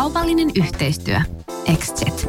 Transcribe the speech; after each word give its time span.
Kaupallinen 0.00 0.50
yhteistyö. 0.54 1.20
Exjet. 1.66 2.28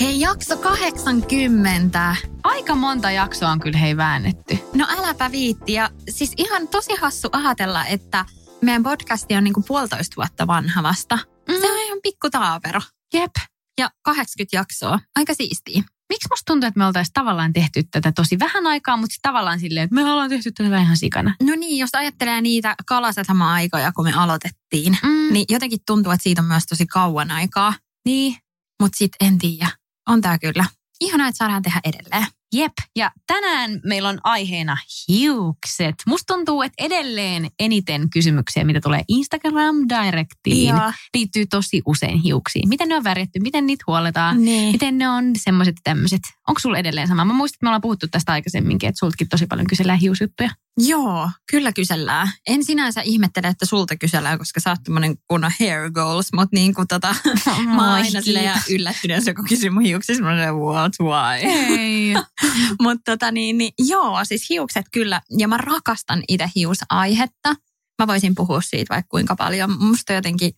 Hei, 0.00 0.20
jakso 0.20 0.56
80. 0.56 2.16
Aika 2.44 2.74
monta 2.74 3.10
jaksoa 3.10 3.48
on 3.48 3.60
kyllä 3.60 3.78
hei 3.78 3.96
väännetty. 3.96 4.58
No 4.74 4.86
äläpä 4.98 5.30
viitti. 5.30 5.72
Ja 5.72 5.90
siis 6.08 6.32
ihan 6.36 6.68
tosi 6.68 6.92
hassu 7.00 7.28
ajatella, 7.32 7.86
että 7.86 8.24
meidän 8.62 8.82
podcasti 8.82 9.36
on 9.36 9.44
niinku 9.44 9.62
puolitoista 9.68 10.16
vuotta 10.16 10.46
vanha 10.46 10.82
vasta. 10.82 11.18
Mm. 11.48 11.54
Se 11.60 11.72
on 11.72 11.78
ihan 11.78 11.98
pikku 12.02 12.30
taapero. 12.30 12.80
Jep. 13.14 13.32
Ja 13.78 13.90
80 14.02 14.56
jaksoa. 14.56 14.98
Aika 15.16 15.34
siistiä. 15.34 15.82
Miksi 16.10 16.28
musta 16.30 16.52
tuntuu, 16.52 16.68
että 16.68 16.78
me 16.78 16.86
oltaisiin 16.86 17.12
tavallaan 17.12 17.52
tehty 17.52 17.82
tätä 17.90 18.12
tosi 18.12 18.38
vähän 18.38 18.66
aikaa, 18.66 18.96
mutta 18.96 19.16
tavallaan 19.22 19.60
silleen, 19.60 19.84
että 19.84 19.94
me 19.94 20.04
ollaan 20.04 20.30
tehty 20.30 20.52
tätä 20.52 20.70
vähän 20.70 20.96
sikana. 20.96 21.34
No 21.42 21.54
niin, 21.56 21.78
jos 21.78 21.90
ajattelee 21.94 22.40
niitä 22.40 22.74
kalasatama-aikoja, 22.86 23.92
kun 23.92 24.04
me 24.04 24.12
aloitettiin, 24.12 24.98
Mm. 25.02 25.32
niin 25.32 25.44
jotenkin 25.48 25.78
tuntuu, 25.86 26.12
että 26.12 26.22
siitä 26.22 26.42
on 26.42 26.48
myös 26.48 26.66
tosi 26.66 26.86
kauan 26.86 27.30
aikaa. 27.30 27.74
Niin, 28.04 28.36
Mutta 28.82 28.96
sitten 28.98 29.28
en 29.28 29.38
tiedä. 29.38 29.68
On 30.08 30.20
tää 30.20 30.38
kyllä. 30.38 30.64
Ihanaa, 31.00 31.28
että 31.28 31.36
saadaan 31.38 31.62
tehdä 31.62 31.80
edelleen. 31.84 32.26
Jep, 32.54 32.72
ja 32.96 33.10
tänään 33.26 33.80
meillä 33.84 34.08
on 34.08 34.18
aiheena 34.24 34.76
hiukset. 35.08 35.94
Musta 36.06 36.34
tuntuu, 36.34 36.62
että 36.62 36.84
edelleen 36.84 37.50
eniten 37.58 38.10
kysymyksiä, 38.10 38.64
mitä 38.64 38.80
tulee 38.80 39.02
Instagram 39.08 39.76
Directiin, 39.88 40.68
Joo. 40.68 40.92
liittyy 41.14 41.46
tosi 41.46 41.82
usein 41.86 42.18
hiuksiin. 42.18 42.68
Miten 42.68 42.88
ne 42.88 42.96
on 42.96 43.04
värjätty, 43.04 43.40
miten 43.40 43.66
niitä 43.66 43.84
huoletaan, 43.86 44.44
Niin. 44.44 44.72
miten 44.72 44.98
ne 44.98 45.08
on 45.08 45.24
semmoiset 45.36 45.74
ja 45.76 45.80
tämmöiset. 45.84 46.20
Onko 46.48 46.58
sulla 46.60 46.78
edelleen 46.78 47.08
sama? 47.08 47.24
Mä 47.24 47.32
muistan, 47.32 47.56
että 47.56 47.64
me 47.64 47.68
ollaan 47.68 47.80
puhuttu 47.80 48.06
tästä 48.10 48.32
aikaisemminkin, 48.32 48.88
että 48.88 48.98
sultakin 48.98 49.28
tosi 49.28 49.46
paljon 49.46 49.66
kysellään 49.66 49.98
hiusjuttuja. 49.98 50.50
Joo, 50.86 51.30
kyllä 51.50 51.72
kysellään. 51.72 52.28
En 52.46 52.64
sinänsä 52.64 53.00
ihmettele, 53.00 53.46
että 53.46 53.66
sulta 53.66 53.96
kysellään, 53.96 54.38
koska 54.38 54.60
sä 54.60 54.70
oot 54.70 54.82
tämmönen 54.84 55.16
kunnon 55.28 55.52
hair 55.60 55.90
goals, 55.90 56.32
mutta 56.32 56.56
niin 56.56 56.74
kuin 56.74 56.88
tota, 56.88 57.14
mä 57.76 57.84
oon 57.84 57.94
aina 57.94 58.20
silleen 58.20 58.44
ja 58.44 58.56
yllättynyt, 58.70 59.16
jos 59.16 59.26
joku 59.26 59.42
kysyy 59.48 59.70
mun 59.70 59.82
hiuksista, 59.82 60.22
mä 60.22 60.32
olen 60.32 60.56
what, 60.56 60.92
why? 61.00 61.50
Ei. 61.50 62.14
mutta 62.82 63.12
tota 63.12 63.32
niin, 63.32 63.58
niin, 63.58 63.72
joo, 63.78 64.24
siis 64.24 64.50
hiukset 64.50 64.86
kyllä, 64.92 65.20
ja 65.38 65.48
mä 65.48 65.56
rakastan 65.56 66.22
itse 66.28 66.50
hiusaihetta. 66.54 67.54
Mä 67.98 68.06
voisin 68.06 68.34
puhua 68.34 68.60
siitä 68.60 68.94
vaikka 68.94 69.08
kuinka 69.08 69.36
paljon. 69.36 69.84
Musta 69.84 70.12
jotenkin 70.12 70.52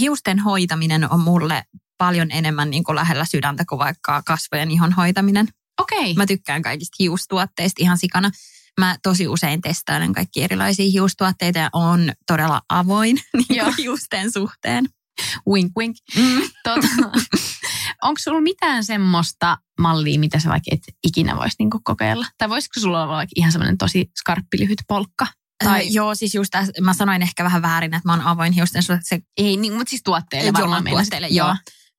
hiusten 0.00 0.38
hoitaminen 0.38 1.12
on 1.12 1.20
mulle 1.20 1.64
paljon 1.98 2.30
enemmän 2.30 2.70
niin 2.70 2.84
kuin 2.84 2.96
lähellä 2.96 3.24
sydäntä 3.24 3.64
kuin 3.68 3.78
vaikka 3.78 4.22
kasvojen 4.22 4.70
ihon 4.70 4.92
hoitaminen. 4.92 5.48
Okei. 5.80 6.14
Mä 6.14 6.26
tykkään 6.26 6.62
kaikista 6.62 6.96
hiustuotteista 6.98 7.82
ihan 7.82 7.98
sikana. 7.98 8.30
Mä 8.78 8.96
tosi 9.02 9.28
usein 9.28 9.60
testailen 9.60 10.12
kaikki 10.12 10.42
erilaisia 10.42 10.90
hiustuotteita 10.90 11.58
ja 11.58 11.70
on 11.72 12.12
todella 12.26 12.62
avoin 12.68 13.16
niin 13.38 13.58
Joo. 13.58 13.72
hiusten 13.78 14.32
suhteen. 14.32 14.88
Wink 15.48 15.72
wink. 15.78 15.96
Mm. 16.16 16.42
Tota, 16.64 17.10
onko 18.02 18.18
sulla 18.18 18.40
mitään 18.40 18.84
semmoista 18.84 19.58
mallia, 19.80 20.18
mitä 20.20 20.38
sä 20.38 20.48
vaikka 20.48 20.70
et 20.72 20.82
ikinä 21.06 21.36
voisi 21.36 21.56
niinku 21.58 21.80
kokeilla? 21.84 22.26
Tai 22.38 22.48
voisiko 22.48 22.80
sulla 22.80 23.02
olla 23.02 23.14
vaikka 23.14 23.32
ihan 23.36 23.52
semmoinen 23.52 23.78
tosi 23.78 24.10
skarppi 24.20 24.58
lyhyt 24.58 24.82
polkka? 24.88 25.26
Tai, 25.64 25.68
Tai 25.68 25.86
joo, 25.90 26.14
siis 26.14 26.34
just 26.34 26.50
täs, 26.50 26.70
mä 26.80 26.94
sanoin 26.94 27.22
ehkä 27.22 27.44
vähän 27.44 27.62
väärin, 27.62 27.94
että 27.94 28.08
mä 28.08 28.12
oon 28.12 28.22
avoin 28.22 28.52
hiusten 28.52 28.82
suhteen. 28.82 29.04
Se 29.04 29.20
ei, 29.36 29.56
niin, 29.56 29.72
mutta 29.72 29.90
siis 29.90 30.02
tuotteille 30.02 30.52
varmaan 30.52 30.86
Joo, 30.86 30.96
tuotteille, 30.96 31.28
joo. 31.28 31.56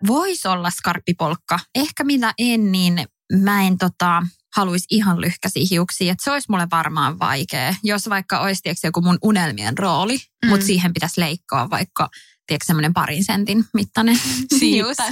Voisi 0.08 0.48
olla 0.48 0.70
skarppipolkka. 0.70 1.60
Ehkä 1.76 2.04
mitä 2.04 2.34
en, 2.38 2.72
niin 2.72 3.06
mä 3.34 3.64
en 3.64 3.78
tota, 3.78 4.24
haluaisi 4.56 4.86
ihan 4.90 5.22
lyhkäisiä 5.22 5.64
hiuksia. 5.72 6.12
Et 6.14 6.20
se 6.24 6.32
olisi 6.32 6.46
mulle 6.50 6.68
varmaan 6.72 7.20
vaikea. 7.20 7.76
Jos 7.84 8.10
vaikka 8.10 8.40
olisi 8.40 8.62
tiedätkö, 8.62 8.88
joku 8.88 9.02
mun 9.02 9.18
unelmien 9.22 9.78
rooli, 9.78 10.18
mm. 10.46 10.50
Mutta 10.50 10.66
siihen 10.66 10.94
pitäisi 10.94 11.22
leikkoa 11.22 11.70
vaikka 11.70 12.10
tiedätkö, 12.48 12.66
semmoinen 12.66 12.94
parin 12.94 13.24
sentin 13.26 13.66
mittainen. 13.74 14.20
Tai- 14.98 15.12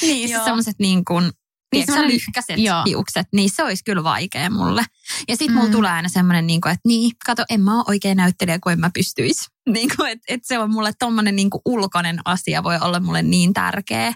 niin, 0.00 0.30
Joo. 0.30 0.44
semmoiset 0.44 0.76
niin 0.78 1.04
kuin, 1.04 1.22
Niin 1.24 1.32
tiedätkö, 1.70 1.92
semmoinen- 1.92 2.14
lyhkäiset 2.14 2.58
joo. 2.58 2.82
hiukset, 2.86 3.26
niin 3.34 3.50
se 3.50 3.62
olisi 3.64 3.84
kyllä 3.84 4.04
vaikea 4.04 4.50
mulle. 4.50 4.84
Ja 5.28 5.36
sitten 5.36 5.54
mulla 5.54 5.68
Mm. 5.68 5.72
tulee 5.72 5.90
aina 5.90 6.08
semmoinen, 6.08 6.46
niin 6.46 6.60
kuin, 6.60 6.72
että 6.72 6.88
niin, 6.88 7.12
kato, 7.26 7.44
en 7.50 7.60
mä 7.60 7.74
ole 7.76 7.84
oikein 7.88 8.16
näyttelijä, 8.16 8.58
kuin 8.62 8.72
en 8.72 8.80
mä 8.80 8.90
pystyisi. 8.94 9.46
Niin 9.74 9.90
kuin, 9.96 10.10
että, 10.10 10.24
että 10.34 10.48
se 10.48 10.58
on 10.58 10.72
mulle 10.72 10.92
tommonen 10.98 11.36
niin 11.36 11.50
kuin 11.50 11.62
ulkoinen 11.64 12.18
asia 12.24 12.62
voi 12.62 12.78
olla 12.80 13.00
mulle 13.00 13.22
niin 13.22 13.52
tärkeä. 13.52 14.12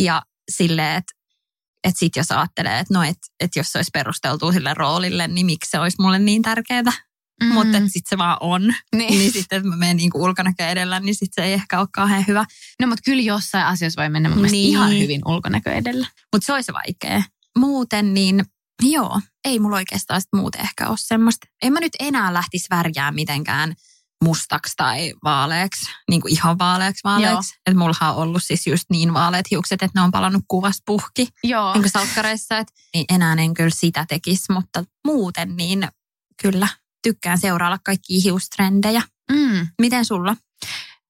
Ja 0.00 0.22
silleen, 0.50 0.96
että, 0.96 1.12
että 1.84 1.98
sit 1.98 2.16
jos 2.16 2.30
ajattelee, 2.30 2.78
että 2.78 2.94
no, 2.94 3.02
että, 3.02 3.26
että 3.40 3.58
jos 3.58 3.72
se 3.72 3.78
olisi 3.78 3.90
perusteltu 3.92 4.52
sille 4.52 4.74
roolille, 4.74 5.28
niin 5.28 5.46
miksi 5.46 5.70
se 5.70 5.78
olisi 5.78 5.96
mulle 6.00 6.18
niin 6.18 6.42
tärkeää. 6.42 6.82
Mm. 7.42 7.52
Mutta 7.52 7.78
että 7.78 7.90
sitten 7.90 8.08
se 8.08 8.18
vaan 8.18 8.36
on. 8.40 8.74
Niin. 8.96 9.18
Niin 9.18 9.32
sitten, 9.32 9.56
että 9.56 9.68
mä 9.68 9.76
menen 9.76 9.96
niin 9.96 10.10
kuin 10.10 10.22
ulkonäkö 10.22 10.66
edellä, 10.66 11.00
niin 11.00 11.14
sitten 11.14 11.42
se 11.44 11.48
ei 11.48 11.52
ehkä 11.52 11.80
ole 11.80 11.88
kauhean 11.94 12.24
hyvä. 12.28 12.44
No 12.80 12.86
mutta 12.86 13.02
kyllä 13.04 13.22
jossain 13.22 13.66
asiassa 13.66 14.02
voi 14.02 14.08
mennä 14.08 14.28
mun 14.28 14.38
mielestä 14.38 14.52
Niin. 14.56 14.70
ihan 14.70 14.98
hyvin 14.98 15.20
ulkonäkö 15.26 15.72
edellä. 15.72 16.06
Mutta 16.32 16.46
se 16.46 16.52
olisi 16.52 16.72
vaikea. 16.72 17.22
Muuten 17.58 18.14
niin, 18.14 18.44
joo, 18.82 19.20
ei 19.44 19.58
mulla 19.58 19.76
oikeastaan 19.76 20.20
sit 20.20 20.28
muuten 20.34 20.60
ehkä 20.60 20.88
ole 20.88 20.96
semmoista. 21.00 21.46
En 21.62 21.72
mä 21.72 21.80
nyt 21.80 21.92
enää 22.00 22.34
lähtisi 22.34 22.66
värjää 22.70 23.12
mitenkään 23.12 23.74
mustaksi 24.24 24.72
tai 24.76 25.14
vaaleaksi, 25.24 25.90
niin 26.10 26.20
kuin 26.20 26.32
ihan 26.32 26.58
vaaleaksi 26.58 27.00
vaaleaksi. 27.04 27.54
Että 27.66 27.78
mullahan 27.78 28.10
on 28.10 28.16
ollut 28.16 28.42
siis 28.42 28.66
just 28.66 28.84
niin 28.90 29.14
vaaleat 29.14 29.50
hiukset, 29.50 29.82
että 29.82 30.00
ne 30.00 30.04
on 30.04 30.10
palannut 30.10 30.44
kuvasta 30.48 30.82
puhki, 30.86 31.28
Joo. 31.44 31.72
niin 31.72 31.82
kuin 31.82 31.90
salkkareissa. 31.90 32.58
Et, 32.58 32.68
niin 32.94 33.04
enää 33.08 33.36
en 33.38 33.54
kyllä 33.54 33.70
sitä 33.70 34.06
tekisi, 34.08 34.52
mutta 34.52 34.84
muuten 35.06 35.56
niin 35.56 35.88
kyllä 36.42 36.68
tykkään 37.02 37.38
seurailla 37.38 37.78
kaikkia 37.84 38.20
hiustrendejä. 38.24 39.02
Mm. 39.32 39.66
Miten 39.80 40.04
sulla? 40.04 40.36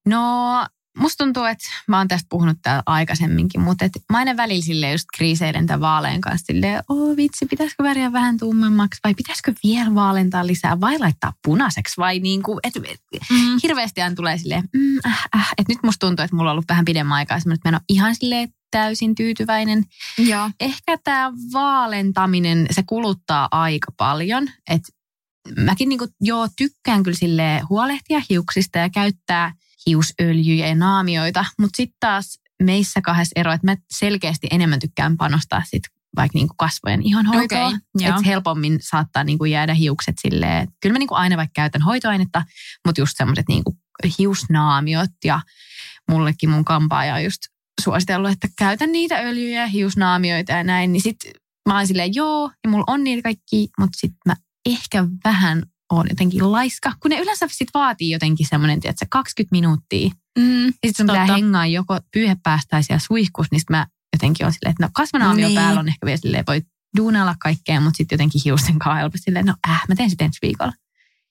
No, 0.05 0.65
musta 0.97 1.23
tuntuu, 1.23 1.43
että 1.43 1.65
mä 1.87 1.97
oon 1.97 2.07
tästä 2.07 2.27
puhunut 2.29 2.57
täällä 2.61 2.83
aikaisemminkin, 2.85 3.61
mutta 3.61 3.85
et 3.85 3.91
mä 4.11 4.17
aina 4.17 4.37
välillä 4.37 4.65
silleen 4.65 4.91
just 4.91 5.05
kriiseilen 5.17 5.67
tämän 5.67 5.81
vaalean 5.81 6.21
kanssa 6.21 6.45
silleen, 6.45 6.83
oh 6.89 7.17
vitsi, 7.17 7.45
pitäisikö 7.45 7.83
väriä 7.83 8.11
vähän 8.11 8.37
tummemmaksi 8.37 8.99
vai 9.03 9.13
pitäisikö 9.13 9.53
vielä 9.63 9.95
vaalentaa 9.95 10.47
lisää 10.47 10.81
vai 10.81 10.99
laittaa 10.99 11.33
punaiseksi 11.45 11.97
vai 11.97 12.19
niin 12.19 12.43
kuin, 12.43 12.59
että 12.63 12.79
Mm. 13.29 13.59
hirveästi 13.63 14.01
aina 14.01 14.15
tulee 14.15 14.37
silleen, 14.37 14.63
mm, 14.73 14.97
äh, 15.05 15.25
äh. 15.35 15.53
että 15.57 15.73
nyt 15.73 15.83
musta 15.83 16.07
tuntuu, 16.07 16.23
että 16.23 16.35
mulla 16.35 16.49
on 16.49 16.51
ollut 16.51 16.69
vähän 16.69 16.85
pidemmän 16.85 17.15
aikaa 17.15 17.39
semmoinen, 17.39 17.55
että 17.55 17.69
mä 17.69 17.75
en 17.75 17.75
ole 17.75 17.85
ihan 17.89 18.15
silleen 18.15 18.49
täysin 18.71 19.15
tyytyväinen. 19.15 19.83
Joo. 20.17 20.49
Ehkä 20.59 20.97
tämä 21.03 21.31
vaalentaminen, 21.53 22.67
se 22.71 22.83
kuluttaa 22.83 23.47
aika 23.51 23.91
paljon, 23.97 24.49
että 24.69 24.89
mäkin 25.57 25.89
niinku, 25.89 26.07
joo, 26.21 26.47
tykkään 26.57 27.03
kyllä 27.03 27.17
sille 27.17 27.61
huolehtia 27.69 28.21
hiuksista 28.29 28.79
ja 28.79 28.89
käyttää 28.89 29.53
hiusöljyjä 29.87 30.67
ja 30.67 30.75
naamioita, 30.75 31.45
mutta 31.59 31.77
sitten 31.77 31.97
taas 31.99 32.39
meissä 32.63 33.01
kahdessa 33.01 33.33
ero, 33.35 33.53
että 33.53 33.67
mä 33.67 33.75
selkeästi 33.91 34.47
enemmän 34.51 34.79
tykkään 34.79 35.17
panostaa 35.17 35.61
sit 35.65 35.83
vaikka 36.15 36.37
niinku 36.37 36.53
kasvojen 36.57 37.01
ihonhoitoon. 37.03 37.67
Okei, 37.67 37.79
joo. 37.95 38.09
että 38.09 38.29
helpommin 38.29 38.79
saattaa 38.81 39.23
niinku 39.23 39.45
jäädä 39.45 39.73
hiukset 39.73 40.15
silleen, 40.21 40.67
kyllä 40.81 40.93
mä 40.93 40.99
niinku 40.99 41.15
aina 41.15 41.37
vaikka 41.37 41.53
käytän 41.53 41.81
hoitoainetta, 41.81 42.43
mutta 42.85 43.01
just 43.01 43.13
semmoiset 43.17 43.45
niinku 43.47 43.77
hiusnaamiot 44.19 45.11
ja 45.25 45.41
mullekin 46.09 46.49
mun 46.49 46.65
kampaaja 46.65 47.15
on 47.15 47.23
just 47.23 47.41
suositellut, 47.81 48.31
että 48.31 48.47
käytän 48.57 48.91
niitä 48.91 49.15
öljyjä 49.15 49.67
hiusnaamioita 49.67 50.51
ja 50.51 50.63
näin, 50.63 50.91
niin 50.91 51.01
sit 51.01 51.17
mä 51.69 51.77
oon 51.77 51.87
silleen, 51.87 52.15
joo, 52.15 52.51
ja 52.63 52.69
mulla 52.69 52.83
on 52.87 53.03
niitä 53.03 53.21
kaikki, 53.21 53.69
mutta 53.79 53.97
sit 53.99 54.13
mä 54.25 54.35
ehkä 54.65 55.05
vähän 55.23 55.63
on 55.89 56.05
jotenkin 56.09 56.51
laiska, 56.51 56.93
kun 56.99 57.09
ne 57.09 57.19
yleensä 57.19 57.47
sit 57.51 57.67
vaatii 57.73 58.09
jotenkin 58.11 58.47
semmoinen, 58.49 58.79
että 58.83 59.05
20 59.09 59.51
minuuttia. 59.51 60.09
Mm. 60.39 60.65
Ja 60.65 60.71
sit 60.87 60.95
sun 60.97 61.07
pitää 61.07 61.25
hengaa 61.25 61.65
joko 61.67 61.99
pyyhepäästäisiä 62.13 62.99
suihkus, 62.99 63.47
niin 63.51 63.61
mä 63.69 63.87
jotenkin 64.13 64.45
on 64.45 64.53
silleen, 64.53 64.71
että 64.71 64.83
no 64.85 64.89
kasvanaamio 64.93 65.47
Niin. 65.47 65.55
päällä 65.55 65.79
on 65.79 65.87
ehkä 65.87 66.05
vielä 66.05 66.17
silleen, 66.17 66.43
voi 66.47 66.61
duunailla 66.97 67.35
kaikkea, 67.39 67.81
mutta 67.81 67.97
sitten 67.97 68.15
jotenkin 68.15 68.41
hiusten 68.45 68.79
kanssa 68.79 68.95
helposti 68.99 69.23
silleen, 69.25 69.45
no 69.45 69.53
äh, 69.69 69.81
mä 69.87 69.95
teen 69.95 70.09
sitten 70.09 70.25
ensi 70.25 70.39
viikolla. 70.41 70.73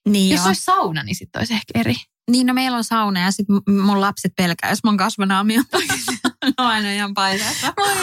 Niin 0.09 0.31
Jos 0.31 0.39
joo. 0.39 0.47
olisi 0.47 0.63
sauna, 0.63 1.03
niin 1.03 1.15
sitten 1.17 1.41
olisi 1.41 1.55
ehkä 1.55 1.81
eri. 1.81 1.95
Niin, 2.31 2.47
no 2.47 2.55
meillä 2.55 2.77
on 2.77 2.85
sauna 2.85 3.21
ja 3.21 3.31
sitten 3.31 3.57
mun 3.87 4.01
lapset 4.01 4.33
pelkää, 4.37 4.71
jos 4.71 4.85
mun 4.85 4.97
kasvanaamio 4.97 5.63
on 5.73 6.53
aina 6.67 6.93
ihan 6.93 7.15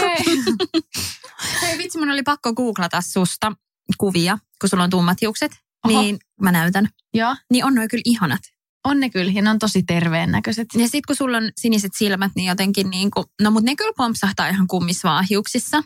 ei. 0.01 0.25
Hei 1.61 1.77
vitsi, 1.77 1.97
mun 1.97 2.09
oli 2.11 2.23
pakko 2.23 2.53
googlata 2.53 3.01
susta. 3.01 3.51
kuvia, 3.97 4.37
kun 4.61 4.69
sulla 4.69 4.83
on 4.83 4.89
tummat 4.89 5.21
hiukset, 5.21 5.51
Oho. 5.85 6.01
niin 6.01 6.17
mä 6.41 6.51
näytän. 6.51 6.87
Joo, 7.13 7.35
Niin 7.51 7.65
on 7.65 7.75
noin 7.75 7.87
kyllä 7.89 8.01
ihanat. 8.05 8.39
on 8.85 8.99
ne 8.99 9.09
kyllä 9.09 9.31
ja 9.31 9.41
ne 9.41 9.49
on 9.49 9.59
tosi 9.59 9.83
terveen 9.83 10.31
näköiset. 10.31 10.67
Ja 10.73 10.79
sitten 10.83 11.01
kun 11.07 11.15
sulla 11.15 11.37
on 11.37 11.51
siniset 11.57 11.91
silmät, 11.97 12.31
niin 12.35 12.47
jotenkin 12.49 12.89
niin 12.89 13.11
kuin, 13.11 13.25
no 13.41 13.51
mutta 13.51 13.65
ne 13.71 13.75
kyllä 13.75 13.93
pompsahtaa 13.97 14.47
ihan 14.47 14.67
kummis 14.67 15.03
vaan 15.03 15.25
hiuksissa. 15.29 15.83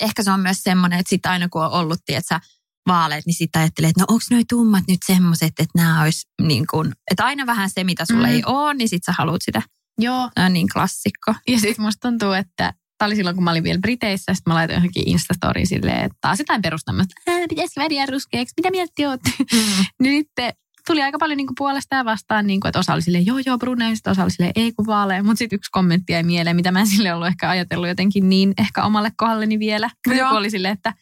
Ehkä 0.00 0.22
se 0.22 0.30
on 0.30 0.40
myös 0.40 0.58
semmoinen, 0.62 0.98
että 0.98 1.10
sitten 1.10 1.30
aina 1.32 1.48
kun 1.48 1.64
on 1.64 1.70
ollut, 1.72 1.98
tietsä, 2.06 2.40
vaaleet, 2.88 3.26
niin 3.26 3.34
sitten 3.34 3.60
ajattelee, 3.62 3.90
että 3.90 4.00
no 4.00 4.06
onko 4.08 4.22
noi 4.30 4.42
tummat 4.48 4.84
nyt 4.88 5.00
semmoiset, 5.06 5.48
että 5.48 5.78
nämä 5.78 6.02
olisi 6.02 6.26
niin 6.42 6.66
kuin, 6.70 6.92
että 7.10 7.24
aina 7.24 7.46
vähän 7.46 7.70
se, 7.70 7.84
mitä 7.84 8.04
sulla 8.04 8.26
Mm. 8.26 8.32
ei 8.32 8.42
ole, 8.46 8.74
niin 8.74 8.88
sitten 8.88 9.14
sä 9.14 9.16
haluat 9.18 9.42
sitä. 9.44 9.62
Joo, 9.98 10.30
on 10.38 10.52
niin 10.52 10.68
klassikko. 10.72 11.34
ja 11.48 11.60
sitten 11.60 11.84
musta 11.84 12.08
tuntuu, 12.08 12.32
että 12.32 12.74
tämä 13.02 13.08
oli 13.08 13.16
silloin, 13.16 13.36
kun 13.36 13.44
mä 13.44 13.50
olin 13.50 13.64
vielä 13.64 13.78
Briteissä, 13.80 14.34
sitten 14.34 14.50
mä 14.50 14.54
laitoin 14.54 14.76
johonkin 14.76 15.08
Instastoriin 15.08 15.66
silleen, 15.66 16.04
että 16.04 16.18
taas 16.20 16.38
jotain 16.38 16.62
perustamista, 16.62 17.14
että 17.26 17.48
pitäisikö 17.48 17.80
väriä 17.80 18.06
ruskeaksi, 18.06 18.54
mitä 18.56 18.70
mieltä 18.70 18.92
te 18.96 19.08
ootte? 19.08 19.30
Mm. 19.38 19.84
Niin 20.02 20.22
sitten 20.22 20.52
tuli 20.86 21.02
aika 21.02 21.18
paljon 21.18 21.36
niinku 21.36 21.52
puolesta 21.58 21.96
ja 21.96 22.04
vastaan, 22.04 22.46
niinku, 22.46 22.68
että 22.68 22.78
osa 22.78 22.92
oli 22.92 23.02
silleen, 23.02 23.26
joo 23.26 23.38
joo 23.46 23.58
brunei, 23.58 23.96
sitten 23.96 24.10
osa 24.10 24.22
oli 24.22 24.30
silleen, 24.30 24.52
ei 24.56 24.72
kun 24.72 24.86
vaalea. 24.86 25.22
Mutta 25.22 25.38
sitten 25.38 25.56
yksi 25.56 25.70
kommentti 25.70 26.12
jäi 26.12 26.22
mieleen, 26.22 26.56
mitä 26.56 26.72
mä 26.72 26.80
en 26.80 26.86
sille 26.86 27.14
ollut 27.14 27.28
ehkä 27.28 27.50
ajatellut 27.50 27.88
jotenkin 27.88 28.28
niin 28.28 28.54
ehkä 28.58 28.82
omalle 28.82 29.12
kohdalleni 29.16 29.58
vielä. 29.58 29.90
Kun 30.04 30.16
joku 30.16 30.34
oli 30.34 30.50
silleen, 30.50 30.74
että 30.74 30.92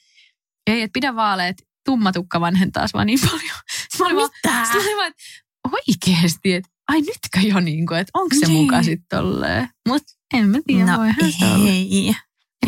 ei, 0.66 0.82
että 0.82 0.92
pidä 0.92 1.16
vaaleet, 1.16 1.56
tummatukka 1.84 2.40
vanhentaa 2.40 2.88
sua 2.88 3.04
niin 3.04 3.18
paljon. 3.20 3.56
Mä 3.98 4.06
olin 4.06 4.16
vaan, 4.16 4.30
Mitä? 4.44 4.56
mä 4.56 4.82
olin 4.84 4.96
vaan, 4.96 5.08
että 5.08 5.22
oikeesti, 5.72 6.54
että 6.54 6.70
ai 6.90 7.00
nytkö 7.00 7.40
jo 7.48 7.60
niin 7.60 7.86
kuin, 7.86 7.98
että 8.00 8.10
onko 8.14 8.36
se 8.40 8.46
Niin. 8.46 8.62
muka 8.62 8.82
sitten 8.82 9.18
tolleen. 9.18 9.68
Mutta 9.88 10.12
en 10.34 10.48
mä 10.48 10.58
tiedä, 10.66 10.92
no, 10.92 10.98
voihan 10.98 11.32
se 11.38 11.44
olla. 11.54 11.68
ei. 11.70 12.06
Ja 12.06 12.14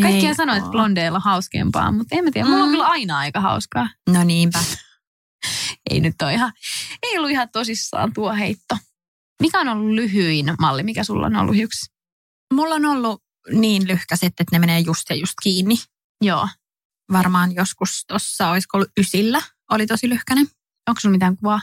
Kaikkia 0.03 0.29
Ei 0.29 0.35
sanoo, 0.35 0.57
että 0.57 0.71
blondeilla 0.71 1.17
on 1.19 1.23
hauskempaa, 1.23 1.93
mutta 1.93 2.17
en 2.17 2.25
mä 2.25 2.31
tiedä. 2.31 2.49
Mulla 2.49 2.63
on 2.63 2.69
Mm. 2.69 2.73
kyllä 2.73 2.87
aina 2.87 3.19
aika 3.19 3.41
hauskaa. 3.41 3.89
No 4.11 4.25
niinpä. 4.25 4.59
Ei 5.91 6.01
nyt 6.01 6.23
ole 6.23 6.35
ihan, 6.35 6.53
ei 7.03 7.19
ollut 7.19 7.31
ihan 7.31 7.49
tosissaan 7.53 8.13
tuo 8.13 8.33
heitto. 8.35 8.79
Mikä 9.43 9.61
on 9.61 9.69
ollut 9.69 9.95
lyhyin 9.95 10.55
malli, 10.61 10.83
mikä 10.83 11.05
sulla 11.05 11.27
on 11.27 11.37
ollut 11.37 11.57
yksi? 11.57 11.91
Mulla 12.55 12.75
on 12.75 12.85
ollut 12.87 13.23
niin 13.53 13.89
lyhkäiset, 13.89 14.27
että 14.27 14.45
ne 14.53 14.59
menee 14.59 14.81
just 14.81 15.11
ja 15.11 15.17
just 15.17 15.33
kiinni. 15.43 15.75
Joo. 16.21 16.49
Varmaan 17.13 17.55
joskus 17.55 18.05
tuossa, 18.09 18.51
olisiko 18.51 18.77
ollut 18.79 18.91
ysillä, 19.01 19.43
oli 19.71 19.87
tosi 19.87 20.09
lyhkäinen. 20.09 20.47
Onko 20.89 21.01
sulla 21.01 21.13
mitään 21.13 21.37
kuvaa? 21.37 21.61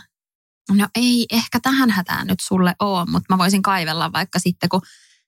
No 0.74 0.88
ei 0.96 1.26
ehkä 1.32 1.60
tähän 1.60 1.90
hätään 1.90 2.28
nyt 2.28 2.40
sulle 2.42 2.76
ole, 2.80 3.06
mutta 3.06 3.34
mä 3.34 3.38
voisin 3.38 3.62
kaivella 3.62 4.14
vaikka 4.14 4.40
sitten, 4.40 4.70
kun 4.70 4.82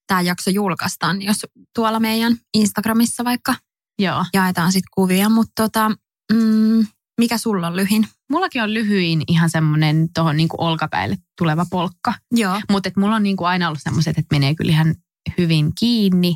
tämä 0.07 0.21
jakso 0.21 0.49
julkaistaan, 0.49 1.19
niin 1.19 1.27
jos 1.27 1.45
tuolla 1.75 1.99
meidän 1.99 2.37
Instagramissa 2.53 3.23
vaikka 3.23 3.55
Joo. 3.99 4.25
jaetaan 4.33 4.71
sitten 4.71 4.89
kuvia. 4.95 5.29
Mutta 5.29 5.63
tota, 5.63 5.91
mm, 6.33 6.87
mikä 7.17 7.37
sulla 7.37 7.67
on 7.67 7.75
lyhin? 7.75 8.07
Mullakin 8.29 8.63
on 8.63 8.73
lyhyin 8.73 9.21
ihan 9.27 9.49
semmoinen 9.49 10.09
tuohon 10.13 10.37
niinku 10.37 10.57
olkapäille 10.59 11.17
tuleva 11.37 11.65
polkka. 11.71 12.13
Joo. 12.31 12.61
Mutta 12.71 12.89
mulla 12.97 13.15
on 13.15 13.23
niinku 13.23 13.43
aina 13.43 13.67
ollut 13.67 13.81
semmoiset, 13.83 14.17
että 14.17 14.35
menee 14.35 14.55
kyllä 14.55 14.71
ihan 14.71 14.95
hyvin 15.37 15.71
kiinni. 15.79 16.35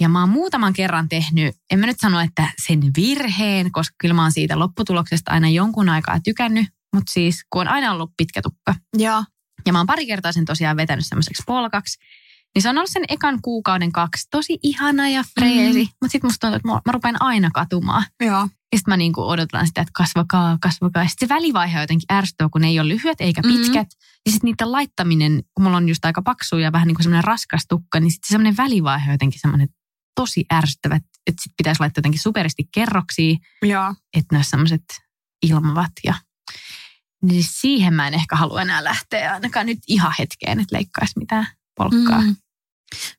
Ja 0.00 0.08
mä 0.08 0.20
oon 0.20 0.28
muutaman 0.28 0.72
kerran 0.72 1.08
tehnyt, 1.08 1.56
en 1.70 1.78
mä 1.78 1.86
nyt 1.86 1.96
sano, 2.00 2.20
että 2.20 2.50
sen 2.66 2.80
virheen, 2.96 3.72
koska 3.72 3.94
kyllä 4.00 4.14
mä 4.14 4.22
oon 4.22 4.32
siitä 4.32 4.58
lopputuloksesta 4.58 5.30
aina 5.30 5.48
jonkun 5.48 5.88
aikaa 5.88 6.20
tykännyt. 6.24 6.66
Mutta 6.94 7.12
siis 7.12 7.42
kun 7.50 7.60
on 7.62 7.68
aina 7.68 7.92
ollut 7.92 8.10
pitkä 8.16 8.42
tukka, 8.42 8.74
Joo. 8.98 9.24
ja 9.66 9.72
mä 9.72 9.78
oon 9.78 9.86
pari 9.86 10.06
kertaa 10.06 10.32
sen 10.32 10.44
tosiaan 10.44 10.76
vetänyt 10.76 11.06
semmoiseksi 11.06 11.42
polkaksi, 11.46 11.98
niin 12.54 12.62
se 12.62 12.68
on 12.68 12.78
ollut 12.78 12.90
sen 12.90 13.04
ekan 13.08 13.38
kuukauden 13.42 13.92
kaksi 13.92 14.26
tosi 14.30 14.58
ihana 14.62 15.08
ja 15.08 15.24
freesi. 15.40 15.84
Mm. 15.84 15.88
Mutta 16.02 16.12
sitten 16.12 16.28
musta 16.28 16.40
tuntuu, 16.46 16.56
että 16.56 16.68
mä, 16.68 16.74
mä 16.74 16.92
rupean 16.92 17.22
aina 17.22 17.50
katumaan. 17.54 18.04
Joo. 18.24 18.48
Ja 18.72 18.78
sitten 18.78 18.92
mä 18.92 18.96
niinku 18.96 19.22
odotan 19.28 19.66
sitä, 19.66 19.80
että 19.80 19.92
kasvakaa, 19.94 20.58
kasvakaa. 20.60 21.02
Ja 21.02 21.08
sitten 21.08 21.28
se 21.28 21.34
välivaihe 21.34 21.80
jotenkin 21.80 22.12
ärsyttää, 22.12 22.48
kun 22.52 22.60
ne 22.60 22.66
ei 22.66 22.80
ole 22.80 22.88
lyhyet 22.88 23.20
eikä 23.20 23.40
Mhm. 23.44 23.48
pitkät. 23.54 23.74
Mm-hmm. 23.88 24.20
Ja 24.26 24.32
sitten 24.32 24.48
niiden 24.50 24.72
laittaminen, 24.72 25.42
kun 25.54 25.62
mulla 25.64 25.76
on 25.76 25.88
just 25.88 26.04
aika 26.04 26.22
paksu 26.22 26.58
ja 26.58 26.72
vähän 26.72 26.86
niin 26.88 26.94
kuin 26.94 27.02
semmoinen 27.02 27.24
raskas 27.24 27.62
tukka, 27.68 28.00
niin 28.00 28.10
sitten 28.10 28.28
semmoinen 28.28 28.56
välivaihe 28.56 29.06
on 29.10 29.14
jotenkin 29.14 29.40
semmoinen 29.40 29.68
tosi 30.14 30.44
ärsyttävä, 30.52 30.96
että 30.96 31.08
sitten 31.42 31.54
pitäisi 31.56 31.80
laittaa 31.80 31.98
jotenkin 32.00 32.20
superisti 32.20 32.62
kerroksia, 32.74 33.36
että 34.16 34.26
ne 34.34 34.38
olisi 34.38 34.50
semmoiset 34.50 34.84
ilmavat. 35.46 35.92
Ja 36.04 36.14
niin 37.22 37.44
siihen 37.50 37.94
mä 37.94 38.06
en 38.06 38.14
ehkä 38.14 38.36
halua 38.36 38.62
enää 38.62 38.84
lähteä 38.84 39.32
ainakaan 39.34 39.66
nyt 39.66 39.78
ihan 39.88 40.14
hetkeen, 40.18 40.60
että 40.60 40.76
leikkaisi 40.76 41.18
mitään 41.18 41.46
polkkaa. 41.76 42.20
Mm. 42.20 42.36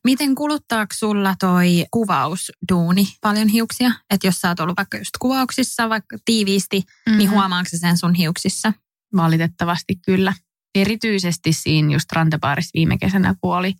Miten 0.03 0.35
kuluttaako 0.35 0.93
sulla 0.93 1.35
toi 1.39 1.85
kuvausduuni 1.91 3.07
paljon 3.21 3.47
hiuksia? 3.47 3.91
Että 4.09 4.27
jos 4.27 4.41
sä 4.41 4.47
oot 4.47 4.59
ollut 4.59 4.77
vaikka 4.77 4.97
just 4.97 5.17
kuvauksissa, 5.19 5.89
vaikka 5.89 6.17
tiiviisti, 6.25 6.79
mm-hmm. 6.79 7.17
niin 7.17 7.29
huomaako 7.29 7.69
sä 7.69 7.77
sen 7.77 7.97
sun 7.97 8.13
hiuksissa? 8.13 8.73
Valitettavasti 9.15 9.95
kyllä. 10.05 10.33
Erityisesti 10.75 11.53
siinä 11.53 11.93
just 11.93 12.11
rantabaarissa 12.11 12.71
viime 12.73 12.97
kesänä, 12.97 13.35
kun 13.41 13.55
oli 13.55 13.73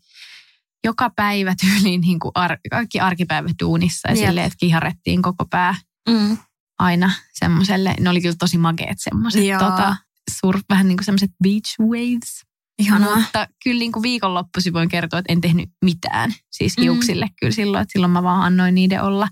joka 0.84 1.10
päivä 1.16 1.56
tyyliin 1.62 2.02
niin 2.02 2.19
kuin 2.19 2.31
ar- 2.36 2.57
kaikki 2.72 3.00
arkipäivät 3.00 3.52
duunissa 3.62 4.10
ja 4.10 4.16
Jep. 4.16 4.28
silleen, 4.28 4.45
että 4.45 4.57
kiharettiin 4.60 5.22
koko 5.22 5.45
pää 5.45 5.75
Mm. 6.10 6.38
Aina 6.80 7.12
semmoiselle. 7.34 7.96
Ne 8.00 8.10
oli 8.10 8.22
kyllä 8.22 8.36
tosi 8.40 8.58
mageet 8.58 8.98
semmoiset 9.00 9.44
tota, 9.60 9.96
surf, 10.42 10.62
vähän 10.70 10.88
niin 10.88 10.98
kuin 10.98 11.06
semmoiset 11.06 11.31
beach 11.44 11.80
waves. 11.81 12.46
Ihanaa. 12.80 13.16
Mutta 13.16 13.48
kyllä 13.64 13.80
niin 13.80 13.92
kuin 13.92 14.04
viikonloppuisin 14.04 14.74
voin 14.74 14.90
kertoa, 14.90 15.20
että 15.20 15.34
en 15.34 15.42
tehnyt 15.42 15.70
mitään 15.86 16.34
siis 16.52 16.78
Mm. 16.78 16.81
hiuksille 16.84 17.28
kyllä 17.40 17.54
silloin, 17.54 17.81
että 17.81 17.92
silloin 17.94 18.12
mä 18.12 18.24
vaan 18.24 18.42
annoin 18.42 18.76
niiden 18.76 19.04
olla. 19.04 19.28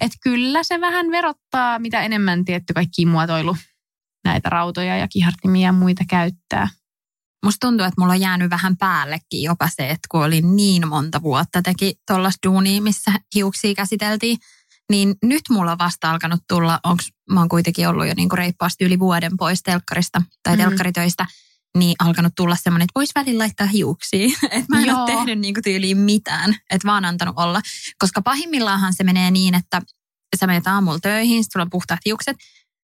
Että 0.00 0.18
kyllä 0.22 0.62
se 0.62 0.80
vähän 0.80 1.10
verottaa, 1.10 1.78
mitä 1.78 2.02
enemmän 2.02 2.44
tietty 2.44 2.72
kaikki 2.74 3.06
muotoilu 3.06 3.56
näitä 4.24 4.48
rautoja 4.48 4.96
ja 4.96 5.08
kihartimia 5.08 5.68
ja 5.68 5.72
muita 5.72 6.04
käyttää. 6.08 6.68
Musta 7.44 7.66
tuntuu, 7.66 7.86
että 7.86 8.00
mulla 8.00 8.12
on 8.12 8.20
jäänyt 8.20 8.50
vähän 8.50 8.76
päällekin 8.76 9.42
jopa 9.42 9.68
se, 9.68 9.90
että 9.90 10.08
kun 10.10 10.24
oli 10.24 10.40
niin 10.40 10.88
monta 10.88 11.22
vuotta 11.22 11.62
teki 11.62 11.94
tuollaista 12.06 12.48
duunia, 12.48 12.82
missä 12.82 13.12
hiuksia 13.34 13.74
käsiteltiin, 13.74 14.38
niin 14.90 15.14
nyt 15.22 15.42
mulla 15.50 15.72
on 15.72 15.78
vasta 15.78 16.10
alkanut 16.10 16.40
tulla, 16.48 16.80
onks, 16.84 17.08
mä 17.30 17.40
oon 17.40 17.48
kuitenkin 17.48 17.88
ollut 17.88 18.06
jo 18.08 18.14
niinku 18.16 18.36
reippaasti 18.36 18.84
yli 18.84 18.98
vuoden 18.98 19.32
pois 19.38 19.62
telkkarista 19.62 20.22
tai 20.42 20.56
Mm. 20.56 20.62
telkkaritöistä, 20.62 21.26
niin 21.78 21.94
alkanut 21.98 22.32
tulla 22.36 22.56
semmoinen, 22.56 22.84
että 22.84 22.98
voisi 22.98 23.12
välillä 23.14 23.38
laittaa 23.42 23.66
hiuksia. 23.66 24.28
että 24.50 24.64
mä 24.68 24.80
en 24.80 24.86
Joo. 24.86 24.98
ole 25.04 25.06
tehnyt 25.16 25.38
niinku 25.38 25.60
tyyliin 25.64 25.98
mitään, 25.98 26.56
että 26.70 26.88
vaan 26.88 27.04
antanut 27.04 27.38
olla. 27.38 27.60
Koska 27.98 28.22
pahimmillaanhan 28.22 28.94
se 28.94 29.04
menee 29.04 29.30
niin, 29.30 29.54
että 29.54 29.82
sä 30.40 30.46
menet 30.46 30.66
aamulla 30.66 30.98
töihin, 31.02 31.44
sulla 31.44 31.62
on 31.64 31.70
puhtaat 31.70 32.00
hiukset, 32.06 32.36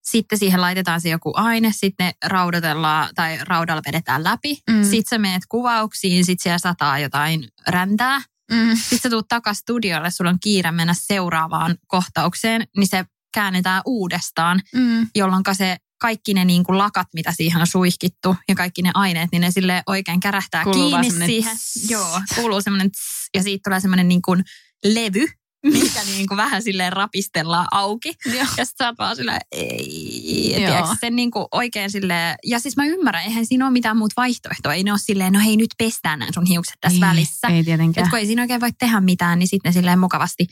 sitten 0.05 0.39
siihen 0.39 0.61
laitetaan 0.61 1.01
se 1.01 1.09
joku 1.09 1.33
aine, 1.37 1.73
sitten 1.73 2.07
ne 2.07 2.13
raudotellaan 2.25 3.09
tai 3.15 3.39
raudalla 3.43 3.83
vedetään 3.87 4.25
läpi. 4.25 4.59
Mm. 4.71 4.83
Sitten 4.83 5.09
sä 5.11 5.19
menet 5.19 5.43
kuvauksiin, 5.49 6.25
sitten 6.25 6.43
siellä 6.43 6.59
sataa 6.59 6.99
jotain 6.99 7.49
räntää. 7.69 8.21
Mm. 8.53 8.77
Sitten 8.77 8.99
sä 8.99 9.11
tuut 9.11 9.29
takas 9.29 9.59
studiolle, 9.59 10.11
sulla 10.11 10.31
on 10.31 10.41
kiire 10.41 10.71
mennä 10.71 10.95
seuraavaan 10.97 11.77
kohtaukseen, 11.87 12.67
niin 12.77 12.89
se 12.89 13.05
käännetään 13.35 13.83
uudestaan, 13.87 14.63
Mm. 14.75 15.09
jolloin 15.15 15.43
se 15.53 15.77
kaikki 16.01 16.35
ne 16.35 16.45
niin 16.45 16.65
kuin 16.65 16.79
lakat, 16.79 17.07
mitä 17.15 17.33
siihen 17.33 17.61
on 17.61 17.67
suihkittu 17.67 18.37
ja 18.49 18.55
kaikki 18.55 18.83
ne 18.83 18.91
aineet, 18.95 19.29
niin 19.33 19.41
ne 19.41 19.51
sille 19.51 19.83
oikein 19.87 20.21
kärähtää 20.21 20.65
Kuuluu 20.65 21.01
kiinni 21.01 21.27
siihen. 21.27 21.57
tss. 21.57 21.91
Joo, 21.91 22.21
kuuluu 22.35 22.61
semmoinen 22.61 22.91
tss, 22.93 23.29
ja 23.35 23.43
siitä 23.43 23.61
tulee 23.65 23.81
semmoinen 23.81 24.09
niin 24.09 24.23
kuin 24.23 24.45
levy, 24.85 25.27
mikä 25.63 26.05
niin 26.05 26.27
kuin 26.27 26.37
vähän 26.37 26.63
silleen 26.63 26.93
rapistellaan 26.93 27.67
auki. 27.71 28.15
Joo. 28.27 28.35
Ja 28.35 28.47
sitten 28.47 28.67
sä 28.79 28.87
oot 28.87 28.99
vaan 28.99 29.17
silleen, 29.17 29.41
ei, 29.53 30.53
tiedätkö, 30.57 30.97
sen 31.01 31.17
niin 31.17 31.31
kuin 31.31 31.47
oikein 31.53 31.91
silleen, 31.91 32.37
ja 32.45 32.59
siis 32.59 32.77
mä 32.77 32.87
ymmärrän, 32.87 33.23
eihän 33.23 33.47
siinä 33.47 33.67
ole 33.67 33.73
mitään 33.73 33.97
muuta 33.97 34.15
vaihtoehtoa. 34.17 34.75
Ei 34.75 34.83
ne 34.83 34.93
ole 34.93 34.99
silleen, 35.03 35.33
no 35.33 35.41
hei 35.41 35.57
nyt 35.57 35.71
pestään 35.79 36.19
nämä 36.19 36.31
sun 36.35 36.47
hiukset 36.47 36.77
tässä 36.81 37.07
ei, 37.07 37.11
välissä. 37.11 37.49
Ei 37.49 37.65
tietenkään. 37.65 38.05
Et 38.05 38.11
kun 38.11 38.19
ei 38.19 38.27
siinä 38.27 38.43
oikein 38.43 38.61
voi 38.61 38.73
tehdä 38.79 39.01
mitään, 39.01 39.39
niin 39.39 39.49
sitten 39.49 39.69
ne 39.69 39.73
silleen 39.73 39.99
mukavasti 39.99 40.47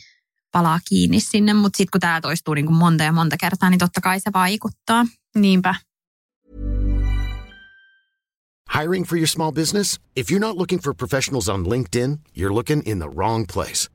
palaa 0.51 0.79
kiinni 0.89 1.19
sinne. 1.19 1.53
Mutta 1.53 1.77
sitten 1.77 1.91
kun 1.91 2.01
tämä 2.01 2.21
toistuu 2.21 2.53
niin 2.53 2.65
kuin 2.65 2.77
monta 2.77 3.03
ja 3.03 3.11
monta 3.11 3.37
kertaa, 3.37 3.69
niin 3.69 3.79
totta 3.79 4.01
kai 4.01 4.19
se 4.19 4.29
vaikuttaa. 4.33 5.05
Niinpä. 5.35 5.75
Hiring 8.73 9.05
for 9.05 9.17
your 9.17 9.27
small 9.27 9.51
business? 9.51 9.99
If 10.15 10.31
you're 10.31 10.39
not 10.39 10.57
looking 10.57 10.81
for 10.81 10.95
professionals 10.95 11.49
on 11.49 11.69
LinkedIn, 11.69 12.17
you're 12.37 12.53
looking 12.53 12.81
in 12.85 12.99
the 12.99 13.07
wrong 13.07 13.45
place. 13.53 13.94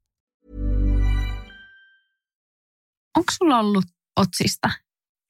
Onko 3.21 3.33
sulla 3.37 3.59
ollut 3.59 3.85
otsista? 4.17 4.69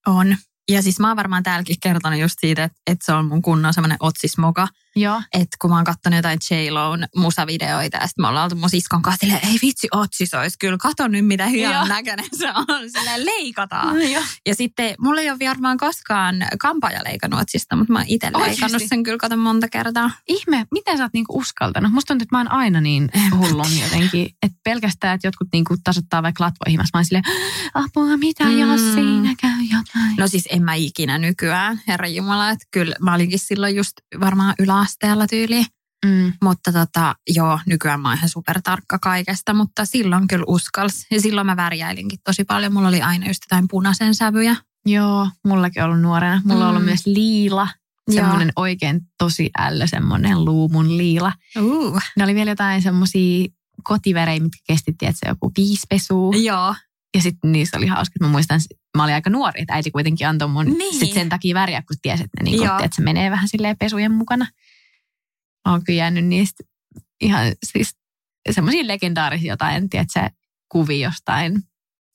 On. 0.07 0.37
Ja 0.69 0.81
siis 0.81 0.99
mä 0.99 1.07
oon 1.07 1.17
varmaan 1.17 1.43
täälläkin 1.43 1.75
kertonut 1.83 2.19
just 2.19 2.35
siitä, 2.41 2.63
että, 2.63 2.77
että 2.87 3.05
se 3.05 3.13
on 3.13 3.25
mun 3.25 3.41
kunnon 3.41 3.73
semmoinen 3.73 3.97
otsismoka. 3.99 4.67
Joo. 4.95 5.21
Että 5.33 5.57
kun 5.61 5.69
mä 5.69 5.75
oon 5.75 5.85
katsonut 5.85 6.15
jotain 6.17 6.39
J-Lown 6.51 7.03
musavideoita 7.15 7.97
ja 7.97 8.07
sitten 8.07 8.23
me 8.23 8.27
ollaan 8.27 8.43
oltu 8.43 8.55
mun 8.55 8.69
siskon 8.69 9.01
kanssa 9.01 9.19
silleen, 9.25 9.47
ei 9.47 9.57
vitsi 9.61 9.87
otsis 9.91 10.33
olisi 10.33 10.57
kyllä, 10.59 10.77
kato 10.77 11.07
nyt 11.07 11.25
mitä 11.25 11.45
hyvän 11.47 11.87
näköinen 11.87 12.25
se 12.37 12.47
on, 12.55 12.89
silleen 12.91 13.25
leikataan. 13.25 14.11
Joo. 14.11 14.23
Ja 14.47 14.55
sitten 14.55 14.95
mulla 14.99 15.21
ei 15.21 15.29
ole 15.29 15.39
varmaan 15.49 15.77
koskaan 15.77 16.35
kampaaja 16.59 17.03
leikannut 17.03 17.41
otsista, 17.41 17.75
mutta 17.75 17.93
mä 17.93 17.99
oon 17.99 18.05
itse 18.09 18.31
leikannut 18.37 18.81
sen 18.89 19.03
kyllä 19.03 19.17
kato 19.17 19.37
monta 19.37 19.69
kertaa. 19.69 20.11
Ihme, 20.27 20.65
miten 20.71 20.97
sä 20.97 21.03
oot 21.03 21.13
niinku 21.13 21.37
uskaltanut? 21.37 21.91
Musta 21.91 22.07
tuntuu, 22.07 22.23
että 22.23 22.35
mä 22.35 22.39
oon 22.39 22.51
aina 22.51 22.81
niin 22.81 23.09
hullun 23.37 23.79
jotenkin. 23.83 24.29
Että 24.43 24.57
pelkästään, 24.63 25.15
että 25.15 25.27
jotkut 25.27 25.47
niinku 25.53 25.75
tasoittaa 25.83 26.23
vaikka 26.23 26.43
latvoihin. 26.43 26.77
Mä 26.79 26.83
oon 26.93 27.05
silleen, 27.05 27.23
apua, 27.73 28.17
mitä 28.17 28.43
Mm. 28.43 28.59
jos 28.59 28.81
siinä 28.93 29.35
käy 29.41 29.61
jotain? 29.61 30.15
No 30.17 30.27
siis 30.27 30.47
en 30.49 30.63
mä 30.63 30.73
ikinä 30.73 31.17
nykyään, 31.17 31.81
herra 31.87 32.07
Jumala, 32.07 32.49
että 32.49 32.65
kyllä 32.71 32.95
mä 33.01 33.13
olinkin 33.13 33.39
silloin 33.39 33.75
just 33.75 33.91
varmaan 34.19 34.53
yläasteella 34.85 35.27
tyyliin. 35.27 35.65
Mm. 36.05 36.33
Mutta 36.43 36.71
tota, 36.71 37.15
joo, 37.33 37.59
nykyään 37.65 37.99
mä 37.99 38.09
oon 38.09 38.17
ihan 38.17 38.29
supertarkka 38.29 38.99
kaikesta, 38.99 39.53
mutta 39.53 39.85
silloin 39.85 40.27
kyllä 40.27 40.45
uskals. 40.47 41.05
Ja 41.11 41.21
silloin 41.21 41.47
mä 41.47 41.55
värjäilinkin 41.55 42.19
tosi 42.23 42.43
paljon. 42.43 42.73
Mulla 42.73 42.87
oli 42.87 43.01
aina 43.01 43.27
just 43.27 43.39
jotain 43.51 43.67
punaisen 43.67 44.15
sävyjä. 44.15 44.55
Joo, 44.85 45.27
mullakin 45.47 45.83
on 45.83 45.89
ollut 45.89 46.01
nuorena. 46.01 46.41
Mulla 46.45 46.63
on 46.63 46.69
ollut 46.69 46.83
Mm. 46.83 46.85
myös 46.85 47.05
liila. 47.05 47.67
Semmoinen 48.11 48.51
oikein 48.55 49.01
tosi 49.17 49.49
ällö, 49.59 49.87
semmoinen 49.87 50.45
luumun 50.45 50.97
liila. 50.97 51.33
Uh. 51.59 51.99
Ne 52.17 52.23
oli 52.23 52.35
vielä 52.35 52.51
jotain 52.51 52.81
semmoisia 52.81 53.47
kotivärejä, 53.83 54.39
mitkä 54.39 54.59
kesti, 54.67 54.91
että 54.91 55.11
se 55.11 55.27
joku 55.27 55.51
viisi 55.57 55.85
pesua. 55.89 56.33
Joo. 56.35 56.75
Ja 57.15 57.21
sitten 57.21 57.51
niissä 57.51 57.77
oli 57.77 57.87
hauska, 57.87 58.13
että 58.15 58.25
mä 58.25 58.31
muistan, 58.31 58.59
mä 58.97 59.03
olin 59.03 59.15
aika 59.15 59.29
nuori, 59.29 59.61
että 59.61 59.73
äiti 59.73 59.91
kuitenkin 59.91 60.27
antoi 60.27 60.47
mun 60.47 60.65
Niin. 60.65 60.99
sit 60.99 61.13
sen 61.13 61.29
takia 61.29 61.53
väriä, 61.55 61.81
kun 61.87 61.97
tiesi, 62.01 62.23
että, 62.23 62.43
ne 62.43 62.49
niinku, 62.49 62.65
Joo. 62.65 62.75
että 62.79 62.95
se 62.95 63.01
menee 63.01 63.31
vähän 63.31 63.47
silleen 63.47 63.77
pesujen 63.77 64.11
mukana. 64.11 64.47
Mä 65.67 65.71
oon 65.71 65.83
kyllä 65.83 65.97
jäänyt 65.97 66.25
niistä 66.25 66.63
ihan 67.21 67.51
siis 67.65 67.95
semmoisia 68.51 68.87
legendaarisia 68.87 69.53
jotain, 69.53 69.89
tiedätkö, 69.89 70.29
kuvia 70.71 71.07
jostain 71.07 71.63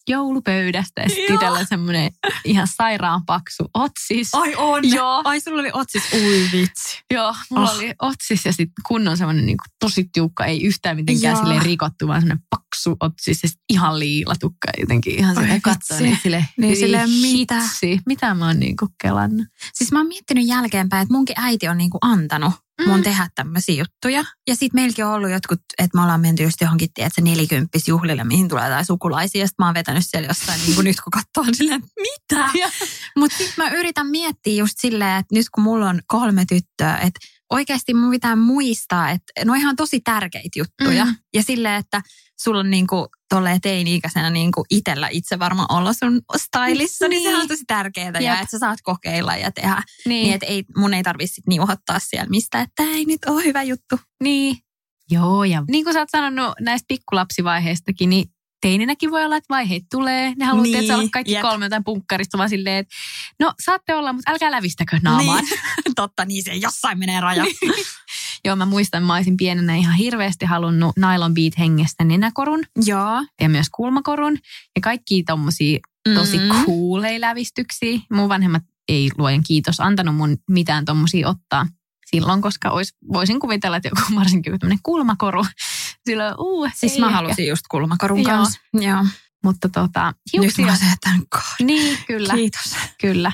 joulupöydästä. 0.08 1.00
Ja 1.02 1.08
sitten 1.08 1.34
itsellä 1.34 1.58
on 1.58 1.66
semmoinen 1.66 2.10
ihan 2.44 2.68
sairaan 2.76 3.26
paksu 3.26 3.64
otsis. 3.74 4.28
Ai 4.34 4.54
on. 4.56 4.90
Joo. 4.90 5.22
Ai 5.24 5.40
sulla 5.40 5.60
oli 5.60 5.70
otsis. 5.72 6.02
Ui 6.12 6.48
vitsi. 6.52 7.00
Joo, 7.14 7.34
mulla 7.50 7.70
Oh. 7.70 7.76
oli 7.76 7.94
otsis 8.02 8.44
ja 8.44 8.52
sitten 8.52 8.82
kunnon 8.88 9.16
semmoinen 9.16 9.46
niinku 9.46 9.64
tosi 9.80 10.08
tiukka, 10.12 10.44
ei 10.44 10.62
yhtään 10.62 10.96
mitenkään 10.96 11.32
Joo. 11.34 11.42
silleen 11.42 11.62
rikottu, 11.62 12.08
vaan 12.08 12.20
semmoinen 12.20 12.44
paksu 12.50 12.96
otsis 13.00 13.42
ja 13.42 13.48
sit 13.48 13.60
ihan 13.70 13.98
liilatukka 13.98 14.68
jotenkin 14.80 15.18
ihan 15.18 15.36
katsoo 15.62 15.96
vitsi. 15.98 16.04
niin 16.04 16.18
silleen, 16.22 16.44
Niin 16.56 16.68
"Hyi 16.68 16.76
silleen, 16.76 17.10
mitä?" 17.10 17.60
hitsi, 17.60 18.00
mitä 18.06 18.34
mä 18.34 18.46
oon 18.46 18.60
niinku 18.60 18.88
kelannut. 19.02 19.46
Siis 19.74 19.92
mä 19.92 19.98
oon 19.98 20.08
miettinyt 20.08 20.46
jälkeenpäin, 20.46 21.02
että 21.02 21.14
munkin 21.14 21.36
äiti 21.38 21.68
on 21.68 21.78
niinku 21.78 21.98
antanut 22.02 22.52
mun 22.86 22.96
Mm. 22.96 23.02
tehdä 23.02 23.28
tämmöisiä 23.34 23.74
juttuja. 23.74 24.24
Ja 24.48 24.56
sitten 24.56 24.70
meilläkin 24.80 25.04
on 25.04 25.12
ollut 25.12 25.30
jotkut, 25.30 25.60
että 25.78 25.98
me 25.98 26.02
ollaan 26.02 26.20
menty 26.20 26.42
just 26.42 26.60
johonkin, 26.60 26.88
tiedätkö, 26.94 27.22
nelikymppis 27.22 27.88
juhlille, 27.88 28.24
mihin 28.24 28.48
tulee 28.48 28.64
jotain 28.64 28.86
sukulaisia. 28.86 29.40
Ja 29.40 29.46
sitten 29.46 29.62
mä 29.64 29.66
oon 29.66 29.74
vetänyt 29.74 30.04
siellä 30.06 30.28
jossain, 30.28 30.60
niin 30.60 30.74
kuin 30.74 30.84
nyt 30.84 31.00
kun 31.00 31.10
katsoo 31.10 31.44
on 31.48 31.54
silleen, 31.54 31.82
mitä? 32.00 32.48
Mutta 33.18 33.36
sitten 33.36 33.64
mä 33.64 33.70
yritän 33.70 34.06
miettiä 34.06 34.54
just 34.54 34.74
silleen, 34.78 35.16
että 35.16 35.34
nyt 35.34 35.46
kun 35.54 35.64
mulla 35.64 35.88
on 35.88 36.00
kolme 36.06 36.44
tyttöä, 36.48 36.96
että 36.96 37.20
oikeasti 37.50 37.94
mun 37.94 38.10
pitää 38.10 38.36
muistaa, 38.36 39.10
että 39.10 39.44
ne 39.44 39.50
on 39.50 39.58
ihan 39.58 39.76
tosi 39.76 40.00
tärkeitä 40.00 40.58
juttuja. 40.58 41.04
Mm. 41.04 41.14
Ja 41.34 41.42
silleen, 41.42 41.74
että 41.74 42.02
sulla 42.42 42.60
on 42.60 42.70
niinku 42.70 43.08
tolleen 43.28 43.60
teini-ikäisenä 43.60 44.30
niinku 44.30 44.64
itellä 44.70 45.08
itse 45.10 45.38
varmaan 45.38 45.72
olla 45.72 45.92
sun 45.92 46.20
stylissa, 46.36 47.08
niin, 47.08 47.22
Niin. 47.22 47.36
se 47.36 47.42
on 47.42 47.48
tosi 47.48 47.64
tärkeää. 47.66 48.12
Ja 48.20 48.32
että 48.34 48.46
sä 48.50 48.58
saat 48.58 48.78
kokeilla 48.82 49.36
ja 49.36 49.52
tehdä. 49.52 49.82
Niin, 50.06 50.22
Niin, 50.22 50.34
että 50.34 50.46
ei, 50.46 50.64
mun 50.76 50.94
ei 50.94 51.02
tarvitse 51.02 51.42
niuhottaa 51.48 51.98
siellä 51.98 52.26
mistä, 52.30 52.60
että 52.60 52.72
tää 52.84 52.92
ei 52.94 53.04
nyt 53.04 53.24
ole 53.26 53.44
hyvä 53.44 53.62
juttu. 53.62 54.00
niin. 54.22 54.56
Joo, 55.10 55.44
ja 55.44 55.64
niin 55.70 55.84
kuin 55.84 55.94
sä 55.94 55.98
oot 56.00 56.08
sanonut 56.12 56.54
näistä 56.60 56.84
pikkulapsivaiheistakin, 56.88 58.10
niin 58.10 58.24
teininäkin 58.60 59.10
voi 59.10 59.24
olla, 59.24 59.36
että 59.36 59.54
vaiheet 59.54 59.82
tulee. 59.90 60.32
Ne 60.36 60.44
haluaa 60.44 60.62
Niin, 60.62 60.78
niin, 60.78 60.94
olla 60.94 61.08
kaikki 61.12 61.32
jep. 61.32 61.42
kolme 61.42 61.64
jotain 61.66 61.84
punkkarista, 61.84 62.38
vaan 62.38 62.48
silleen, 62.50 62.76
että 62.78 62.94
no 63.40 63.52
saatte 63.64 63.94
olla, 63.94 64.12
mutta 64.12 64.30
älkää 64.32 64.50
lävistäkö 64.50 64.98
naamaan. 65.02 65.44
Niin. 65.44 65.94
Totta, 65.96 66.24
niin 66.24 66.44
se 66.44 66.54
jossain 66.54 66.98
menee 66.98 67.20
raja. 67.20 67.44
Joo, 68.46 68.56
mä 68.56 68.66
muistan, 68.66 69.02
mä 69.02 69.14
olisin 69.14 69.36
pienenä 69.36 69.74
ihan 69.76 69.94
hirveästi 69.94 70.44
halunnut 70.44 70.96
Nylon 70.96 71.34
Beat 71.34 71.58
hengestä 71.58 72.04
nenäkorun 72.04 72.64
Joo. 72.84 73.24
ja 73.40 73.48
myös 73.48 73.66
kulmakorun. 73.70 74.32
Ja 74.76 74.80
kaikki 74.82 75.22
tommosia 75.22 75.78
tosi 76.14 76.38
Mm. 76.38 76.64
cooleja 76.66 77.20
lävistyksiä. 77.20 77.98
Mun 78.12 78.28
vanhemmat 78.28 78.62
ei 78.88 79.10
luojen 79.18 79.42
kiitos 79.46 79.80
antanut 79.80 80.16
mun 80.16 80.36
mitään 80.50 80.84
tommosia 80.84 81.28
ottaa 81.28 81.66
silloin, 82.06 82.42
koska 82.42 82.70
ois, 82.70 82.94
voisin 83.12 83.40
kuvitella, 83.40 83.76
että 83.76 83.88
joku 83.88 84.00
varsinkin 84.20 84.50
joku 84.50 84.58
tämmönen 84.58 84.78
kulmakoru. 84.82 85.46
Silloin, 86.08 86.34
uu, 86.38 86.68
Siis 86.74 86.98
mä 86.98 87.06
ehkä. 87.06 87.16
halusin 87.16 87.48
just 87.48 87.62
kulmakorun 87.70 88.22
Joo. 88.22 88.30
kanssa. 88.30 88.60
Joo. 88.72 89.04
Mutta 89.44 89.68
tota, 89.68 90.06
Nyt 90.06 90.42
hiuksia. 90.42 90.66
mä 90.66 90.72
oon 90.72 90.80
jättänyt 90.90 91.26
kahden. 91.30 91.66
Niin, 91.66 91.98
kyllä, 92.06 92.34
Kiitos. 92.34 92.76
kyllä. 93.00 93.32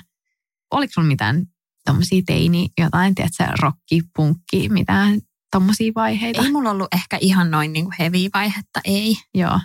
Oliko 0.70 0.92
sulla 0.92 1.08
mitään 1.08 1.46
tommosia 1.84 2.22
teini, 2.26 2.68
jotain, 2.78 3.14
tiedätkö, 3.14 3.44
rokki, 3.60 4.02
punkki, 4.16 4.68
mitään 4.68 5.20
tommosia 5.52 5.92
vaiheita? 5.94 6.42
Ei 6.42 6.52
mulla 6.52 6.70
ollut 6.70 6.94
ehkä 6.94 7.18
ihan 7.20 7.50
noin 7.50 7.72
niin 7.72 7.86
heavy 7.98 8.18
vaihetta, 8.34 8.80
ei. 8.84 9.16
Joo. 9.34 9.60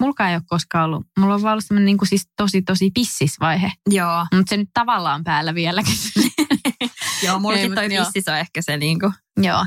Mulkaan 0.00 0.30
ei 0.30 0.36
ole 0.36 0.42
koskaan 0.46 0.84
ollut. 0.84 1.06
Mulla 1.18 1.34
on 1.34 1.42
vaan 1.42 1.52
ollut 1.52 1.64
semmoinen 1.64 1.86
niin 1.86 1.98
kuin 1.98 2.08
siis 2.08 2.28
tosi, 2.36 2.62
tosi 2.62 2.90
pissisvaihe. 2.94 3.72
Joo. 3.90 4.26
Mutta 4.34 4.50
se 4.50 4.56
nyt 4.56 4.68
tavallaan 4.74 5.24
päällä 5.24 5.54
vieläkin. 5.54 5.94
Joo, 7.24 7.38
mullakin 7.38 7.70
mut 7.70 7.74
toi 7.74 7.94
joo. 7.94 8.04
pissis 8.04 8.28
on 8.28 8.38
ehkä 8.38 8.62
se 8.62 8.76
niinku. 8.76 9.12
Joo. 9.36 9.66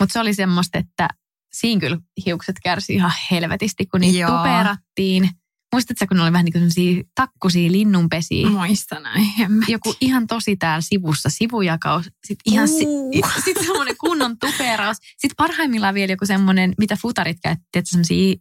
Mutta 0.00 0.12
se 0.12 0.20
oli 0.20 0.34
semmoista, 0.34 0.78
että 0.78 1.08
siinä 1.52 1.80
kyllä 1.80 1.98
hiukset 2.26 2.56
kärsi 2.62 2.94
ihan 2.94 3.12
helvetisti, 3.30 3.86
kun 3.86 4.00
niitä 4.00 4.18
Joo. 4.18 4.36
tuperattiin. 4.36 5.30
Muistatko, 5.74 6.06
kun 6.08 6.16
ne 6.16 6.22
oli 6.22 6.32
vähän 6.32 6.44
niin 6.44 6.52
kuin 6.52 7.04
takkusia 7.14 7.72
linnunpesiä? 7.72 8.46
Muista 8.48 9.00
näin. 9.00 9.26
Joku 9.68 9.94
ihan 10.00 10.26
tosi 10.26 10.56
täällä 10.56 10.80
sivussa, 10.80 11.28
sivujakaus. 11.28 12.04
Sitten 12.04 12.52
ihan 12.52 12.68
si- 12.68 12.86
sitten 13.44 13.64
semmoinen 13.66 13.96
kunnon 14.00 14.38
tuperaus. 14.38 14.96
Sitten 15.00 15.34
parhaimmillaan 15.36 15.94
vielä 15.94 16.12
joku 16.12 16.26
semmoinen, 16.26 16.74
mitä 16.78 16.96
futarit 17.02 17.38
käytti, 17.42 17.64
että 17.74 17.90
semmoisia 17.90 18.34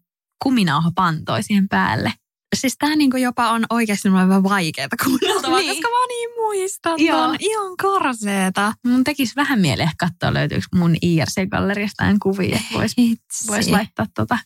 kuminauhapantoja 0.44 1.42
siihen 1.44 1.70
päälle. 1.70 2.14
Siis 2.56 2.76
tää 2.80 2.96
niinku 2.96 3.18
jopa 3.18 3.50
on 3.50 3.66
oikeasti 3.70 4.12
vähän 4.12 4.44
vaikeeta 4.44 4.96
kuunneltavaa, 5.04 5.60
Niin. 5.60 5.70
koska 5.70 5.88
mä 5.90 6.08
niin 6.08 6.30
muistan. 6.38 7.00
Joo. 7.00 7.22
On 7.22 7.36
ihan 7.40 7.78
karseeta. 7.78 8.74
Mun 8.86 9.04
tekisi 9.04 9.36
vähän 9.36 9.60
mieleen 9.60 9.92
katsoa, 10.00 10.34
löytyykö 10.34 10.66
mun 10.76 10.96
IRC-galleriasta 11.02 12.04
jotain 12.04 12.20
kuvia, 12.20 12.56
että 12.56 12.74
vois, 12.74 12.98
Hitsi. 12.98 13.48
vois 13.48 13.68
laittaa 13.70 14.06
tota 14.16 14.38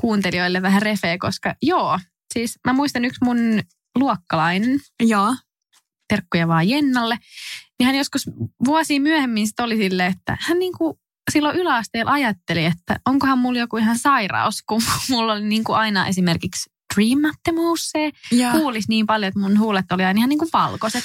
kuuntelijoille 0.00 0.62
vähän 0.62 0.82
refeä, 0.82 1.18
koska 1.18 1.54
joo, 1.62 1.98
siis 2.34 2.58
mä 2.66 2.72
muistan 2.72 3.04
yksi 3.04 3.24
mun 3.24 3.38
luokkalainen, 3.98 4.80
Joo. 5.02 5.34
terkkuja 6.08 6.48
vaan 6.48 6.68
Jennalle, 6.68 7.18
niin 7.78 7.86
hän 7.86 7.94
joskus 7.94 8.30
vuosia 8.64 9.00
myöhemmin 9.00 9.46
sit 9.46 9.60
oli 9.60 9.76
silleen, 9.76 10.12
että 10.12 10.36
hän 10.40 10.58
niinku 10.58 10.98
silloin 11.30 11.56
yläasteella 11.56 12.12
ajatteli, 12.12 12.64
että 12.64 13.00
onkohan 13.06 13.38
mulla 13.38 13.58
joku 13.58 13.76
ihan 13.76 13.98
sairaus, 13.98 14.62
kun 14.68 14.82
mulla 15.10 15.32
oli 15.32 15.44
niinku 15.44 15.72
aina 15.72 16.06
esimerkiksi 16.06 16.70
dreamattomuus 16.94 17.90
se, 17.90 18.10
kuulisi 18.52 18.88
niin 18.88 19.06
paljon, 19.06 19.28
että 19.28 19.40
mun 19.40 19.58
huulet 19.58 19.92
oli 19.92 20.04
aina 20.04 20.18
ihan 20.18 20.28
niinku 20.28 20.48
valkoiset. 20.52 21.04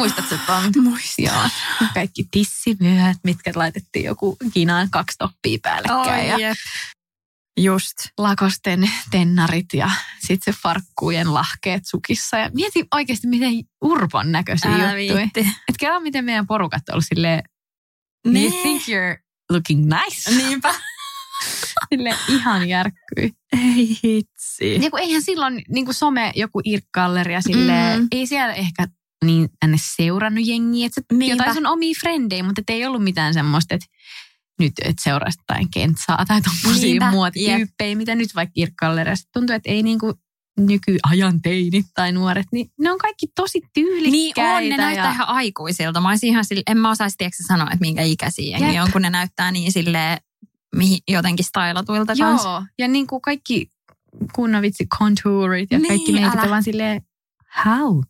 Muistatko 0.00 0.34
tuon? 0.46 0.62
Muistan. 0.84 1.24
Joo, 1.24 1.88
kaikki 1.94 2.24
tissivyöt, 2.30 3.16
mitkä 3.24 3.52
laitettiin 3.54 4.04
joku 4.04 4.36
kinaan 4.54 4.90
kaksi 4.90 5.18
toppia 5.18 5.58
päällekkäin. 5.62 6.24
Oi, 6.24 6.28
ja 6.28 6.48
jep. 6.48 6.56
Just. 7.60 7.94
lakosten 8.18 8.90
tennarit 9.10 9.66
ja 9.74 9.90
sitten 10.26 10.54
se 10.54 10.60
farkkujen 10.62 11.34
lahkeet 11.34 11.82
sukissa. 11.86 12.36
Ja 12.38 12.50
mietin 12.54 12.86
oikeasti, 12.94 13.26
miten 13.26 13.52
urpon 13.84 14.32
näköisiä 14.32 14.70
Älä 14.74 14.98
juttuja. 14.98 15.16
viitti. 15.16 15.40
Et 15.40 15.76
kelaa, 15.80 16.00
miten 16.00 16.24
meidän 16.24 16.46
porukat 16.46 16.88
on 16.88 16.92
ollut 16.94 17.04
silleen, 17.14 17.42
you 18.26 18.32
Nee. 18.34 18.50
think 18.50 18.82
you're 18.82 19.22
looking 19.50 19.84
nice? 19.84 20.30
Niinpä. 20.36 20.74
Silleen 21.94 22.16
ihan 22.28 22.68
järkkyi. 22.68 23.32
Ei 23.52 23.98
hitsi. 24.04 24.74
Ja 24.84 24.90
kun 24.90 25.00
eihän 25.00 25.22
silloin 25.22 25.62
niin 25.68 25.84
kuin 25.84 25.94
some, 25.94 26.32
joku 26.34 26.60
irkkalleri 26.64 27.32
ja 27.34 27.40
silleen, 27.40 28.00
Mm. 28.00 28.08
ei 28.12 28.26
siellä 28.26 28.54
ehkä 28.54 28.86
niin 29.24 29.48
tänne 29.60 29.76
seurannut 29.80 30.46
jengiä, 30.46 30.86
että 30.86 31.00
jotain 31.26 31.54
sun 31.54 31.66
omia 31.66 31.94
frendejä, 32.00 32.42
mutta 32.42 32.62
ei 32.68 32.86
ollut 32.86 33.04
mitään 33.04 33.34
semmoista, 33.34 33.74
että 33.74 33.86
nyt 34.58 34.72
et 34.84 34.96
seuraisi 35.00 35.38
jotain 35.40 35.70
kentsaa 35.70 36.24
tai 36.26 36.40
Niinpä, 36.80 37.10
muotityyppejä, 37.10 37.96
mitä 37.96 38.14
nyt 38.14 38.34
vaikka 38.34 38.52
kirkkallereissa 38.52 39.28
tuntuu, 39.32 39.56
että 39.56 39.70
ei 39.70 39.82
niinku 39.82 40.14
nykyajan 40.60 41.42
teinit 41.42 41.86
tai 41.94 42.12
nuoret, 42.12 42.46
niin 42.52 42.70
ne 42.80 42.90
on 42.92 42.98
kaikki 42.98 43.26
tosi 43.34 43.60
tyylikkäitä. 43.74 44.60
Niin 44.60 44.72
on, 44.72 44.78
ne 44.78 44.84
näyttää 44.84 45.06
ja, 45.06 45.12
ihan 45.12 45.28
aikuisilta. 45.28 46.00
Mä 46.00 46.08
olisin 46.08 46.28
ihan 46.28 46.44
sille, 46.44 46.62
en 46.66 46.78
mä 46.78 46.90
osaisi 46.90 47.16
tiedätkö, 47.18 47.42
sanoa, 47.46 47.66
että 47.66 47.80
minkä 47.80 48.02
ikäisiä 48.02 48.58
jengi 48.58 48.80
on, 48.80 48.92
kun 48.92 49.02
ne 49.02 49.10
näyttää 49.10 49.50
niin 49.50 49.72
sille 49.72 50.18
mihin, 50.76 50.98
jotenkin 51.08 51.44
stylatuilta 51.44 52.14
kanssa. 52.18 52.48
Joo, 52.48 52.62
ja 52.78 52.88
niin 52.88 53.06
kuin 53.06 53.22
kaikki 53.22 53.70
kunnon 54.34 54.62
vitsi 54.62 54.86
contourit 54.98 55.70
ja 55.70 55.78
Niin, 55.78 55.88
kaikki 55.88 56.12
meikit 56.12 56.42
on 56.42 56.50
vaan 56.50 56.62
silleen, 56.62 57.02
how? 57.64 58.00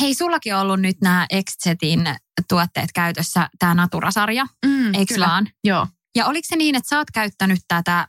Hei, 0.00 0.14
sullakin 0.14 0.54
on 0.54 0.60
ollut 0.60 0.80
nyt 0.80 0.96
nämä 1.02 1.26
Exetin 1.30 2.04
tuotteet 2.48 2.92
käytössä, 2.94 3.48
tämä 3.58 3.74
Natura-sarja, 3.74 4.46
Mm, 4.66 4.94
eikö 4.94 5.14
vaan? 5.20 5.48
Joo, 5.64 5.86
Ja 6.16 6.26
oliko 6.26 6.46
se 6.48 6.56
niin, 6.56 6.74
että 6.74 6.88
sä 6.88 6.98
oot 6.98 7.10
käyttänyt 7.14 7.58
tätä, 7.68 8.08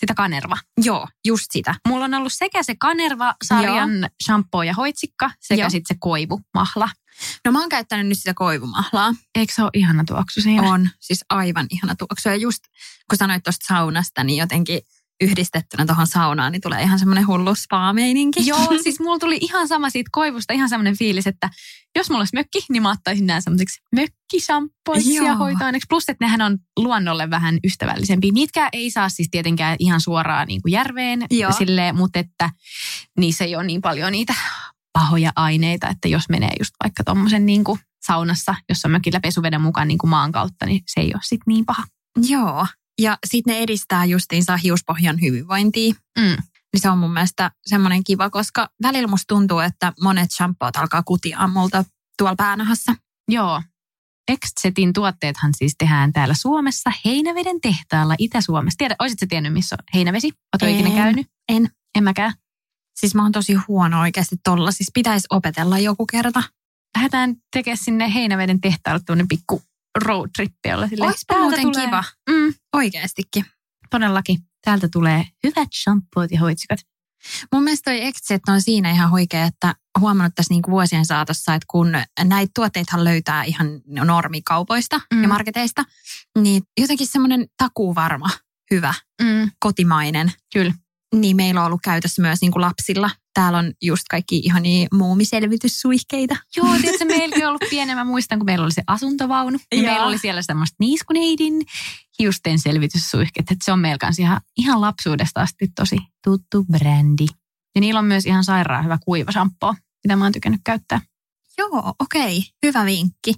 sitä 0.00 0.14
kanerva. 0.14 0.56
joo, 0.84 1.08
just 1.26 1.46
sitä. 1.50 1.74
Mulla 1.88 2.04
on 2.04 2.14
ollut 2.14 2.32
sekä 2.32 2.62
se 2.62 2.74
kanerva-sarjan 2.74 3.90
shampoo 4.24 4.62
ja 4.62 4.74
hoitsikka, 4.74 5.30
sekä 5.40 5.62
Joo. 5.62 5.70
sitten 5.70 5.94
se 5.96 5.98
koivumahla. 6.00 6.88
No 7.44 7.52
mä 7.52 7.60
oon 7.60 7.68
käyttänyt 7.68 8.06
nyt 8.06 8.18
sitä 8.18 8.34
koivumahlaa. 8.34 9.14
Eikö 9.38 9.52
se 9.54 9.62
ole 9.62 9.70
ihana 9.74 10.04
tuoksu 10.06 10.40
siinä? 10.40 10.62
On 10.72 10.88
siis 11.00 11.24
aivan 11.30 11.66
ihana 11.70 11.94
tuoksu. 11.94 12.28
Ja 12.28 12.36
just 12.36 12.60
kun 13.10 13.18
sanoit 13.18 13.42
tuosta 13.42 13.66
saunasta, 13.74 14.24
niin 14.24 14.38
jotenkin 14.38 14.80
yhdistettynä 15.20 15.86
tuohon 15.86 16.06
saunaan, 16.06 16.52
niin 16.52 16.62
tulee 16.62 16.82
ihan 16.82 16.98
semmoinen 16.98 17.26
hullu 17.26 17.54
spa-meininki. 17.54 18.46
Joo, 18.46 18.66
siis 18.82 19.00
mulla 19.00 19.18
tuli 19.18 19.38
ihan 19.40 19.68
sama 19.68 19.90
siitä 19.90 20.08
koivusta, 20.12 20.52
ihan 20.52 20.68
semmoinen 20.68 20.98
fiilis, 20.98 21.26
että 21.26 21.50
jos 21.96 22.10
mulla 22.10 22.20
olisi 22.20 22.36
mökki, 22.36 22.58
niin 22.68 22.82
mä 22.82 22.90
ottaisin 22.90 23.26
nämä 23.26 23.40
semmoiseksi 23.40 23.80
mökkishampoiksi 23.96 25.14
ja 25.14 25.34
hoitoaineeksi. 25.34 25.86
Plus, 25.88 26.08
että 26.08 26.24
nehän 26.24 26.42
on 26.42 26.58
luonnolle 26.76 27.30
vähän 27.30 27.58
ystävällisempiä. 27.64 28.32
Niitkään 28.32 28.68
ei 28.72 28.90
saa 28.90 29.08
siis 29.08 29.28
tietenkään 29.30 29.76
ihan 29.78 30.00
suoraan 30.00 30.46
niin 30.48 30.62
kuin 30.62 30.72
järveen, 30.72 31.26
Joo. 31.30 31.52
silleen, 31.52 31.96
mutta 31.96 32.18
että 32.18 32.50
niissä 33.18 33.44
ei 33.44 33.56
ole 33.56 33.64
niin 33.64 33.80
paljon 33.80 34.12
niitä 34.12 34.34
pahoja 34.92 35.32
aineita, 35.36 35.88
että 35.88 36.08
jos 36.08 36.28
menee 36.28 36.50
just 36.58 36.74
vaikka 36.84 37.04
tuommoisen 37.04 37.46
niin 37.46 37.64
kuin 37.64 37.80
saunassa, 38.06 38.54
jossa 38.68 38.88
on 38.88 38.92
mökillä 38.92 39.20
pesuveden 39.20 39.60
mukaan 39.60 39.88
niin 39.88 39.98
kuin 39.98 40.10
maan 40.10 40.32
kautta, 40.32 40.66
niin 40.66 40.82
se 40.86 41.00
ei 41.00 41.10
ole 41.14 41.20
sitten 41.22 41.52
niin 41.52 41.66
paha. 41.66 41.82
Joo. 42.28 42.66
Ja 43.00 43.18
sitten 43.26 43.54
ne 43.54 43.60
edistää 43.60 44.04
justiinsa 44.04 44.56
hiuspohjan 44.56 45.20
hyvinvointia. 45.20 45.94
Mm. 46.18 46.36
Niin 46.72 46.80
se 46.80 46.90
on 46.90 46.98
mun 46.98 47.12
mielestä 47.12 47.50
semmoinen 47.66 48.04
kiva, 48.04 48.30
koska 48.30 48.68
välillä 48.82 49.08
musta 49.08 49.34
tuntuu, 49.34 49.58
että 49.58 49.92
monet 50.02 50.30
shampoot 50.30 50.76
alkaa 50.76 51.02
kutia 51.02 51.48
multa 51.48 51.84
tuolla 52.18 52.36
päänahassa. 52.36 52.94
Joo. 53.28 53.62
Exetin 54.28 54.92
tuotteethan 54.92 55.52
siis 55.56 55.74
tehdään 55.78 56.12
täällä 56.12 56.34
Suomessa 56.34 56.92
Heinäveden 57.04 57.60
tehtaalla 57.60 58.14
Itä-Suomessa. 58.18 58.78
Tiedä, 58.78 58.96
olisitko 58.98 59.26
tiennyt, 59.28 59.52
missä 59.52 59.76
on 59.78 59.84
Heinävesi? 59.94 60.32
Oletko 60.54 60.80
ikinä 60.80 60.96
käynyt? 60.96 61.26
En. 61.48 61.70
En 61.98 62.04
mäkään. 62.04 62.32
Siis 63.00 63.14
mä 63.14 63.22
oon 63.22 63.32
tosi 63.32 63.54
huono 63.54 64.00
oikeasti 64.00 64.36
tolla. 64.44 64.72
Siis 64.72 64.90
pitäisi 64.94 65.26
opetella 65.30 65.78
joku 65.78 66.06
kerta. 66.06 66.42
Lähdetään 66.96 67.36
tekemään 67.52 67.78
sinne 67.78 68.14
Heinäveden 68.14 68.60
tehtaalle 68.60 69.00
tuonne 69.06 69.24
pikku 69.28 69.62
roadtrippi. 70.04 70.72
Olla 70.72 70.82
Oispa 71.00 71.34
täältä 71.34 71.42
muuten 71.42 71.62
tulee- 71.72 71.86
kiva. 71.86 72.04
Mm, 72.30 72.54
Oikeastikin. 72.76 73.44
todellakin. 73.90 74.38
Täältä 74.64 74.88
tulee 74.92 75.24
hyvät 75.44 75.68
shampoot 75.82 76.30
ja 76.30 76.40
hoitsikat. 76.40 76.78
Mun 77.52 77.62
mielestä 77.64 77.90
toi 77.90 78.04
Exet 78.04 78.42
on 78.48 78.62
siinä 78.62 78.90
ihan 78.90 79.10
huikea, 79.10 79.44
että 79.44 79.74
huomannut 80.00 80.34
tässä 80.34 80.54
niinku 80.54 80.70
vuosien 80.70 81.06
saatossa, 81.06 81.54
että 81.54 81.66
kun 81.70 81.92
näitä 82.24 82.50
tuotteita 82.54 83.04
löytää 83.04 83.44
ihan 83.44 83.66
normikaupoista 83.86 85.00
Mm. 85.14 85.22
ja 85.22 85.28
marketeista, 85.28 85.84
niin 86.38 86.62
jotenkin 86.80 87.06
semmoinen 87.06 87.46
takuuvarma, 87.56 88.30
hyvä, 88.70 88.94
Mm, 89.22 89.50
kotimainen, 89.60 90.32
kyllä. 90.52 90.74
Niin 91.14 91.36
meillä 91.36 91.60
on 91.60 91.66
ollut 91.66 91.80
käytössä 91.84 92.22
myös 92.22 92.40
niinku 92.40 92.60
lapsilla. 92.60 93.10
Täällä 93.34 93.58
on 93.58 93.72
just 93.82 94.02
kaikki 94.10 94.36
ihania 94.44 94.88
muumiselvityssuihkeita. 94.92 96.36
Joo, 96.56 96.68
tiedätkö, 96.80 97.04
meilläkin 97.04 97.44
on 97.44 97.48
ollut 97.48 97.70
pieni. 97.70 97.94
Mä 97.94 98.04
muistan, 98.04 98.38
kun 98.38 98.46
meillä 98.46 98.64
oli 98.64 98.72
se 98.72 98.82
asuntovaunu. 98.86 99.58
Niin 99.74 99.84
meillä 99.84 100.06
oli 100.06 100.18
siellä 100.18 100.42
semmoista 100.42 100.76
niiskuneidin 100.80 101.62
hiusten 102.18 102.58
selvityssuihket. 102.58 103.50
Että 103.50 103.64
se 103.64 103.72
on 103.72 103.78
meillä 103.78 103.98
kanssa 103.98 104.22
ihan, 104.22 104.40
ihan 104.56 104.80
lapsuudesta 104.80 105.40
asti 105.40 105.68
tosi 105.76 105.96
tuttu 106.24 106.64
brändi. 106.64 107.26
Ja 107.74 107.80
niillä 107.80 107.98
on 108.00 108.04
myös 108.06 108.26
ihan 108.26 108.44
sairaan 108.44 108.84
hyvä 108.84 108.98
kuivasampo, 109.04 109.74
mitä 110.04 110.16
mä 110.16 110.24
oon 110.24 110.32
tykännyt 110.32 110.60
käyttää. 110.64 111.00
Joo, 111.58 111.94
okei, 111.98 112.42
hyvä 112.66 112.84
vinkki. 112.84 113.34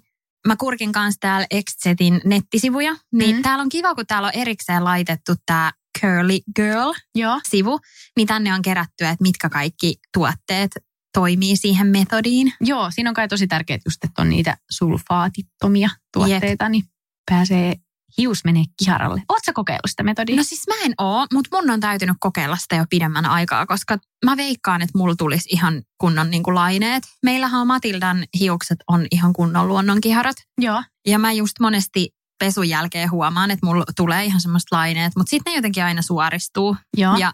Mä 0.47 0.57
kurkin 0.57 0.93
kanssa 0.93 1.21
täällä 1.21 1.47
Exetin 1.51 2.21
nettisivuja, 2.25 2.97
niin 3.13 3.37
Mm. 3.37 3.43
täällä 3.43 3.63
on 3.63 3.69
kiva, 3.69 3.95
kun 3.95 4.07
täällä 4.07 4.27
on 4.27 4.35
erikseen 4.35 4.85
laitettu 4.85 5.35
tämä 5.47 5.73
Curly 6.01 6.39
Girl-sivu, 6.57 7.71
Joo. 7.71 7.81
niin 8.17 8.27
tänne 8.27 8.55
on 8.55 8.63
kerätty, 8.63 9.05
että 9.05 9.23
mitkä 9.23 9.49
kaikki 9.49 9.95
tuotteet 10.15 10.71
toimii 11.15 11.57
siihen 11.57 11.87
metodiin. 11.87 12.53
Joo, 12.61 12.91
siinä 12.91 13.11
on 13.11 13.15
kai 13.15 13.29
tosi 13.29 13.47
tärkeää 13.47 13.79
just, 13.85 14.05
että 14.05 14.23
on 14.23 14.29
niitä 14.29 14.57
sulfaatittomia 14.71 15.91
tuotteita, 16.13 16.69
niin 16.69 16.85
pääsee 17.31 17.75
hius 18.19 18.45
menee 18.45 18.65
kiharalle. 18.85 19.23
Oletko 19.29 19.53
kokeillut 19.55 19.91
sitä 19.91 20.03
metodia? 20.03 20.37
No 20.37 20.43
siis 20.43 20.67
mä 20.69 20.75
en 20.85 20.95
oo, 20.99 21.27
mutta 21.33 21.57
mun 21.57 21.71
on 21.71 21.81
täytynyt 21.81 22.17
kokeilla 22.21 22.57
sitä 22.57 22.77
jo 22.77 22.85
pidemmän 22.91 23.27
aikaa, 23.27 23.67
koska 23.67 23.99
mä 24.25 24.37
veikkaan, 24.37 24.83
että 24.83 24.99
mulla 24.99 25.15
tulisi 25.19 25.49
ihan 25.53 25.83
kunnon 25.99 26.31
niin 26.31 26.43
kuin 26.43 26.55
laineet. 26.55 27.03
Meillähän 27.23 27.61
on 27.61 27.67
Matildan 27.67 28.25
hiukset 28.41 28.79
on 28.89 29.07
ihan 29.11 29.33
kunnon 29.33 29.69
luonnonkiharat. 29.69 30.37
Joo. 30.61 30.83
Ja 31.07 31.19
mä 31.19 31.33
just 31.33 31.61
monesti 31.61 32.11
pesun 32.43 32.69
jälkeen 32.69 33.11
huomaan, 33.11 33.51
että 33.51 33.67
mulla 33.67 33.85
tulee 33.97 34.25
ihan 34.25 34.41
semmoista 34.41 34.77
laineet, 34.77 35.13
mutta 35.17 35.31
sitten 35.31 35.51
ne 35.51 35.57
jotenkin 35.59 35.85
aina 35.85 36.03
suoristuu. 36.03 36.77
Joo. 36.97 37.17
Ja 37.17 37.33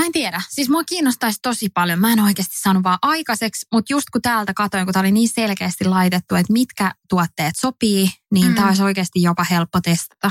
mä 0.00 0.06
en 0.06 0.12
tiedä, 0.12 0.42
siis 0.48 0.68
mua 0.68 0.84
kiinnostaisi 0.84 1.38
tosi 1.42 1.68
paljon. 1.68 1.98
Mä 1.98 2.12
en 2.12 2.20
oikeasti 2.20 2.56
saanut 2.62 2.82
vaan 2.82 2.98
aikaiseksi, 3.02 3.66
mutta 3.72 3.92
just 3.92 4.10
kun 4.12 4.22
täältä 4.22 4.54
katoin, 4.54 4.86
kun 4.86 4.92
tää 4.92 5.00
oli 5.00 5.12
niin 5.12 5.28
selkeästi 5.28 5.84
laitettu, 5.84 6.34
että 6.34 6.52
mitkä 6.52 6.92
tuotteet 7.08 7.54
sopii, 7.56 8.10
niin 8.34 8.46
Mm. 8.46 8.54
tää 8.54 8.66
olisi 8.66 8.82
oikeasti 8.82 9.22
jopa 9.22 9.44
helppo 9.44 9.80
testata. 9.80 10.30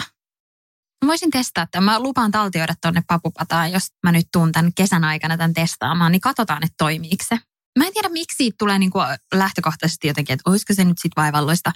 Mä 1.05 1.07
voisin 1.07 1.31
testaa 1.31 1.67
tämän. 1.71 1.85
Mä 1.85 1.99
lupaan 1.99 2.31
taltioida 2.31 2.73
tonne 2.81 3.01
papupataan, 3.07 3.71
jos 3.71 3.83
mä 4.03 4.11
nyt 4.11 4.27
tuun 4.33 4.51
tämän 4.51 4.71
kesän 4.75 5.03
aikana 5.03 5.37
tämän 5.37 5.53
testaamaan, 5.53 6.11
niin 6.11 6.21
katsotaan, 6.21 6.63
että 6.63 6.75
toimiiko 6.77 7.25
se. 7.27 7.39
Mä 7.79 7.85
en 7.85 7.93
tiedä, 7.93 8.09
miksi 8.09 8.35
siitä 8.37 8.55
tulee 8.59 8.79
niinku 8.79 8.99
lähtökohtaisesti 9.33 10.07
jotenkin, 10.07 10.33
että 10.33 10.49
olisiko 10.49 10.73
se 10.73 10.83
nyt 10.83 10.97
sitten 10.97 11.23
vaivalloista, 11.23 11.71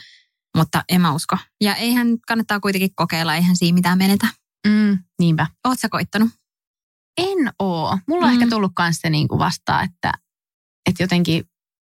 mutta 0.57 0.83
en 0.89 1.01
mä 1.01 1.13
usko. 1.13 1.37
Ja 1.61 1.75
eihän 1.75 2.07
kannattaa 2.27 2.59
kuitenkin 2.59 2.89
kokeilla, 2.95 3.35
eihän 3.35 3.57
siinä 3.57 3.75
mitään 3.75 3.97
menetä. 3.97 4.27
Mm, 4.67 4.97
niinpä. 5.19 5.47
Oot 5.67 5.79
sä 5.79 5.89
koittanut? 5.89 6.29
En 7.17 7.37
oo. 7.59 7.97
Mulla 8.07 8.25
on 8.27 8.33
Mm. 8.33 8.41
ehkä 8.41 8.49
tullut 8.55 8.71
myös 8.79 8.95
se 9.01 9.09
niin 9.09 9.27
kuin 9.27 9.39
vastaan, 9.39 9.83
että, 9.85 10.11
että 10.89 11.03
jotenkin, 11.03 11.39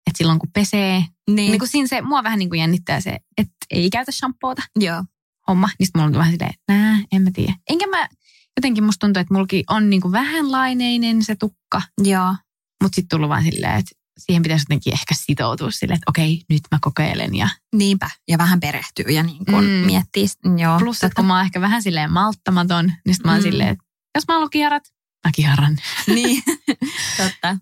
että 0.07 0.19
silloin 0.19 0.39
kun 0.39 0.51
pesee, 0.55 1.05
Niin. 1.31 1.37
niin 1.51 1.59
kuin 1.59 1.69
siinä 1.69 1.87
se, 1.89 2.03
mua 2.03 2.23
vähän 2.23 2.39
niin 2.39 2.49
kuin 2.49 2.61
jännittää 2.61 3.01
se, 3.01 3.19
että 3.39 3.57
ei 3.71 3.91
käytä 3.91 4.13
shampoota 4.13 4.63
Joo. 4.77 5.05
homma. 5.49 5.69
Niin 5.79 5.89
mulla 5.95 6.07
on 6.07 6.13
vähän 6.13 6.33
silleen, 6.33 6.55
nää, 6.69 6.99
en 7.13 7.23
mä 7.23 7.31
tiedä. 7.35 7.55
Enkä 7.71 7.87
mä, 7.87 8.09
jotenkin 8.57 8.85
musta 8.85 9.07
tuntuu, 9.07 9.21
että 9.21 9.35
mullakin 9.35 9.65
on 9.71 9.91
niin 9.91 10.03
kuin 10.03 10.13
vähän 10.13 10.53
laineinen 10.53 11.25
se 11.25 11.37
tukka, 11.37 11.83
Joo. 12.05 12.35
mutta 12.83 12.97
sitten 12.97 13.09
tullut 13.17 13.29
vaan 13.29 13.45
silleen, 13.45 13.75
että 13.79 13.91
siihen 14.19 14.43
pitäisi 14.43 14.63
jotenkin 14.63 14.93
ehkä 14.93 15.15
sitoutua 15.15 15.71
silleen, 15.71 15.97
että 15.97 16.11
okei, 16.11 16.43
nyt 16.51 16.63
mä 16.71 16.79
kokeilen. 16.81 17.35
Ja 17.35 17.49
Niinpä. 17.75 18.11
Ja 18.29 18.39
vähän 18.39 18.61
perehtyy 18.61 19.05
ja 19.09 19.23
niin 19.23 19.45
kuin 19.45 19.65
Mm. 19.65 19.71
miettii. 19.71 20.27
Joo. 20.59 20.79
plus, 20.79 21.05
että 21.05 21.17
kun 21.17 21.25
mä 21.25 21.37
oon 21.37 21.45
ehkä 21.45 21.61
vähän 21.61 21.83
silleen 21.83 22.13
malttamaton, 22.13 22.87
niin 22.87 23.15
sitten 23.15 23.29
mä 23.29 23.33
oon 23.33 23.41
Mm. 23.41 23.51
silleen, 23.51 23.69
että 23.69 23.85
jos 24.15 24.25
mä 24.29 24.35
haluan 24.35 24.51
kiharat, 24.51 24.83
mä 25.27 25.31
kiharan. 25.35 25.79
niin. 26.15 26.43
Totta. 27.17 27.57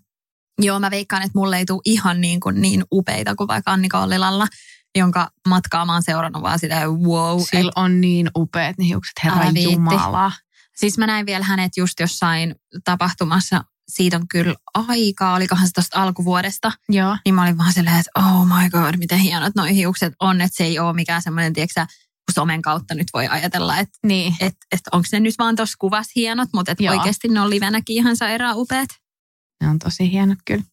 Joo, 0.61 0.79
mä 0.79 0.91
veikkaan, 0.91 1.21
että 1.23 1.39
mulle 1.39 1.57
ei 1.57 1.65
tule 1.65 1.81
ihan 1.85 2.21
niin, 2.21 2.39
kuin 2.39 2.61
niin 2.61 2.83
upeita 2.93 3.35
kuin 3.35 3.47
vaikka 3.47 3.71
Annika 3.71 3.99
Ollilalla, 3.99 4.47
jonka 4.97 5.31
matkaa 5.47 5.85
mä 5.85 5.93
oon 5.93 6.03
seurannut 6.03 6.41
vaan 6.41 6.59
sitä 6.59 6.87
wow. 6.87 7.41
Sillä 7.51 7.71
on 7.75 8.01
niin 8.01 8.29
upeat 8.37 8.77
ne 8.77 8.85
hiukset, 8.85 9.13
herra 9.23 9.49
jumala. 9.49 10.31
Siis 10.75 10.97
mä 10.97 11.07
näin 11.07 11.25
vielä 11.25 11.45
hänet 11.45 11.71
just 11.77 11.99
jossain 11.99 12.55
tapahtumassa, 12.83 13.63
siitä 13.89 14.17
on 14.17 14.27
kyllä 14.27 14.55
aikaa, 14.73 15.35
olikohan 15.35 15.67
se 15.67 15.73
tuosta 15.73 16.01
alkuvuodesta, 16.01 16.71
Joo. 16.89 17.17
niin 17.25 17.35
mä 17.35 17.43
olin 17.43 17.57
vaan 17.57 17.73
silleen, 17.73 17.99
että 17.99 18.11
oh 18.19 18.45
my 18.45 18.69
god, 18.69 18.97
miten 18.97 19.19
hienot 19.19 19.55
noi 19.55 19.75
hiukset 19.75 20.13
on, 20.19 20.41
että 20.41 20.57
se 20.57 20.63
ei 20.63 20.79
ole 20.79 20.93
mikään 20.93 21.21
semmoinen, 21.21 21.53
tiedätkö 21.53 21.85
somen 22.33 22.61
kautta 22.61 22.95
nyt 22.95 23.07
voi 23.13 23.27
ajatella, 23.27 23.77
että 23.77 23.97
Niin. 24.03 24.35
et, 24.39 24.55
et 24.71 24.81
onko 24.91 25.07
ne 25.11 25.19
nyt 25.19 25.35
vaan 25.39 25.55
tuossa 25.55 25.75
kuvassa 25.79 26.11
hienot, 26.15 26.49
mutta 26.53 26.71
et 26.71 26.79
Joo. 26.81 26.95
oikeasti 26.97 27.27
ne 27.27 27.41
on 27.41 27.49
livenäkin 27.49 27.95
ihan 27.95 28.17
sairaan 28.17 28.57
upeat. 28.57 28.89
Ne 29.61 29.69
on 29.69 29.79
tosi 29.79 30.11
hienot 30.11 30.39
kyllä. 30.45 30.63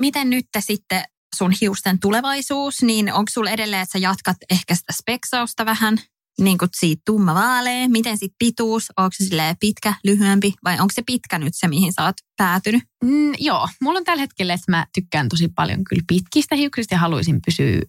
Miten 0.00 0.30
nyt 0.30 0.46
sitten 0.60 1.04
sun 1.36 1.52
hiusten 1.60 1.98
tulevaisuus, 2.00 2.82
niin 2.82 3.12
onko 3.12 3.30
sulla 3.30 3.50
edelleen, 3.50 3.82
että 3.82 3.92
sä 3.92 3.98
jatkat 3.98 4.36
ehkä 4.50 4.74
sitä 4.74 4.92
speksausta 4.92 5.64
vähän? 5.66 5.98
Niin 6.40 6.58
kuin 6.58 6.68
siitä 6.76 7.02
tumma 7.06 7.34
vaalea, 7.34 7.88
miten 7.88 8.18
sit 8.18 8.32
pituus, 8.38 8.92
onko 8.96 9.10
se 9.18 9.56
pitkä, 9.60 9.94
lyhyempi 10.04 10.54
vai 10.64 10.74
onko 10.74 10.92
se 10.94 11.02
pitkä 11.06 11.38
nyt 11.38 11.52
se, 11.56 11.68
mihin 11.68 11.92
sä 11.92 12.04
oot 12.04 12.16
päätynyt? 12.36 12.82
Mm, 13.04 13.32
joo, 13.38 13.68
mulla 13.80 13.98
on 13.98 14.04
tällä 14.04 14.20
hetkellä, 14.20 14.54
että 14.54 14.70
mä 14.72 14.86
tykkään 14.94 15.28
tosi 15.28 15.48
paljon 15.48 15.84
kyllä 15.84 16.02
pitkistä 16.08 16.56
hiuksista 16.56 16.94
ja 16.94 16.98
haluaisin 16.98 17.40
pysyä 17.46 17.80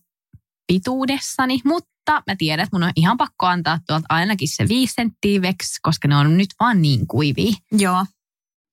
pituudessani, 0.68 1.60
mutta 1.66 2.24
mä 2.28 2.36
tiedän, 2.38 2.64
että 2.64 2.76
mun 2.76 2.84
on 2.84 2.92
ihan 2.96 3.18
pakko 3.18 3.46
antaa 3.46 3.80
tuolta 3.88 4.06
ainakin 4.10 4.48
se 4.48 4.68
viisi 4.68 4.94
senttiä 4.94 5.42
veksi, 5.42 5.80
koska 5.82 6.08
ne 6.08 6.16
on 6.18 6.38
nyt 6.38 6.50
vaan 6.60 6.82
niin 6.82 7.08
kuivia. 7.08 7.54
Joo. 7.72 8.06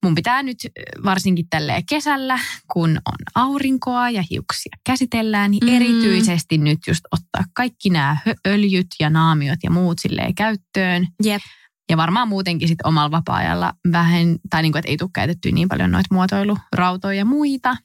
Mun 0.05 0.15
pitää 0.15 0.43
nyt 0.43 0.57
varsinkin 1.05 1.47
tälle 1.51 1.83
kesällä, 1.89 2.39
kun 2.73 2.91
on 2.91 3.15
aurinkoa 3.35 4.11
ja 4.11 4.25
hiuksia 4.31 4.73
käsitellään, 4.87 5.51
niin 5.51 5.65
Mm. 5.67 5.75
erityisesti 5.77 6.59
nyt 6.59 6.79
just 6.87 7.01
ottaa 7.13 7.45
kaikki 7.55 7.91
nämä 7.91 8.17
öljyt 8.47 8.87
ja 9.01 9.11
naamiot 9.11 9.59
ja 9.65 9.71
muut 9.71 9.99
silleen 10.01 10.35
käyttöön. 10.35 11.07
Jep. 11.25 11.43
Ja 11.91 11.97
varmaan 11.97 12.29
muutenkin 12.29 12.69
sit 12.69 12.79
omalla 12.85 13.11
vapaa-ajalla 13.11 13.73
vähän, 13.93 14.37
tai 14.51 14.63
niin 14.63 14.73
kuin, 14.73 14.81
että 14.81 14.91
ei 14.91 14.97
tule 14.97 15.11
käytettyä 15.15 15.53
niin 15.53 15.69
paljon 15.69 15.91
noita 15.91 16.15
muotoilurautoja 16.15 17.19
ja 17.19 17.25
muita. 17.25 17.77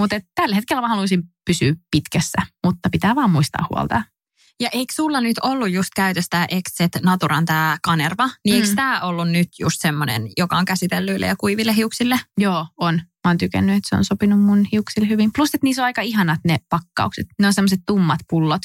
Mutta 0.00 0.20
tällä 0.34 0.54
hetkellä 0.54 0.80
mä 0.82 0.88
haluaisin 0.88 1.22
pysyä 1.46 1.74
pitkässä, 1.90 2.42
mutta 2.66 2.88
pitää 2.92 3.14
vaan 3.14 3.30
muistaa 3.30 3.66
huolta. 3.70 4.02
Ja 4.60 4.68
eikö 4.72 4.92
sulla 4.94 5.20
nyt 5.20 5.38
ollut 5.42 5.70
just 5.70 5.90
käytössä 5.96 6.26
tämä 6.30 6.46
Exet 6.50 6.92
Naturan 7.02 7.44
tämä 7.44 7.78
kanerva? 7.82 8.30
Niin 8.44 8.56
eikö 8.56 8.68
Mm. 8.68 8.76
tämä 8.76 9.00
ollut 9.00 9.28
nyt 9.30 9.48
just 9.60 9.76
semmoinen, 9.80 10.28
joka 10.38 10.56
on 10.56 10.64
käsitellyille 10.64 11.26
ja 11.26 11.36
kuiville 11.36 11.76
hiuksille? 11.76 12.20
Joo, 12.38 12.66
on. 12.80 12.94
Mä 12.94 13.30
oon 13.30 13.38
tykännyt, 13.38 13.76
että 13.76 13.88
se 13.88 13.96
on 13.96 14.04
sopinut 14.04 14.40
mun 14.40 14.66
hiuksille 14.72 15.08
hyvin. 15.08 15.30
Plus, 15.36 15.54
että 15.54 15.64
niissä 15.64 15.82
on 15.82 15.86
aika 15.86 16.02
ihanat 16.02 16.40
ne 16.44 16.58
pakkaukset. 16.68 17.26
Ne 17.40 17.46
on 17.46 17.54
semmoiset 17.54 17.80
tummat 17.86 18.20
pullot, 18.30 18.62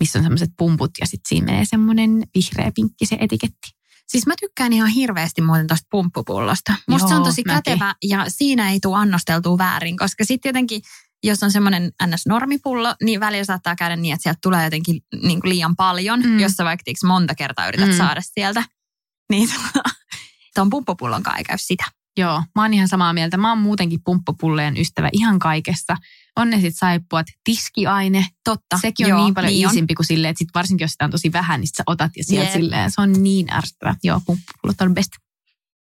missä 0.00 0.18
on 0.18 0.22
semmoiset 0.22 0.50
pumput 0.58 0.90
ja 1.00 1.06
sitten 1.06 1.28
siinä 1.28 1.46
menee 1.46 1.64
semmoinen 1.64 2.22
vihreä 2.34 2.72
pinkki 2.74 3.06
se 3.06 3.16
etiketti. 3.20 3.70
Siis 4.08 4.26
mä 4.26 4.34
tykkään 4.40 4.72
ihan 4.72 4.88
hirveästi 4.88 5.42
muuten 5.42 5.66
tuosta 5.66 5.86
pumppupullosta. 5.90 6.74
Musta 6.88 7.08
se 7.08 7.14
on 7.14 7.20
Joo, 7.20 7.26
tosi 7.26 7.42
mäkin. 7.46 7.62
kätevä 7.62 7.94
ja 8.04 8.24
siinä 8.28 8.70
ei 8.70 8.80
tule 8.80 8.96
annosteltua 8.98 9.58
väärin, 9.58 9.96
koska 9.96 10.24
sitten 10.24 10.48
jotenkin, 10.50 10.82
jos 11.24 11.42
on 11.42 11.50
semmoinen 11.50 11.92
ns-normipullo, 12.06 12.94
niin 13.02 13.20
välillä 13.20 13.44
saattaa 13.44 13.76
käydä 13.76 13.96
niin, 13.96 14.12
että 14.14 14.22
sieltä 14.22 14.38
tulee 14.42 14.64
jotenkin 14.64 15.00
niin 15.22 15.40
kuin 15.40 15.48
liian 15.48 15.76
paljon, 15.76 16.20
Mm. 16.22 16.38
jos 16.40 16.52
sä 16.52 16.64
vaikka 16.64 16.84
tiiäks 16.84 17.04
monta 17.04 17.34
kertaa 17.34 17.68
yrität 17.68 17.88
Mm. 17.88 17.96
saada 17.96 18.20
sieltä. 18.34 18.64
Niin 19.32 19.48
tuon 20.54 20.70
pumppupullon 20.70 21.22
kanssa 21.22 21.38
ei 21.38 21.44
käy 21.44 21.58
sitä. 21.58 21.84
Joo, 22.16 22.42
mä 22.54 22.62
oon 22.62 22.74
ihan 22.74 22.88
samaa 22.88 23.12
mieltä. 23.12 23.36
Mä 23.36 23.48
oon 23.48 23.58
muutenkin 23.58 24.00
pumppupulleen 24.04 24.76
ystävä 24.76 25.08
ihan 25.12 25.38
kaikessa. 25.38 25.96
On 26.36 26.50
ne 26.50 26.60
sit 26.60 26.76
saippuat, 26.76 27.26
tiskiaine. 27.44 28.26
Totta. 28.44 28.78
Sekin 28.78 29.06
on 29.06 29.10
Joo, 29.10 29.24
niin 29.24 29.34
paljon 29.34 29.52
niin 29.52 29.66
iisimpi 29.66 29.94
kuin 29.94 30.06
silleen, 30.06 30.30
että 30.30 30.38
sit 30.38 30.48
varsinkin 30.54 30.84
jos 30.84 30.90
sitä 30.92 31.04
on 31.04 31.10
tosi 31.10 31.32
vähän, 31.32 31.60
niin 31.60 31.68
sit 31.68 31.74
sä 31.76 31.82
otat 31.86 32.10
ja 32.16 32.24
sieltä 32.24 32.50
Jep. 32.50 32.52
silleen. 32.60 32.90
Se 32.90 33.00
on 33.00 33.22
niin 33.22 33.52
ärsyttävä. 33.52 33.94
Joo, 34.04 34.20
pumppupullot 34.26 34.80
on 34.80 34.94
best. 34.94 35.10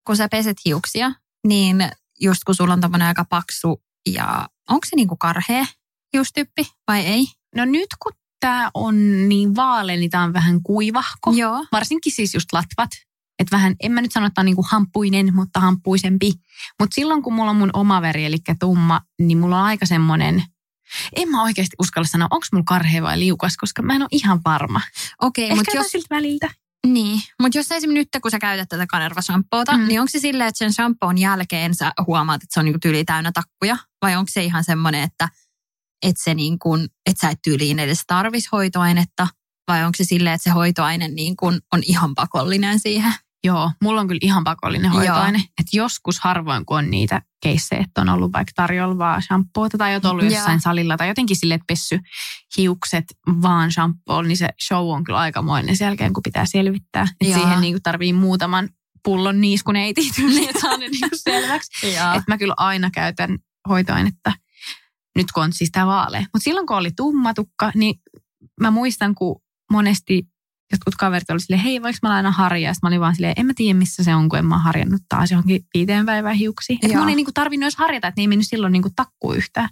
Kun 0.07 0.17
sä 0.17 0.29
peset 0.29 0.57
hiuksia, 0.65 1.13
niin 1.47 1.89
just 2.21 2.45
kun 2.47 2.55
sulla 2.55 2.75
on 2.75 2.81
tämmöinen 2.81 3.09
aika 3.09 3.25
paksu 3.25 3.83
ja 4.07 4.49
onko 4.71 4.87
se 4.87 4.97
niinku 4.97 5.17
karhea 5.17 5.67
hiustyyppi 6.13 6.67
vai 6.89 7.01
ei? 7.01 7.27
No 7.57 7.65
nyt 7.65 7.89
kun 8.03 8.13
tää 8.41 8.71
on 8.75 9.29
niin 9.29 9.57
vaale, 9.57 9.97
niin 9.97 10.11
tää 10.11 10.23
on 10.23 10.33
vähän 10.33 10.63
kuivahko. 10.63 11.33
Joo. 11.33 11.67
Varsinkin 11.73 12.13
siis 12.13 12.35
just 12.35 12.53
latvat. 12.53 12.91
Että 13.39 13.57
vähän, 13.57 13.77
en 13.81 13.93
mä 13.93 14.01
nyt 14.01 14.13
sano, 14.13 14.27
että 14.27 14.41
on 14.41 14.45
niinku 14.45 14.67
hamppuinen, 14.71 15.35
mutta 15.35 15.61
hamppuisempi. 15.61 16.33
Mutta 16.81 16.95
silloin 16.95 17.23
kun 17.23 17.35
mulla 17.35 17.51
on 17.51 17.57
mun 17.57 17.71
oma 17.73 18.03
väri, 18.03 18.25
eli 18.25 18.37
tumma, 18.61 19.01
niin 19.19 19.39
mulla 19.39 19.59
on 19.59 19.65
aika 19.65 19.87
semmoinen, 19.87 20.43
en 21.17 21.29
mä 21.29 21.43
oikeasti 21.43 21.77
uskalla 21.81 22.07
sanoa, 22.07 22.29
onko 22.31 22.47
mulla 22.53 22.65
karhea 22.67 23.03
vai 23.03 23.19
liukas, 23.19 23.57
koska 23.57 23.83
mä 23.83 23.95
en 23.95 24.03
ole 24.03 24.09
ihan 24.13 24.41
varma. 24.45 24.81
Okei, 25.23 25.45
Ehkä 25.45 25.55
mutta 25.55 25.77
jos, 25.77 25.87
siltä 25.87 26.15
väliltä. 26.15 26.51
Niin, 26.87 27.21
mut 27.43 27.55
jos 27.55 27.73
esimerkiksi 27.73 28.09
nyt 28.15 28.23
kun 28.23 28.31
sä 28.31 28.39
käytät 28.39 28.69
tätä 28.69 28.87
kanervashampoota, 28.87 29.73
Mm. 29.77 29.89
niin 29.89 30.01
onko 30.01 30.11
se 30.11 30.19
silleen, 30.19 30.49
että 30.49 30.59
sen 30.59 30.73
shampoon 30.73 31.19
jälkeen 31.19 31.75
sä 31.75 31.93
huomaat, 32.07 32.43
että 32.43 32.55
se 32.55 32.61
on 32.61 32.65
niinku 32.65 32.79
tyyli 32.79 33.05
täynnä 33.05 33.33
takkuja? 33.33 33.77
Vai 34.03 34.17
onko 34.17 34.29
se 34.33 34.45
ihan 34.45 34.65
semmoinen, 34.65 35.03
että, 35.03 35.29
että, 36.03 36.25
se 36.25 36.35
niin 36.35 36.59
kuin, 36.59 36.89
että 37.07 37.27
sä 37.27 37.31
et 37.31 37.39
tyyliin 37.45 37.79
edes 37.79 38.03
tarvis 38.07 38.49
hoitoainetta? 38.53 39.29
Vai 39.69 39.85
onko 39.85 39.97
se 39.97 40.05
silleen, 40.05 40.35
että 40.35 40.45
se 40.45 40.51
hoitoaine 40.51 41.09
niin 41.09 41.37
kuin 41.37 41.61
on 41.73 41.81
ihan 41.83 42.15
pakollinen 42.15 42.79
siihen? 42.79 43.13
Joo, 43.45 43.71
mulla 43.83 44.01
on 44.01 44.09
kyllä 44.09 44.19
ihan 44.23 44.45
pakollinen 44.45 44.93
Joo. 44.93 44.95
hoitoaine. 44.95 45.39
Että 45.39 45.77
joskus 45.77 46.21
harvoin, 46.21 46.67
kun 46.67 46.79
on 46.79 46.91
niitä 46.91 47.23
keissejä, 47.43 47.83
että 47.83 48.01
on 48.01 48.09
ollut 48.09 48.33
vaikka 48.33 48.53
tarjolla 48.55 48.99
vaan 48.99 49.23
shampoota 49.23 49.79
tai 49.79 49.95
oot 49.95 50.05
ollut 50.05 50.25
Joo. 50.25 50.35
jossain 50.35 50.61
salilla 50.61 50.97
tai 50.97 51.09
jotenkin 51.09 51.37
sille, 51.37 51.55
että 51.55 51.65
pessy 51.67 52.01
hiukset 52.57 53.05
vaan 53.43 53.73
shampoolla, 53.73 54.29
niin 54.29 54.37
se 54.37 54.49
show 54.67 54.89
on 54.89 55.05
kyllä 55.05 55.19
aikamoinen 55.19 55.77
sen 55.77 55.85
jälkeen, 55.85 56.13
kun 56.13 56.23
pitää 56.23 56.47
selvittää. 56.47 57.09
Joo. 57.21 57.39
siihen 57.39 57.61
niin 57.61 57.83
tarvii 57.83 58.13
muutaman 58.13 58.69
pullon 59.05 59.41
niiskuneiti, 59.41 60.01
että 60.49 60.61
saa 60.61 60.77
ne 60.77 60.89
niin 60.89 61.11
selväksi. 61.15 61.95
Joo. 61.95 62.13
Että 62.13 62.25
mä 62.29 62.39
kyllä 62.39 62.55
aina 62.57 62.91
käytän 62.91 63.39
hoitoainetta, 63.69 64.33
nyt 65.17 65.33
kun 65.33 65.43
on 65.43 65.53
siis 65.53 65.71
tämä 65.73 65.87
vaalea. 65.87 66.21
Mutta 66.21 66.45
silloin 66.45 66.67
kun 66.67 66.77
oli 66.77 66.91
tumma 66.91 67.35
tukka, 67.35 67.73
niin 67.75 67.95
mä 68.61 68.71
muistan, 68.71 69.15
kun 69.15 69.43
monesti 69.73 70.23
jotkut 70.73 70.95
kaverit 70.95 71.31
oli 71.31 71.41
silleen, 71.41 71.63
hei, 71.63 71.83
voiko 71.83 71.99
mä 72.03 72.09
laina 72.09 72.31
harjaa? 72.31 72.75
Sitten 72.75 72.87
mä 72.87 72.91
olin 72.91 73.01
vaan 73.01 73.15
silleen, 73.15 73.35
en 73.37 73.47
mä 73.47 73.53
tiedä 73.57 73.79
missä 73.79 74.05
se 74.05 74.15
on, 74.15 74.29
kun 74.29 74.39
en 74.39 74.47
mä 74.47 74.59
harjannut 74.59 75.03
taas 75.09 75.31
johonkin 75.31 75.65
viiteen 75.75 76.07
päivään 76.07 76.37
Joo. 76.93 77.01
mun 77.01 77.09
ei 77.09 77.15
niinku 77.17 77.33
tarvinnut 77.35 77.65
edes 77.65 77.77
harjata, 77.77 78.09
että 78.09 78.21
ne 78.21 78.23
ei 78.23 78.29
mennyt 78.29 78.47
silloin 78.49 78.73
niinku 78.73 78.91
takkuun 78.97 79.37
yhtään. 79.37 79.69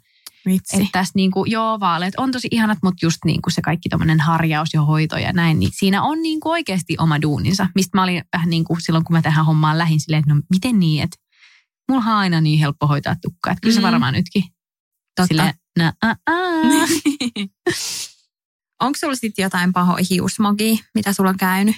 Vitsi. 0.46 0.76
Että 0.76 0.88
tässä 0.92 1.12
niinku, 1.16 1.44
joo, 1.44 1.81
vaaleet 1.81 2.14
on 2.16 2.33
tosi 2.33 2.48
ihanat, 2.50 2.78
mutta 2.83 3.07
just 3.07 3.18
niinku 3.24 3.50
se 3.50 3.62
kaikki 3.62 3.88
tommonen 3.88 4.20
harjaus 4.20 4.68
ja 4.74 4.83
hoito 4.83 5.18
ja 5.18 5.33
näin, 5.33 5.59
niin 5.59 5.70
siinä 5.74 6.02
on 6.02 6.22
niinku 6.22 6.50
oikeasti 6.50 6.96
oma 6.98 7.22
duuninsa. 7.22 7.66
Mistä 7.74 7.98
mä 7.98 8.02
olin 8.02 8.24
vähän 8.33 8.50
niin 8.50 8.64
kuin 8.64 8.81
silloin, 8.81 9.05
kun 9.05 9.16
mä 9.16 9.22
tähän 9.22 9.46
hommaan 9.46 9.78
lähin 9.78 10.00
silleen, 10.00 10.20
että 10.20 10.35
no 10.35 10.40
miten 10.50 10.78
niin, 10.81 11.02
että 11.02 11.16
mulla 11.88 12.02
on 12.05 12.09
aina 12.12 12.40
niin 12.40 12.59
helppo 12.59 12.87
hoitaa 12.87 13.16
tukkaa. 13.22 13.52
Että 13.52 13.61
kyllä 13.61 13.74
se 13.74 13.81
Mm. 13.81 13.85
varmaan 13.85 14.14
nytkin. 14.14 14.42
Totta. 15.16 15.26
Silleen, 15.28 15.55
nä, 15.78 15.92
ä, 16.05 16.16
ä. 16.31 16.33
Onko 18.82 18.98
sulla 18.98 19.14
sitten 19.14 19.42
jotain 19.42 19.72
pahoja 19.72 20.04
hiusmogia, 20.10 20.76
mitä 20.94 21.12
sulla 21.12 21.30
on 21.30 21.36
käynyt? 21.36 21.76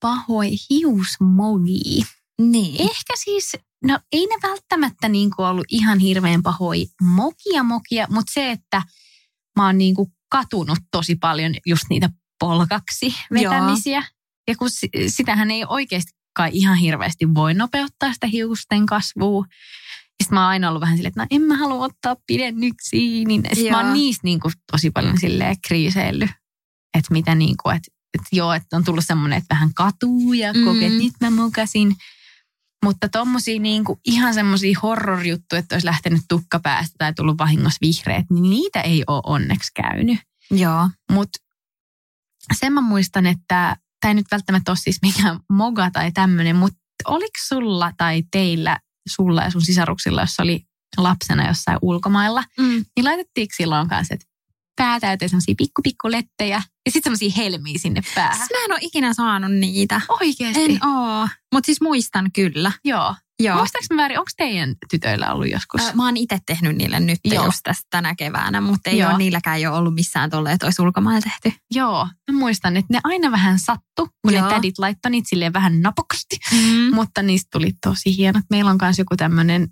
Pahoi 0.00 0.50
hiusmogi. 0.70 2.02
Niin. 2.42 2.80
Ehkä 2.80 3.12
siis, 3.24 3.56
no 3.84 3.98
ei 4.12 4.26
ne 4.26 4.48
välttämättä 4.48 5.08
niin 5.08 5.30
kuin 5.36 5.46
ollut 5.46 5.66
ihan 5.68 5.98
hirveän 5.98 6.42
pahoi 6.42 6.86
mokia 7.02 7.62
mokia, 7.62 8.06
mutta 8.10 8.32
se, 8.32 8.50
että 8.50 8.82
mä 9.56 9.66
oon 9.66 9.78
niin 9.78 9.94
kuin 9.94 10.12
katunut 10.30 10.78
tosi 10.90 11.16
paljon 11.16 11.54
just 11.66 11.84
niitä 11.90 12.10
polkaksi 12.40 13.14
vetämisiä. 13.34 14.02
Ja 14.48 14.56
kun 14.56 14.70
si- 14.70 14.90
sitähän 15.06 15.50
ei 15.50 15.64
oikeasti 15.68 16.12
kai 16.36 16.50
ihan 16.52 16.76
hirveästi 16.76 17.34
voi 17.34 17.54
nopeuttaa 17.54 18.12
sitä 18.12 18.26
hiusten 18.26 18.86
kasvua. 18.86 19.44
Sitten 20.22 20.34
mä 20.36 20.40
oon 20.40 20.48
aina 20.48 20.68
ollut 20.68 20.80
vähän 20.80 20.96
silleen, 20.96 21.08
että 21.08 21.20
no 21.22 21.26
en 21.30 21.42
mä 21.42 21.56
halua 21.56 21.84
ottaa 21.84 22.16
pidennyksiä. 22.26 23.24
Niin 23.26 23.42
sitten 23.52 23.72
mä 23.72 23.80
oon 23.84 23.92
niistä 23.92 24.20
niin 24.24 24.40
kuin 24.40 24.54
tosi 24.72 24.90
paljon 24.90 25.18
silleen 25.20 25.56
kriiseillyt. 25.68 26.30
Että 26.98 27.12
mitä 27.12 27.34
niin 27.34 27.54
kuin, 27.62 27.76
että, 27.76 27.88
että 28.14 28.28
joo, 28.36 28.52
että 28.52 28.76
on 28.76 28.84
tullut 28.84 29.04
semmoinen, 29.06 29.38
että 29.38 29.54
vähän 29.54 29.74
katuu 29.74 30.32
ja 30.32 30.52
Mm. 30.52 30.64
kokee, 30.64 30.86
että 30.86 30.98
nyt 30.98 31.14
mä 31.20 31.30
mokasin. 31.30 31.96
Mutta 32.84 33.08
tommosia 33.08 33.60
niinku 33.60 34.00
ihan 34.04 34.34
semmosia 34.34 34.78
horrorjuttuja, 34.82 35.58
että 35.58 35.74
olisi 35.74 35.86
lähtenyt 35.86 36.22
tukka 36.28 36.60
päästä 36.60 36.94
tai 36.98 37.14
tullut 37.14 37.38
vahingossa 37.38 37.78
vihreät, 37.80 38.26
niin 38.30 38.42
niitä 38.42 38.80
ei 38.80 39.04
ole 39.06 39.20
onneksi 39.26 39.70
käynyt. 39.74 40.18
Joo. 40.50 40.88
Mutta 41.12 41.38
sen 42.58 42.72
mä 42.72 42.80
muistan, 42.80 43.26
että 43.26 43.76
tämä 44.00 44.10
ei 44.10 44.14
nyt 44.14 44.26
välttämättä 44.30 44.70
ole 44.70 44.76
siis 44.78 44.98
mikään 45.02 45.40
moga 45.50 45.90
tai 45.90 46.12
tämmöinen, 46.12 46.56
mutta 46.56 46.78
oliko 47.04 47.38
sulla 47.48 47.92
tai 47.96 48.22
teillä, 48.30 48.78
sulla 49.08 49.42
ja 49.42 49.50
sun 49.50 49.62
sisaruksilla, 49.64 50.20
jos 50.20 50.40
oli 50.40 50.60
lapsena 50.96 51.48
jossain 51.48 51.78
ulkomailla, 51.82 52.44
Mm. 52.58 52.84
niin 52.96 53.04
laitettiinko 53.04 53.52
silloin 53.56 53.88
kanssa, 53.88 54.14
että 54.14 54.26
pää 54.76 55.00
täyteen 55.00 55.28
semmoisia 55.28 55.54
pikku 55.58 55.82
pikku 55.82 56.10
lettejä 56.10 56.56
ja 56.86 56.92
sitten 56.92 57.02
semmoisia 57.18 57.42
helmiä 57.42 57.78
sinne 57.78 58.00
päähän? 58.14 58.36
Siis 58.36 58.50
mä 58.50 58.64
en 58.64 58.72
ole 58.72 58.78
ikinä 58.82 59.14
saanut 59.14 59.52
niitä. 59.52 60.00
Oikeesti? 60.08 60.62
En 60.64 60.86
oo. 60.86 61.28
Mutta 61.52 61.66
siis 61.66 61.80
muistan 61.80 62.30
kyllä. 62.34 62.72
Joo. 62.84 63.14
Joo. 63.42 63.56
Muistaaks 63.56 63.86
mä 63.90 63.96
väärin, 63.96 64.18
onko 64.18 64.30
teidän 64.36 64.74
tytöillä 64.90 65.32
ollut 65.32 65.50
joskus? 65.50 65.94
Mä 65.94 66.04
oon 66.04 66.16
itse 66.16 66.38
tehnyt 66.46 66.76
niille 66.76 67.00
nyt 67.00 67.20
Joo. 67.24 67.44
just 67.44 67.60
tästä 67.62 67.86
tänä 67.90 68.14
keväänä, 68.14 68.60
mutta 68.60 68.90
ei 68.90 68.98
Joo. 68.98 69.10
ole 69.10 69.18
niilläkään 69.18 69.62
jo 69.62 69.74
ollut 69.74 69.94
missään 69.94 70.30
tolleen, 70.30 70.54
että 70.54 70.66
olisi 70.66 70.82
ulkomailla 70.82 71.20
tehty. 71.20 71.58
Joo, 71.74 72.08
mä 72.32 72.38
muistan, 72.38 72.76
että 72.76 72.94
ne 72.94 73.00
aina 73.04 73.30
vähän 73.30 73.58
sattu, 73.58 74.08
kun 74.22 74.34
Joo. 74.34 74.48
ne 74.48 74.54
tädit 74.54 74.78
laittoi 74.78 75.10
niitä 75.10 75.28
silleen 75.28 75.52
vähän 75.52 75.82
napokasti. 75.82 76.38
Mm. 76.52 76.94
Mutta 76.94 77.22
niistä 77.22 77.48
tuli 77.52 77.72
tosi 77.86 78.16
hienot. 78.16 78.44
Meillä 78.50 78.70
on 78.70 78.78
myös 78.82 78.98
joku 78.98 79.16
tämmöinen 79.16 79.68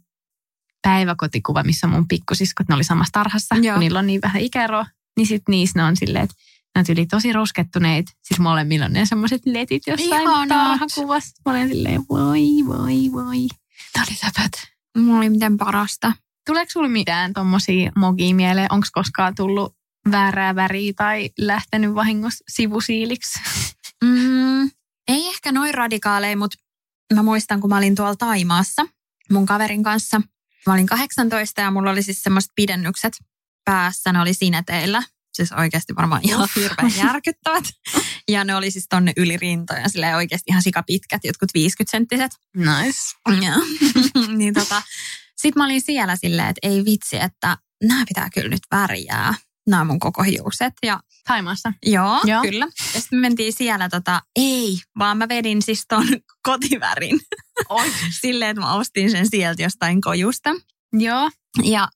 päiväkotikuva, 0.83 1.63
missä 1.63 1.87
mun 1.87 2.09
pikkusiskot, 2.09 2.69
ne 2.69 2.75
oli 2.75 2.85
samassa 2.85 3.13
tarhassa, 3.13 3.55
Joo. 3.55 3.75
kun 3.75 3.81
niillä 3.81 3.99
on 3.99 4.07
niin 4.07 4.21
vähän 4.23 4.43
ikäeroa. 4.43 4.87
Niin 5.17 5.27
sitten 5.27 5.53
niissä 5.53 5.79
ne 5.79 5.85
on 5.85 5.97
silleen, 5.97 6.25
että 6.25 6.37
ne 6.75 6.85
on 7.01 7.07
tosi 7.11 7.33
ruskettuneet. 7.33 8.07
Siis 8.23 8.41
molemmilla 8.41 8.87
on 8.87 8.93
ne 8.93 9.07
semmoiset 9.07 9.43
letit 9.47 9.83
jossain 9.87 10.23
Ihanat. 10.23 10.49
tarhakuvassa. 10.49 11.43
Mä 11.47 11.53
olen 11.53 11.69
silleen, 11.69 12.05
voi, 12.11 12.43
voi, 12.67 13.13
voi. 13.13 13.47
Tämä 13.93 14.05
oli 14.09 14.19
läpät. 14.25 14.53
Mulla 14.99 15.19
oli 15.19 15.31
miten 15.31 15.57
parasta. 15.57 16.13
Tuleeko 16.47 16.71
sulla 16.71 16.89
mitään 16.89 17.33
tommosia 17.33 17.93
mogia 17.97 18.35
mieleen? 18.35 18.73
Onko 18.73 18.87
koskaan 18.93 19.35
tullut 19.35 19.77
väärää 20.11 20.55
väriä 20.55 20.93
tai 20.97 21.31
lähtenyt 21.39 21.95
vahingossa 21.95 22.45
sivusiiliksi? 22.49 23.41
noin 25.53 25.75
radikaaleja, 25.75 26.37
mutta 26.37 26.59
mä 27.15 27.23
muistan, 27.23 27.61
kun 27.61 27.71
mä 27.71 27.77
olin 27.77 27.95
tuolla 27.95 28.17
Taimaassa 28.17 28.87
mun 29.31 29.47
kaverin 29.47 29.83
kanssa. 29.83 30.21
Mä 30.67 30.73
olin 30.73 30.87
18 30.87 31.61
ja 31.61 31.71
mulla 31.71 31.91
oli 31.91 32.03
siis 32.03 32.23
semmoiset 32.23 32.51
pidennykset 32.55 33.13
päässä, 33.65 34.13
ne 34.13 34.21
oli 34.21 34.35
sineteillä. 34.35 35.03
Siis 35.35 35.53
oikeasti 35.53 35.95
varmaan 35.97 36.21
ihan 36.25 36.49
hirveän 36.57 36.93
järkyttävät. 36.97 37.65
Ja 38.29 38.45
ne 38.45 38.55
oli 38.55 38.71
siis 38.71 38.87
tonne 38.89 39.13
yli 39.17 39.37
rintoja, 39.37 39.89
silleen 39.89 40.17
oikeasti 40.17 40.51
ihan 40.51 40.63
sikapitkät, 40.63 41.25
jotkut 41.25 41.49
50 41.55 41.91
senttiset. 41.91 42.33
Nice. 42.57 43.45
Ja, 43.47 43.55
niin 44.39 44.55
tota, 44.55 44.83
sitten 45.37 45.61
mä 45.61 45.65
olin 45.65 45.81
siellä 45.83 46.17
silleen, 46.17 46.49
että 46.49 46.69
ei 46.69 46.85
vitsi, 46.85 47.17
että 47.17 47.57
nämä 47.85 48.05
pitää 48.09 48.29
kyllä 48.35 48.49
nyt 48.49 48.63
värjää. 48.71 49.35
Nämä 49.67 49.85
mun 49.85 49.99
koko 50.01 50.23
hiukset. 50.23 50.73
Ja 50.83 51.01
Taimaassa. 51.27 51.73
joo, 51.87 52.07
Joo. 52.07 52.21
joo. 52.25 52.43
kyllä. 52.43 52.65
Ja 52.95 53.01
sitten 53.01 53.19
me 53.19 53.21
mentiin 53.21 53.53
siellä 53.53 53.89
tota, 53.89 54.23
ei, 54.37 54.79
vaan 54.99 55.19
mä 55.19 55.29
vedin 55.29 55.63
siis 55.63 55.85
ton 55.89 56.07
kotivärin. 56.49 57.21
Oi. 57.69 57.93
silleen, 58.21 58.51
että 58.51 58.61
mä 58.61 58.75
ostin 58.75 59.11
sen 59.11 59.31
sieltä 59.31 59.63
jostain 59.63 60.01
kojusta. 60.01 60.51
Joo. 60.93 61.31
Ja 61.63 61.89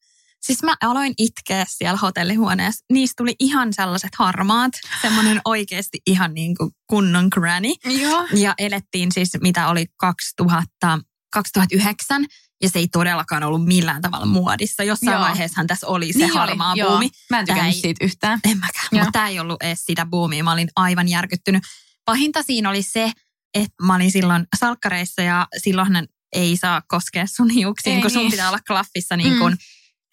siis 0.47 0.63
mä 0.63 0.75
aloin 0.83 1.15
itkeä 1.19 1.65
siellä 1.69 1.99
hotellihuoneessa. 1.99 2.85
Niistä 2.93 3.15
tuli 3.17 3.35
ihan 3.41 3.73
sellaiset 3.73 4.11
harmaat, 4.19 4.73
semmoinen 5.03 5.41
oikeasti 5.45 5.99
ihan 6.07 6.35
niin 6.35 6.57
kuin 6.57 6.71
kunnon 6.87 7.29
granny. 7.33 7.69
Joo. 8.01 8.27
Ja 8.35 8.55
elettiin 8.59 9.13
siis, 9.13 9.31
mitä 9.41 9.69
oli 9.69 9.87
2000, 9.97 10.99
2009, 11.33 12.25
ja 12.63 12.69
se 12.71 12.79
ei 12.79 12.89
todellakaan 12.89 13.43
ollut 13.43 13.65
millään 13.65 14.03
tavalla 14.03 14.27
muodissa. 14.27 14.83
Jossain 14.83 15.13
Joo. 15.13 15.21
joo. 15.21 15.29
vaiheessahan 15.29 15.67
tässä 15.67 15.87
oli 15.87 16.13
se 16.13 16.19
Niin 16.19 16.33
harmaa 16.35 16.71
oli, 16.73 16.81
joo. 16.81 16.91
buumi. 16.91 17.11
Mä 17.31 17.39
en 17.41 17.47
tykännyt 17.47 17.75
ei- 17.75 17.81
siitä 17.81 18.05
yhtään. 18.05 18.41
En 18.45 18.59
mäkään, 18.59 18.89
Joo. 18.93 18.99
mutta 19.05 19.13
tämä 19.13 19.29
ei 19.29 19.41
ollut 19.41 19.63
edes 19.63 19.85
sitä 19.87 20.07
buumia. 20.07 20.45
Mä 20.45 20.53
olin 20.53 20.69
aivan 20.77 21.09
järkyttynyt. 21.09 21.63
Pahinta 22.05 22.43
siinä 22.43 22.71
oli 22.71 22.83
se, 22.83 23.13
että 23.55 23.75
mä 23.83 23.95
olin 23.95 24.11
silloin 24.11 24.47
salkkareissa 24.59 25.23
ja 25.23 25.47
silloinhan 25.59 26.07
ei 26.33 26.57
saa 26.57 26.83
koskea 26.89 27.27
sun 27.27 27.51
hiuksiin, 27.51 27.97
Ei 27.97 28.03
kun 28.03 28.11
sun 28.11 28.21
niin. 28.23 28.31
pitää 28.31 28.49
olla 28.49 28.61
klaffissa 28.67 29.17
niin 29.17 29.39
kun, 29.39 29.53
Mm. 29.53 29.59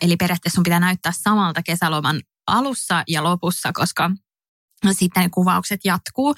Eli 0.01 0.15
periaatteessa 0.17 0.55
sun 0.55 0.63
pitää 0.63 0.79
näyttää 0.79 1.11
samalta 1.21 1.63
kesäloman 1.63 2.21
alussa 2.47 3.03
ja 3.07 3.23
lopussa, 3.23 3.71
koska 3.73 4.11
sitten 4.91 5.23
ne 5.23 5.29
kuvaukset 5.29 5.79
jatkuu. 5.85 6.35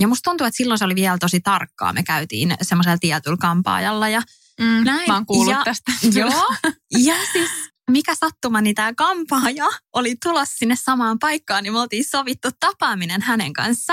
Ja 0.00 0.08
musta 0.08 0.30
tuntuu, 0.30 0.46
että 0.46 0.56
silloin 0.56 0.78
se 0.78 0.84
oli 0.84 0.94
vielä 0.94 1.18
tosi 1.18 1.40
tarkkaa. 1.40 1.92
Me 1.92 2.02
käytiin 2.02 2.54
semmoisella 2.62 2.98
tietyllä 2.98 3.36
kampaajalla 3.40 4.08
ja 4.08 4.22
Mm, 4.60 4.84
Näin. 4.84 5.04
Mä 5.08 5.14
oon 5.14 5.26
kuullut 5.26 5.52
Ja- 5.54 5.64
tästä. 5.64 5.92
Joo. 6.20 6.54
Ja 6.98 7.14
siis 7.32 7.50
mikä 7.90 8.14
sattuma, 8.14 8.60
niin 8.60 8.74
tämä 8.74 8.94
kampaaja 8.94 9.66
oli 9.92 10.16
tulossa 10.22 10.56
sinne 10.58 10.76
samaan 10.76 11.18
paikkaan, 11.18 11.62
niin 11.64 11.72
me 11.72 11.80
oltiin 11.80 12.04
sovittu 12.04 12.48
tapaaminen 12.60 13.22
hänen 13.22 13.52
kanssa. 13.52 13.92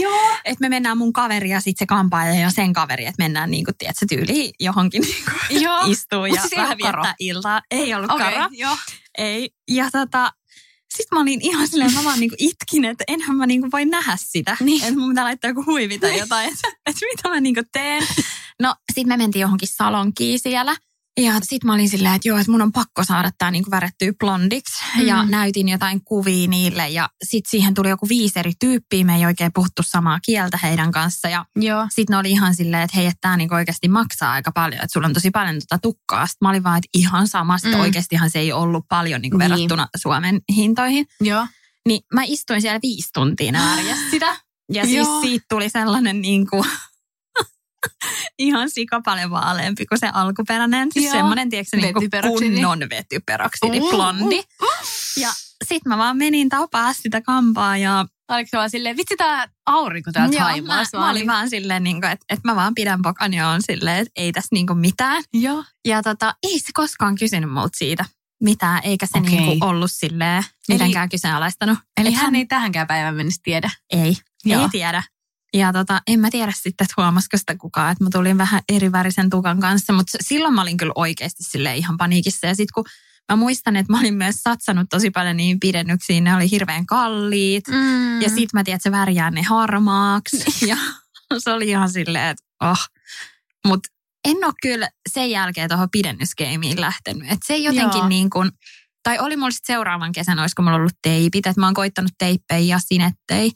Joo. 0.00 0.36
Että 0.44 0.60
me 0.60 0.68
mennään 0.68 0.98
mun 0.98 1.12
kaveri 1.12 1.50
ja 1.50 1.60
sitten 1.60 1.84
se 1.84 1.86
kampaaja 1.86 2.34
ja 2.34 2.50
sen 2.50 2.72
kaveri, 2.72 3.06
että 3.06 3.22
mennään 3.22 3.50
niin 3.50 3.64
kuin, 3.64 3.74
tiedätkö, 3.78 4.06
tyyliin 4.08 4.54
johonkin 4.60 5.02
niin 5.02 5.24
kuin, 5.24 5.62
Joo. 5.64 5.80
istuu 5.86 6.26
ja 6.26 6.40
siis 6.40 6.56
vähän 6.56 6.78
viettää 6.78 7.14
iltaa. 7.18 7.62
Ei 7.70 7.94
ollut 7.94 8.10
Okei, 8.10 8.32
karo. 8.32 8.48
joo. 8.52 8.76
Ei. 9.18 9.50
Ja 9.70 9.90
tota, 9.90 10.32
sitten 10.96 11.16
mä 11.16 11.22
olin 11.22 11.40
ihan 11.42 11.68
silleen, 11.68 11.94
mä 11.94 12.04
vaan 12.04 12.20
niinku 12.20 12.36
itkin, 12.38 12.84
että 12.84 13.04
enhän 13.08 13.36
mä 13.36 13.46
niinku 13.46 13.68
voi 13.72 13.84
nähdä 13.84 14.16
sitä. 14.20 14.56
Niin. 14.60 14.84
Että 14.84 15.00
mun 15.00 15.08
pitää 15.08 15.24
laittaa 15.24 15.50
joku 15.50 15.64
huivi 15.66 15.98
tai 15.98 16.18
jotain, 16.18 16.48
että 16.48 16.68
et 16.86 16.96
mitä 17.00 17.28
mä 17.28 17.40
niinku 17.40 17.62
teen. 17.72 18.06
No 18.60 18.74
sit 18.94 19.06
me 19.06 19.16
mentiin 19.16 19.40
johonkin 19.40 19.68
salonkiin 19.68 20.38
siellä. 20.38 20.76
Ja 21.20 21.32
sit 21.42 21.64
mä 21.64 21.74
olin 21.74 21.88
silleen, 21.88 22.14
että 22.14 22.28
joo, 22.28 22.38
että 22.38 22.50
mun 22.52 22.62
on 22.62 22.72
pakko 22.72 23.04
saada 23.04 23.30
tää 23.38 23.50
niinku 23.50 23.70
värettyä 23.70 24.12
blondiksi. 24.18 24.82
Mm. 24.96 25.06
Ja 25.06 25.24
näytin 25.24 25.68
jotain 25.68 26.04
kuvia 26.04 26.48
niille. 26.48 26.88
Ja 26.88 27.08
sit 27.24 27.44
siihen 27.48 27.74
tuli 27.74 27.88
joku 27.88 28.08
viisi 28.08 28.38
eri 28.38 28.52
tyyppiä. 28.60 29.04
Me 29.04 29.16
ei 29.16 29.26
oikein 29.26 29.52
puhuttu 29.52 29.82
samaa 29.82 30.18
kieltä 30.24 30.58
heidän 30.62 30.92
kanssa. 30.92 31.28
Ja 31.28 31.44
Joo. 31.56 31.86
sitten 31.90 32.14
ne 32.14 32.18
oli 32.18 32.30
ihan 32.30 32.54
silleen, 32.54 32.82
että 32.82 32.96
hei, 32.96 33.06
että 33.06 33.18
tämä 33.20 33.36
niinku 33.36 33.54
oikeasti 33.54 33.88
maksaa 33.88 34.32
aika 34.32 34.52
paljon, 34.52 34.82
että 34.82 34.92
sulla 34.92 35.06
on 35.06 35.12
tosi 35.12 35.30
paljon 35.30 35.54
tota 35.68 35.78
tukkaa. 35.82 36.26
Sitten 36.26 36.46
mä 36.46 36.50
olin 36.50 36.64
vaan, 36.64 36.78
että 36.78 36.88
ihan 36.94 37.28
sama, 37.28 37.58
sitten 37.58 37.78
Mm. 37.78 37.82
oikeastihan 37.82 38.30
se 38.30 38.38
ei 38.38 38.52
ollut 38.52 38.84
paljon 38.88 39.20
niinku 39.22 39.36
Niin. 39.38 39.50
verrattuna 39.50 39.88
Suomen 39.96 40.40
hintoihin. 40.56 41.06
Joo. 41.20 41.46
Niin 41.88 42.00
mä 42.14 42.22
istuin 42.26 42.60
siellä 42.62 42.80
viisi 42.82 43.08
tuntia 43.14 43.52
nääriä 43.52 43.96
sitä. 44.10 44.36
Ja 44.72 44.84
siis 44.84 44.96
Joo. 44.96 45.20
siitä 45.20 45.44
tuli 45.48 45.70
sellainen 45.70 46.22
niinku, 46.22 46.64
ihan 48.38 48.70
sika 48.70 49.00
paljon 49.04 49.30
vaaleampi 49.30 49.86
kuin 49.86 49.98
se 49.98 50.08
alkuperäinen. 50.12 50.88
Siis 50.92 51.04
Joo. 51.04 51.12
semmoinen, 51.12 51.50
tiedätkö, 51.50 51.76
niinku 51.76 52.00
Vetyperoksidi. 52.00 52.54
kunnon 52.54 52.80
vetyperoksidi, 52.90 53.80
Uh, 53.80 53.90
blondi. 53.90 54.38
uh, 54.62 54.68
Ja 55.20 55.28
sit 55.64 55.84
mä 55.86 55.98
vaan 55.98 56.16
menin 56.16 56.48
tapaa 56.48 56.92
sitä 56.92 57.20
kampaa 57.20 57.76
ja 57.76 58.06
Oliko 58.30 58.48
se 58.50 58.56
vaan 58.56 58.70
silleen, 58.70 58.96
vitsi 58.96 59.16
tää 59.16 59.48
aurinko 59.66 60.12
täältä 60.12 60.36
Joo, 60.36 60.66
mä, 60.66 60.84
mä 60.98 61.10
olin 61.10 61.26
vaan 61.26 61.50
silleen, 61.50 61.84
niin 61.84 61.96
että, 61.96 62.24
että 62.28 62.48
mä 62.48 62.56
vaan 62.56 62.74
pidän 62.74 63.02
pokan 63.02 63.34
ja 63.34 63.48
on 63.48 63.62
silleen, 63.62 63.98
että 63.98 64.12
ei 64.16 64.32
tässä 64.32 64.48
niin 64.52 64.66
mitään. 64.78 65.22
Joo. 65.32 65.64
Ja 65.84 66.02
tota, 66.02 66.34
ei 66.42 66.58
se 66.58 66.70
koskaan 66.74 67.14
kysynyt 67.14 67.50
multa 67.52 67.76
siitä 67.78 68.04
mitään, 68.42 68.80
eikä 68.84 69.06
se 69.06 69.18
Okei. 69.18 69.30
niin 69.30 69.64
ollut 69.64 69.90
silleen 69.92 70.44
mitenkään 70.68 71.08
kyseenalaistanut. 71.08 71.78
Eli 72.00 72.08
Et 72.08 72.14
hän 72.14 72.34
ei 72.34 72.46
tähänkään 72.46 72.86
päivän 72.86 73.14
mennessä 73.14 73.40
tiedä. 73.44 73.70
ei, 73.90 74.16
Joo. 74.44 74.62
ei 74.62 74.68
tiedä. 74.68 75.02
Ja 75.54 75.72
tota, 75.72 76.00
en 76.06 76.20
mä 76.20 76.30
tiedä 76.30 76.52
sitten, 76.54 76.84
että 76.84 76.94
huomasiko 76.96 77.36
sitä 77.36 77.56
kukaan, 77.56 77.92
että 77.92 78.04
mä 78.04 78.10
tulin 78.12 78.38
vähän 78.38 78.62
eri 78.68 78.92
värisen 78.92 79.30
tukan 79.30 79.60
kanssa, 79.60 79.92
mutta 79.92 80.18
silloin 80.20 80.54
mä 80.54 80.62
olin 80.62 80.76
kyllä 80.76 80.92
oikeasti 80.96 81.42
sille 81.42 81.76
ihan 81.76 81.96
paniikissa. 81.96 82.46
Ja 82.46 82.54
sitten 82.54 82.72
kun 82.74 82.84
mä 83.32 83.36
muistan, 83.36 83.76
että 83.76 83.92
mä 83.92 84.00
olin 84.00 84.14
myös 84.14 84.36
satsannut 84.36 84.86
tosi 84.90 85.10
paljon 85.10 85.36
niihin 85.36 85.60
pidennyksiin, 85.60 86.24
ne 86.24 86.34
oli 86.34 86.50
hirveän 86.50 86.86
kalliit. 86.86 87.68
Mm. 87.68 88.20
Ja 88.20 88.28
sit 88.28 88.52
mä 88.52 88.64
tiedän, 88.64 88.76
että 88.76 88.82
se 88.82 88.92
värjää 88.92 89.30
ne 89.30 89.42
harmaaksi. 89.42 90.44
Ja 90.68 90.76
se 91.38 91.52
oli 91.52 91.68
ihan 91.68 91.90
silleen, 91.90 92.28
että 92.28 92.44
oh. 92.60 92.88
Mutta 93.66 93.88
en 94.24 94.44
ole 94.44 94.52
kyllä 94.62 94.90
sen 95.12 95.30
jälkeen 95.30 95.68
tuohon 95.68 95.88
pidennyskeimiin 95.92 96.80
lähtenyt. 96.80 97.22
Että 97.22 97.46
se 97.46 97.56
jotenkin 97.56 97.98
Joo. 97.98 98.08
niin 98.08 98.30
kuin, 98.30 98.50
tai 99.02 99.18
oli 99.18 99.36
mulla 99.36 99.50
sit 99.50 99.64
seuraavan 99.64 100.12
kesän, 100.12 100.38
olisiko 100.38 100.62
mulla 100.62 100.76
ollut 100.76 100.98
teipit, 101.02 101.46
että 101.46 101.60
mä 101.60 101.66
oon 101.66 101.74
koittanut 101.74 102.12
teippejä 102.18 102.74
ja 102.74 102.78
sinettejä. 102.86 103.50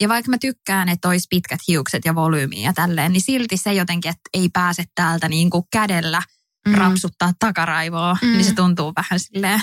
Ja 0.00 0.08
vaikka 0.08 0.30
mä 0.30 0.38
tykkään, 0.38 0.88
että 0.88 1.08
olisi 1.08 1.26
pitkät 1.30 1.60
hiukset 1.68 2.04
ja 2.04 2.14
volyymiä 2.14 2.68
ja 2.68 2.72
tälleen, 2.72 3.12
niin 3.12 3.20
silti 3.22 3.56
se 3.56 3.72
jotenkin, 3.74 4.08
että 4.10 4.30
ei 4.34 4.48
pääse 4.52 4.84
täältä 4.94 5.28
niin 5.28 5.50
kuin 5.50 5.64
kädellä 5.72 6.22
Mm. 6.68 6.74
rapsuttaa 6.74 7.32
takaraivoa, 7.38 8.16
Mm. 8.22 8.28
niin 8.28 8.44
se 8.44 8.54
tuntuu 8.54 8.92
vähän 8.96 9.20
silleen. 9.20 9.60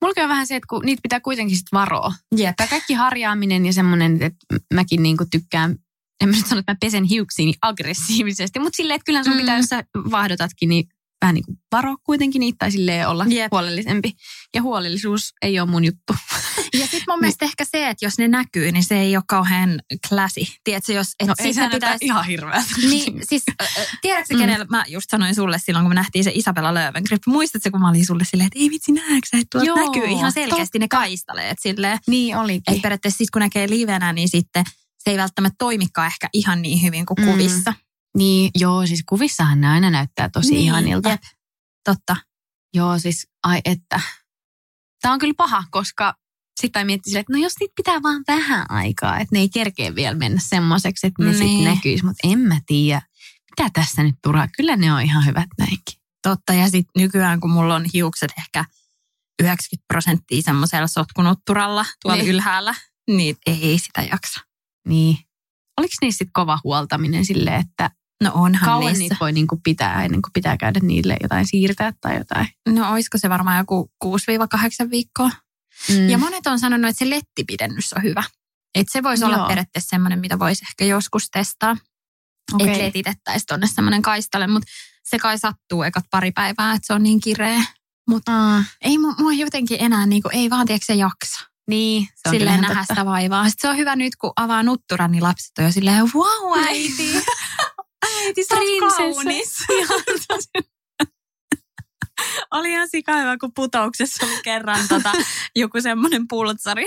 Mulla 0.00 0.22
on 0.22 0.28
vähän 0.28 0.46
se, 0.46 0.56
että 0.56 0.66
kun 0.70 0.82
niitä 0.84 1.00
pitää 1.02 1.20
kuitenkin 1.20 1.56
sit 1.56 1.66
varoa. 1.72 2.12
Jep. 2.36 2.56
Tämä 2.56 2.66
kaikki 2.68 2.94
harjaaminen 2.94 3.66
ja 3.66 3.72
semmoinen, 3.72 4.22
että 4.22 4.46
mäkin 4.74 5.02
niinku 5.02 5.24
tykkään, 5.30 5.76
en 6.22 6.28
mä 6.28 6.36
nyt 6.36 6.46
sano, 6.46 6.58
että 6.58 6.72
mä 6.72 6.76
pesen 6.80 7.04
hiuksiini 7.04 7.54
aggressiivisesti, 7.62 8.58
mutta 8.58 8.76
silleen, 8.76 8.94
että 8.96 9.04
kyllä 9.06 9.24
sun 9.24 9.32
Mm. 9.32 9.38
pitää, 9.38 9.56
jos 9.56 9.66
sä 9.66 9.84
vaihdotatkin, 10.10 10.68
niin 10.68 10.84
vähän 11.22 11.34
niin 11.34 11.44
kuin 11.44 11.58
varoa 11.72 11.96
kuitenkin 12.04 12.40
niitä 12.40 12.56
tai 12.58 12.70
silleen 12.72 13.08
olla 13.08 13.26
Jep. 13.28 13.52
huolellisempi. 13.52 14.12
Ja 14.54 14.62
huolellisuus 14.62 15.34
ei 15.42 15.60
ole 15.60 15.68
mun 15.70 15.84
juttu. 15.84 16.12
Ja 16.74 16.80
sitten 16.86 17.04
mun 17.08 17.20
mielestä 17.20 17.44
ehkä 17.44 17.64
se, 17.64 17.88
että 17.88 18.04
jos 18.04 18.18
ne 18.18 18.28
näkyy, 18.28 18.72
niin 18.72 18.84
se 18.84 19.00
ei 19.00 19.16
ole 19.16 19.24
kauhean 19.28 19.80
classy. 20.08 20.40
Tiedätkö, 20.64 20.92
jos 20.92 21.08
et 21.20 21.28
No 21.28 21.34
ei 21.38 21.54
se 21.54 21.68
pitäisi... 21.72 22.04
ihan 22.04 22.24
hirveältä. 22.26 22.68
Niin, 22.90 23.20
siis 23.28 23.42
tiedätkö 24.02 24.34
Mm. 24.34 24.40
kenellä, 24.40 24.66
mä 24.70 24.84
just 24.88 25.10
sanoin 25.10 25.34
sulle 25.34 25.58
silloin, 25.58 25.84
kun 25.84 25.90
me 25.90 25.94
nähtiin 25.94 26.24
se 26.24 26.30
Isabella 26.34 26.74
Löwengrip. 26.74 27.22
Muistatko, 27.26 27.70
kun 27.70 27.80
mä 27.80 27.88
olin 27.88 28.06
sulle 28.06 28.24
silleen, 28.24 28.46
että 28.46 28.58
ei 28.58 28.70
vitsi 28.70 28.92
näetkö 28.92 29.28
että 29.32 29.46
tuolta 29.52 29.66
Joo, 29.66 29.76
näkyy 29.86 30.04
ihan 30.12 30.32
selkeästi 30.32 30.78
ne 30.78 30.88
kaistaleet 30.88 31.58
silleen. 31.60 31.98
Niin 32.06 32.36
olikin. 32.36 32.62
Että 32.74 32.82
periaatteessa 32.82 33.18
sit 33.18 33.30
kun 33.30 33.40
näkee 33.40 33.70
livenä, 33.70 34.12
niin 34.12 34.28
sitten 34.28 34.64
se 34.98 35.10
ei 35.10 35.16
välttämättä 35.18 35.56
toimikaan 35.58 36.06
ehkä 36.06 36.28
ihan 36.32 36.62
niin 36.62 36.82
hyvin 36.82 37.06
kuin 37.06 37.20
Mm. 37.20 37.26
kuvissa. 37.26 37.74
Niin, 38.16 38.50
joo, 38.54 38.86
siis 38.86 39.02
kuvissahan 39.08 39.60
ne 39.60 39.68
aina 39.68 39.90
näyttää 39.90 40.28
tosi 40.28 40.50
Niin, 40.50 40.64
ihanilta. 40.64 41.08
jep. 41.08 41.22
Totta. 41.84 42.16
Joo, 42.74 42.98
siis 42.98 43.28
ai 43.42 43.60
että. 43.64 44.00
Tämä 45.02 45.12
on 45.14 45.18
kyllä 45.18 45.34
paha, 45.36 45.64
koska 45.70 46.14
sitten 46.60 46.86
silleen, 47.04 47.20
että 47.20 47.32
no 47.32 47.38
jos 47.38 47.52
niitä 47.60 47.72
pitää 47.76 48.02
vaan 48.02 48.24
vähän 48.28 48.70
aikaa, 48.70 49.18
että 49.18 49.34
ne 49.34 49.38
ei 49.40 49.48
kerkeä 49.48 49.94
vielä 49.94 50.16
mennä 50.16 50.40
semmoiseksi, 50.40 51.06
että 51.06 51.22
ne 51.22 51.28
Niin. 51.30 51.38
sitten 51.38 51.64
näkyisi, 51.74 52.04
mutta 52.04 52.28
en 52.28 52.38
mä 52.38 52.60
tiedä. 52.66 53.02
Mitä 53.50 53.70
tässä 53.72 54.02
nyt 54.02 54.14
turhaa? 54.22 54.48
Kyllä 54.56 54.76
ne 54.76 54.92
on 54.92 55.02
ihan 55.02 55.26
hyvät 55.26 55.48
näinkin. 55.58 56.00
Totta. 56.22 56.52
Ja 56.52 56.64
sitten 56.64 57.02
nykyään, 57.02 57.40
kun 57.40 57.50
mulla 57.50 57.74
on 57.74 57.84
hiukset 57.94 58.30
ehkä 58.38 58.64
90 59.42 59.84
prosenttia 59.88 60.42
semmoisella 60.42 60.86
sotkunutturalla 60.86 61.86
tuolla 62.02 62.22
Niin. 62.22 62.30
ylhäällä, 62.34 62.74
niin 63.10 63.36
ei 63.46 63.78
sitä 63.78 64.02
jaksa. 64.02 64.40
Niin. 64.88 65.18
Oliko 65.78 65.94
niissä 66.02 66.18
sitten 66.18 66.32
kova 66.32 66.58
huoltaminen 66.64 67.24
silleen, 67.24 67.60
että 67.60 67.90
No 68.22 68.30
onhan 68.34 68.64
kauan 68.64 68.86
niissä. 68.86 68.98
niitä 69.02 69.16
voi 69.20 69.32
niinku 69.32 69.60
pitää 69.64 70.04
ennen 70.04 70.22
kuin 70.22 70.32
pitää 70.32 70.56
käydä 70.56 70.80
niille 70.82 71.16
jotain 71.22 71.46
siirtää 71.46 71.92
tai 72.00 72.16
jotain? 72.18 72.48
No 72.68 72.92
olisiko 72.92 73.18
se 73.18 73.28
varmaan 73.30 73.58
joku 73.58 73.90
6-8 74.04 74.08
viikkoa. 74.90 75.30
Mm. 75.88 76.08
Ja 76.08 76.18
monet 76.18 76.46
on 76.46 76.58
sanonut, 76.58 76.88
että 76.90 76.98
se 77.04 77.10
lettipidennys 77.10 77.92
on 77.92 78.02
hyvä. 78.02 78.22
Että 78.74 78.92
se 78.92 79.02
voisi 79.02 79.24
Joo. 79.24 79.32
olla 79.34 79.46
periaatteessa 79.48 79.88
semmoinen, 79.88 80.18
mitä 80.18 80.38
voisi 80.38 80.64
ehkä 80.70 80.84
joskus 80.84 81.28
testaa. 81.32 81.76
Okay. 82.54 82.68
Että 82.68 82.84
letitettäisiin 82.84 83.46
tuonne 83.46 83.66
semmoinen 83.66 84.02
kaistalle, 84.02 84.46
mutta 84.46 84.68
se 85.04 85.18
kai 85.18 85.38
sattuu 85.38 85.82
ekat 85.82 86.04
pari 86.10 86.32
päivää, 86.32 86.72
että 86.74 86.86
se 86.86 86.92
on 86.92 87.02
niin 87.02 87.20
kireä. 87.20 87.64
Aa, 88.28 88.64
Ei 88.80 88.96
mu- 88.96 89.22
mua 89.22 89.32
jotenkin 89.32 89.76
enää, 89.80 90.06
niinku, 90.06 90.28
ei 90.32 90.50
vaan 90.50 90.66
tiedätkö 90.66 90.86
se 90.86 90.94
jaksa. 90.94 91.40
niin, 91.70 92.06
se 92.14 92.28
on 92.28 92.34
silleen 92.34 92.60
nähdä 92.60 92.84
sitä 92.88 93.04
vaivaa. 93.04 93.48
Sitten 93.48 93.68
se 93.68 93.72
on 93.72 93.76
hyvä 93.76 93.96
nyt, 93.96 94.16
kun 94.16 94.32
avaa 94.36 94.62
nutturan, 94.62 95.12
niin 95.12 95.22
lapset 95.22 95.50
on 95.58 95.64
jo 95.64 95.72
silleen, 95.72 96.04
wow 96.14 96.58
äiti. 96.68 97.24
Äiti, 98.02 98.44
sä 98.44 98.54
kaunis. 98.80 99.64
oli 102.54 102.70
ihan 102.70 102.88
sika 102.88 103.16
hyvä, 103.16 103.36
kun 103.38 103.54
putouksessa 103.54 104.26
oli 104.26 104.40
kerran 104.42 104.88
tota, 104.88 105.12
joku 105.56 105.80
semmoinen 105.80 106.28
pultsari. 106.28 106.86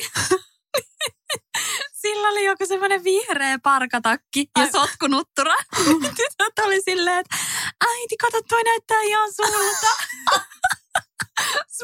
Sillä 2.01 2.29
oli 2.29 2.45
joku 2.45 2.65
semmoinen 2.65 3.03
vihreä 3.03 3.59
parkatakki 3.63 4.47
ja 4.59 4.71
sotkunuttura. 4.71 5.55
Tytöt 6.17 6.65
oli 6.65 6.81
silleen, 6.81 7.17
että 7.17 7.35
äiti, 7.87 8.17
kato, 8.17 8.41
toi 8.49 8.63
näyttää 8.63 9.01
ihan 9.01 9.33
sulta. 9.33 9.87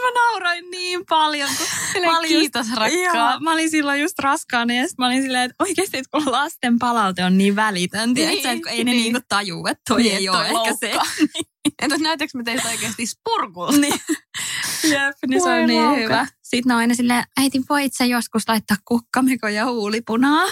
mä 0.02 0.12
nauroin 0.16 0.72
niin 0.72 1.06
paljon. 1.10 1.50
Kun 1.94 2.02
mä 2.06 2.18
olin 2.18 2.30
Kiitos 2.30 2.68
just, 2.68 2.78
rakkaa. 2.78 3.32
Joo, 3.32 3.40
mä 3.40 3.54
olin 3.54 3.70
silloin 3.70 4.02
just 4.02 4.20
raskaana 4.20 4.74
ja 4.74 4.84
mä 4.98 5.06
olin 5.06 5.22
silleen, 5.22 5.44
että 5.44 5.64
oikeasti 5.64 5.98
että 5.98 6.10
kun 6.12 6.32
lasten 6.32 6.80
palaute 6.80 7.24
on 7.24 7.38
niin 7.38 7.56
välitön, 7.56 8.14
niin, 8.14 8.30
että 8.30 8.50
ei 8.72 8.84
ne 8.84 8.92
niin. 8.92 9.04
niinku 9.04 9.20
tajuu, 9.30 9.68
että 9.68 9.82
toi 9.88 10.04
niin, 10.04 10.16
ei 10.16 10.30
ole 10.30 10.48
ehkä 10.48 10.76
se. 10.80 10.94
Entäs 11.82 12.00
näytäkö 12.00 12.32
me 12.38 12.44
teistä 12.44 12.70
oikeasti 12.70 13.06
spurkulta? 13.06 13.78
niin. 13.78 13.94
Jep, 14.92 15.16
niin 15.28 15.44
se 15.44 15.50
on 15.50 15.68
niin 15.68 15.84
lauka. 15.84 16.00
hyvä. 16.00 16.28
Sitten 16.44 16.70
ne 16.70 16.74
on 16.74 16.80
aina 16.80 16.94
silleen, 16.94 17.24
äiti 17.42 17.62
voit 17.70 17.94
sä 17.94 18.06
joskus 18.06 18.44
laittaa 18.48 18.78
kukkamekoja 18.86 19.66
huulipunaa? 19.66 20.44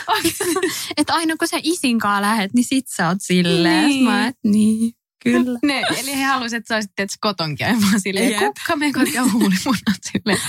että 0.97 1.13
aina 1.13 1.35
kun 1.37 1.47
sä 1.47 1.57
isinkaan 1.63 2.21
lähet, 2.21 2.53
niin 2.53 2.65
sit 2.65 2.85
sä 2.87 3.07
oot 3.07 3.17
silleen. 3.21 3.87
Niin. 3.87 4.03
Mä 4.03 4.27
et, 4.27 4.35
niin. 4.43 4.93
Kyllä. 5.23 5.59
Ne, 5.63 5.83
eli 5.97 6.17
he 6.17 6.23
halusivat, 6.23 6.59
että 6.61 6.67
sä 6.67 6.75
olisit 6.75 6.91
teet 6.95 7.09
koton 7.19 7.55
käymään 7.55 8.01
silleen, 8.01 8.29
yep. 8.29 8.39
kukkamekot 8.39 9.13
ja 9.13 9.23
huulimunat 9.23 9.99
silleen. 10.11 10.41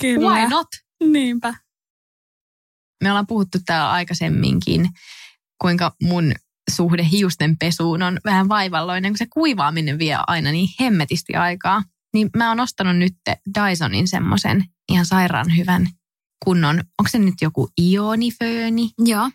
Kyllä. 0.00 0.30
Why 0.30 0.48
not? 0.48 0.68
Niinpä. 1.04 1.54
Me 3.02 3.10
ollaan 3.10 3.26
puhuttu 3.26 3.58
täällä 3.66 3.90
aikaisemminkin, 3.90 4.88
kuinka 5.60 5.96
mun 6.02 6.32
suhde 6.70 7.06
hiusten 7.10 7.58
pesuun 7.58 8.02
on 8.02 8.20
vähän 8.24 8.48
vaivalloinen, 8.48 9.12
kun 9.12 9.18
se 9.18 9.26
kuivaaminen 9.32 9.98
vie 9.98 10.18
aina 10.26 10.52
niin 10.52 10.68
hemmetisti 10.80 11.34
aikaa. 11.34 11.82
Niin 12.14 12.30
mä 12.36 12.48
oon 12.48 12.60
ostanut 12.60 12.96
nyt 12.96 13.14
Dysonin 13.58 14.08
semmoisen 14.08 14.64
ihan 14.88 15.06
sairaan 15.06 15.56
hyvän 15.56 15.88
kunnon, 16.44 16.78
onko 16.78 17.08
se 17.08 17.18
nyt 17.18 17.34
joku 17.42 17.68
ionifööni? 17.80 18.90
Joo. 18.98 19.30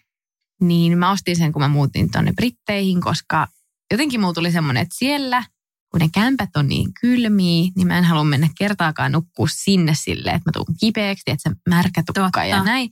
Niin 0.62 0.98
mä 0.98 1.12
ostin 1.12 1.36
sen, 1.36 1.52
kun 1.52 1.62
mä 1.62 1.68
muutin 1.68 2.12
tuonne 2.12 2.34
Britteihin, 2.34 3.02
koska 3.02 3.48
jotenkin 3.92 4.22
mulla 4.22 4.34
tuli 4.34 4.52
semmoinen, 4.52 4.82
että 4.84 4.96
siellä, 4.98 5.44
kun 5.92 6.00
ne 6.00 6.10
kämpät 6.14 6.50
on 6.56 6.68
niin 6.68 6.94
kylmiä, 7.02 7.72
niin 7.76 7.88
mä 7.88 7.98
en 7.98 8.04
halua 8.04 8.24
mennä 8.24 8.50
kertaakaan 8.58 9.12
nukkua 9.12 9.48
sinne 9.52 9.94
silleen, 9.96 10.36
että 10.36 10.50
mä 10.50 10.52
tuun 10.54 10.78
kipeäksi, 10.80 11.24
että 11.28 11.50
se 11.50 11.56
märkä 11.70 12.04
tukka 12.14 12.46
ja 12.46 12.64
näin. 12.64 12.90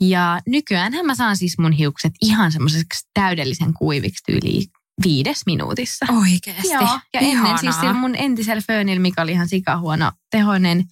Ja 0.00 0.40
nykyään 0.46 0.92
mä 1.06 1.14
saan 1.14 1.36
siis 1.36 1.58
mun 1.58 1.72
hiukset 1.72 2.12
ihan 2.22 2.52
semmoiseksi 2.52 3.08
täydellisen 3.14 3.74
kuiviksi 3.74 4.22
tyyliin 4.26 4.64
viides 5.04 5.42
minuutissa. 5.46 6.06
Oikeesti? 6.20 6.68
Joo. 6.72 7.00
Ja 7.14 7.20
Ihanaa. 7.20 7.44
ennen 7.44 7.58
siis 7.58 7.76
sillä 7.76 7.92
mun 7.92 8.16
entisellä 8.16 8.62
föönillä, 8.66 9.00
mikä 9.00 9.22
oli 9.22 9.32
ihan 9.32 9.48
sikahuono 9.48 10.12
tehoinen, 10.30 10.84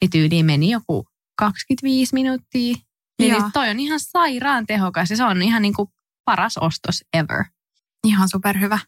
niin 0.00 0.10
tyyliin 0.10 0.46
meni 0.46 0.70
joku 0.70 1.06
25 1.38 2.14
minuuttia. 2.14 2.76
Eli 3.18 3.34
toi 3.52 3.70
on 3.70 3.80
ihan 3.80 4.00
sairaan 4.00 4.66
tehokas 4.66 5.10
ja 5.10 5.16
se 5.16 5.24
on 5.24 5.42
ihan 5.42 5.62
niin 5.62 5.74
kuin 5.74 5.88
paras 6.24 6.58
ostos 6.58 7.04
ever. 7.14 7.44
Ihan 8.06 8.28
superhyvä. 8.28 8.78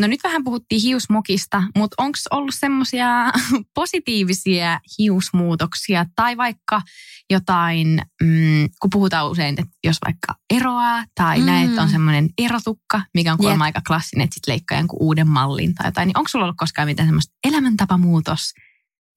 No 0.00 0.06
nyt 0.06 0.20
vähän 0.24 0.44
puhuttiin 0.44 0.82
hiusmukista, 0.82 1.62
mutta 1.76 2.02
onko 2.02 2.18
ollut 2.30 2.54
semmoisia 2.54 3.06
positiivisia 3.74 4.80
hiusmuutoksia 4.98 6.06
tai 6.16 6.36
vaikka 6.36 6.82
jotain, 7.30 8.02
mm, 8.22 8.68
kun 8.80 8.90
puhutaan 8.90 9.30
usein, 9.30 9.54
että 9.58 9.76
jos 9.84 9.96
vaikka 10.04 10.34
eroaa 10.54 11.04
tai 11.14 11.38
mm. 11.38 11.46
näet, 11.46 11.78
on 11.78 11.88
semmoinen 11.88 12.28
erotukka, 12.38 13.02
mikä 13.14 13.32
on 13.32 13.38
kuulemma 13.38 13.64
yep. 13.64 13.76
aika 13.76 13.80
klassinen, 13.86 14.24
että 14.24 14.34
sitten 14.34 14.52
leikkaa 14.52 14.78
jonkun 14.78 15.02
uuden 15.02 15.28
mallin 15.28 15.74
tai 15.74 15.86
jotain, 15.86 16.06
niin 16.06 16.18
onko 16.18 16.28
sulla 16.28 16.44
ollut 16.44 16.56
koskaan 16.58 16.88
mitään 16.88 17.08
semmoista 17.08 17.34
elämäntapamuutos 17.48 18.52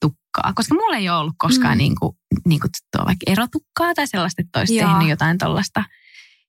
tukkaa? 0.02 0.54
Koska 0.56 0.76
mulla 0.76 0.98
ei 0.98 1.10
ole 1.10 1.18
ollut 1.18 1.36
koskaan 1.38 1.76
mm. 1.76 1.78
niin 1.78 1.96
kuin, 2.00 2.18
niin 2.46 2.60
kuin 2.60 2.72
vaikka 3.06 3.32
erotukkaa 3.32 3.94
tai 3.96 4.08
sellaista, 4.08 4.42
että 4.42 4.60
olisi 4.60 4.78
tehnyt 4.78 5.10
jotain 5.10 5.38
tuollaista 5.38 5.84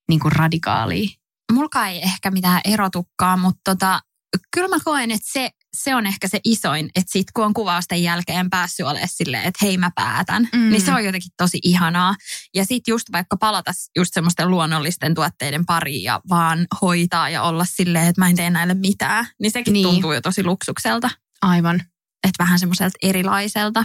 niin 0.08 0.20
radikaalia 0.24 1.08
mulka 1.54 1.86
ei 1.86 2.02
ehkä 2.02 2.30
mitään 2.30 2.60
erotukkaa, 2.64 3.36
mutta 3.36 3.60
tota, 3.64 4.00
kyllä 4.54 4.68
mä 4.68 4.76
koen, 4.84 5.10
että 5.10 5.28
se, 5.32 5.50
se 5.76 5.94
on 5.94 6.06
ehkä 6.06 6.28
se 6.28 6.40
isoin, 6.44 6.90
että 6.94 7.12
sit 7.12 7.26
kun 7.34 7.44
on 7.44 7.54
kuvausten 7.54 8.02
jälkeen 8.02 8.50
päässyt 8.50 8.86
olemaan 8.86 9.08
silleen, 9.12 9.44
että 9.44 9.64
hei 9.64 9.78
mä 9.78 9.90
päätän, 9.94 10.48
mm. 10.52 10.70
niin 10.70 10.80
se 10.80 10.94
on 10.94 11.04
jotenkin 11.04 11.30
tosi 11.36 11.58
ihanaa. 11.62 12.14
Ja 12.54 12.64
sitten 12.64 12.92
just 12.92 13.12
vaikka 13.12 13.36
palata 13.36 13.72
just 13.96 14.14
semmoisten 14.14 14.50
luonnollisten 14.50 15.14
tuotteiden 15.14 15.66
pariin 15.66 16.02
ja 16.02 16.20
vaan 16.28 16.66
hoitaa 16.82 17.30
ja 17.30 17.42
olla 17.42 17.64
silleen, 17.64 18.06
että 18.06 18.20
mä 18.20 18.28
en 18.28 18.36
tee 18.36 18.50
näille 18.50 18.74
mitään, 18.74 19.26
niin 19.40 19.52
sekin 19.52 19.72
niin. 19.72 19.86
tuntuu 19.86 20.12
jo 20.12 20.20
tosi 20.20 20.44
luksukselta. 20.44 21.10
Aivan. 21.42 21.82
Että 22.28 22.44
vähän 22.44 22.58
semmoiselta 22.58 22.98
erilaiselta. 23.02 23.84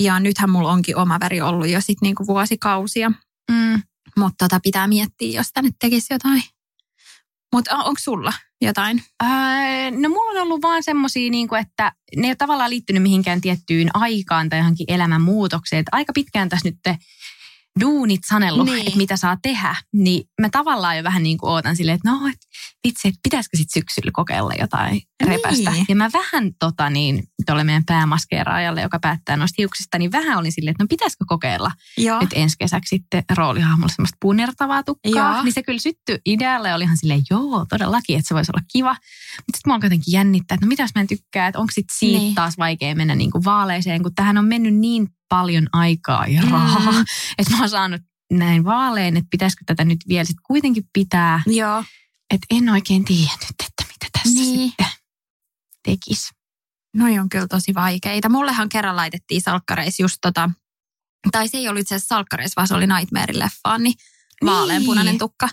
Ja 0.00 0.20
nythän 0.20 0.50
mulla 0.50 0.72
onkin 0.72 0.96
oma 0.96 1.20
väri 1.20 1.40
ollut 1.40 1.68
jo 1.68 1.80
sitten 1.80 2.06
niinku 2.06 2.26
vuosikausia. 2.26 3.12
Mm. 3.50 3.82
Mutta 4.16 4.44
tota 4.44 4.60
pitää 4.60 4.86
miettiä, 4.86 5.38
jos 5.38 5.46
tänne 5.54 5.70
tekisi 5.80 6.14
jotain. 6.14 6.42
Mutta 7.52 7.76
onko 7.76 8.00
sulla 8.00 8.32
jotain? 8.60 9.02
Öö, 9.22 9.30
no 9.90 10.08
mulla 10.08 10.30
on 10.30 10.46
ollut 10.46 10.62
vaan 10.62 10.82
semmoisia, 10.82 11.30
niin 11.30 11.48
että 11.60 11.92
ne 12.16 12.26
ei 12.26 12.30
ole 12.30 12.36
tavallaan 12.36 12.70
liittynyt 12.70 13.02
mihinkään 13.02 13.40
tiettyyn 13.40 13.90
aikaan 13.94 14.48
tai 14.48 14.58
johonkin 14.58 14.86
elämän 14.88 15.22
muutokseen. 15.22 15.84
aika 15.92 16.12
pitkään 16.12 16.48
tässä 16.48 16.68
nyt 16.68 16.98
duunit 17.80 18.20
sanellut, 18.28 18.66
niin. 18.66 18.86
että 18.86 18.96
mitä 18.96 19.16
saa 19.16 19.36
tehdä, 19.42 19.76
niin 19.92 20.24
mä 20.40 20.48
tavallaan 20.50 20.96
jo 20.96 21.04
vähän 21.04 21.22
niin 21.22 21.38
kuin 21.38 21.50
ootan 21.50 21.76
silleen, 21.76 21.94
että 21.96 22.10
no, 22.10 22.28
et, 22.28 22.38
vitsi, 22.88 23.08
että 23.08 23.20
pitäisikö 23.22 23.56
sitten 23.56 23.80
syksyllä 23.80 24.10
kokeilla 24.14 24.52
jotain 24.60 25.00
repästä. 25.26 25.70
Niin. 25.70 25.86
Ja 25.88 25.96
mä 25.96 26.10
vähän 26.12 26.50
tota 26.58 26.90
niin, 26.90 27.24
tuolle 27.46 27.64
meidän 27.64 27.84
päämaskeeraajalle, 27.84 28.82
joka 28.82 28.98
päättää 28.98 29.36
noista 29.36 29.54
hiuksista, 29.58 29.98
niin 29.98 30.12
vähän 30.12 30.38
olin 30.38 30.52
silleen, 30.52 30.70
että 30.70 30.84
no 30.84 30.88
pitäisikö 30.88 31.24
kokeilla 31.28 31.70
Joo. 31.98 32.20
nyt 32.20 32.30
ensi 32.34 32.56
kesäksi 32.58 32.88
sitten 32.88 33.24
roolihahmolla 33.36 33.92
semmoista 33.96 34.16
punertavaa 34.20 34.82
tukkaa. 34.82 35.34
Joo. 35.34 35.42
Niin 35.42 35.52
se 35.52 35.62
kyllä 35.62 35.78
syttyi 35.78 36.18
idealle 36.26 36.68
ja 36.68 36.74
oli 36.74 36.84
ihan 36.84 36.96
silleen, 36.96 37.22
joo, 37.30 37.66
todellakin, 37.68 38.18
että 38.18 38.28
se 38.28 38.34
voisi 38.34 38.52
olla 38.54 38.64
kiva. 38.72 38.92
Mutta 38.92 39.56
sitten 39.56 39.70
mä 39.70 39.74
oon 39.74 39.82
jotenkin 39.82 40.12
jännittää, 40.12 40.54
että 40.54 40.66
no 40.66 40.68
mitäs 40.68 40.90
mä 40.94 41.00
en 41.00 41.06
tykkää, 41.06 41.46
että 41.48 41.58
onko 41.58 41.70
sitten 41.70 41.96
siitä 41.98 42.18
niin. 42.18 42.34
taas 42.34 42.58
vaikea 42.58 42.94
mennä 42.94 43.14
niin 43.14 43.30
kuin 43.30 43.44
vaaleeseen, 43.44 44.02
kun 44.02 44.14
tähän 44.14 44.38
on 44.38 44.44
mennyt 44.44 44.74
niin 44.74 45.08
paljon 45.32 45.66
aikaa 45.72 46.26
ja 46.26 46.42
rahaa, 46.50 46.92
mm. 46.92 47.04
että 47.38 47.52
mä 47.52 47.58
oon 47.58 47.68
saanut 47.68 48.00
näin 48.32 48.64
vaaleen, 48.64 49.16
että 49.16 49.28
pitäisikö 49.30 49.64
tätä 49.66 49.84
nyt 49.84 49.98
vielä 50.08 50.24
sitten 50.24 50.42
kuitenkin 50.46 50.84
pitää. 50.92 51.42
Joo. 51.46 51.84
Että 52.30 52.46
en 52.50 52.68
oikein 52.68 53.04
tiennyt, 53.04 53.50
että 53.50 53.84
mitä 53.92 54.06
tässä 54.12 54.34
niin. 54.34 54.68
sitten 54.68 54.86
tekisi. 55.84 56.30
Noi 56.96 57.18
on 57.18 57.28
kyllä 57.28 57.46
tosi 57.46 57.74
vaikeita. 57.74 58.28
Mullehan 58.28 58.68
kerran 58.68 58.96
laitettiin 58.96 59.42
salkkareis 59.42 60.00
just 60.00 60.16
tota, 60.20 60.50
tai 61.32 61.48
se 61.48 61.58
ei 61.58 61.68
ollut 61.68 61.80
itse 61.80 61.94
asiassa 61.94 62.14
salkkareis, 62.14 62.56
vaan 62.56 62.68
se 62.68 62.74
oli 62.74 62.86
Nightmare-leffaan, 62.86 63.82
niin 63.82 63.94
vaaleanpunainen 64.44 65.18
tukka. 65.18 65.48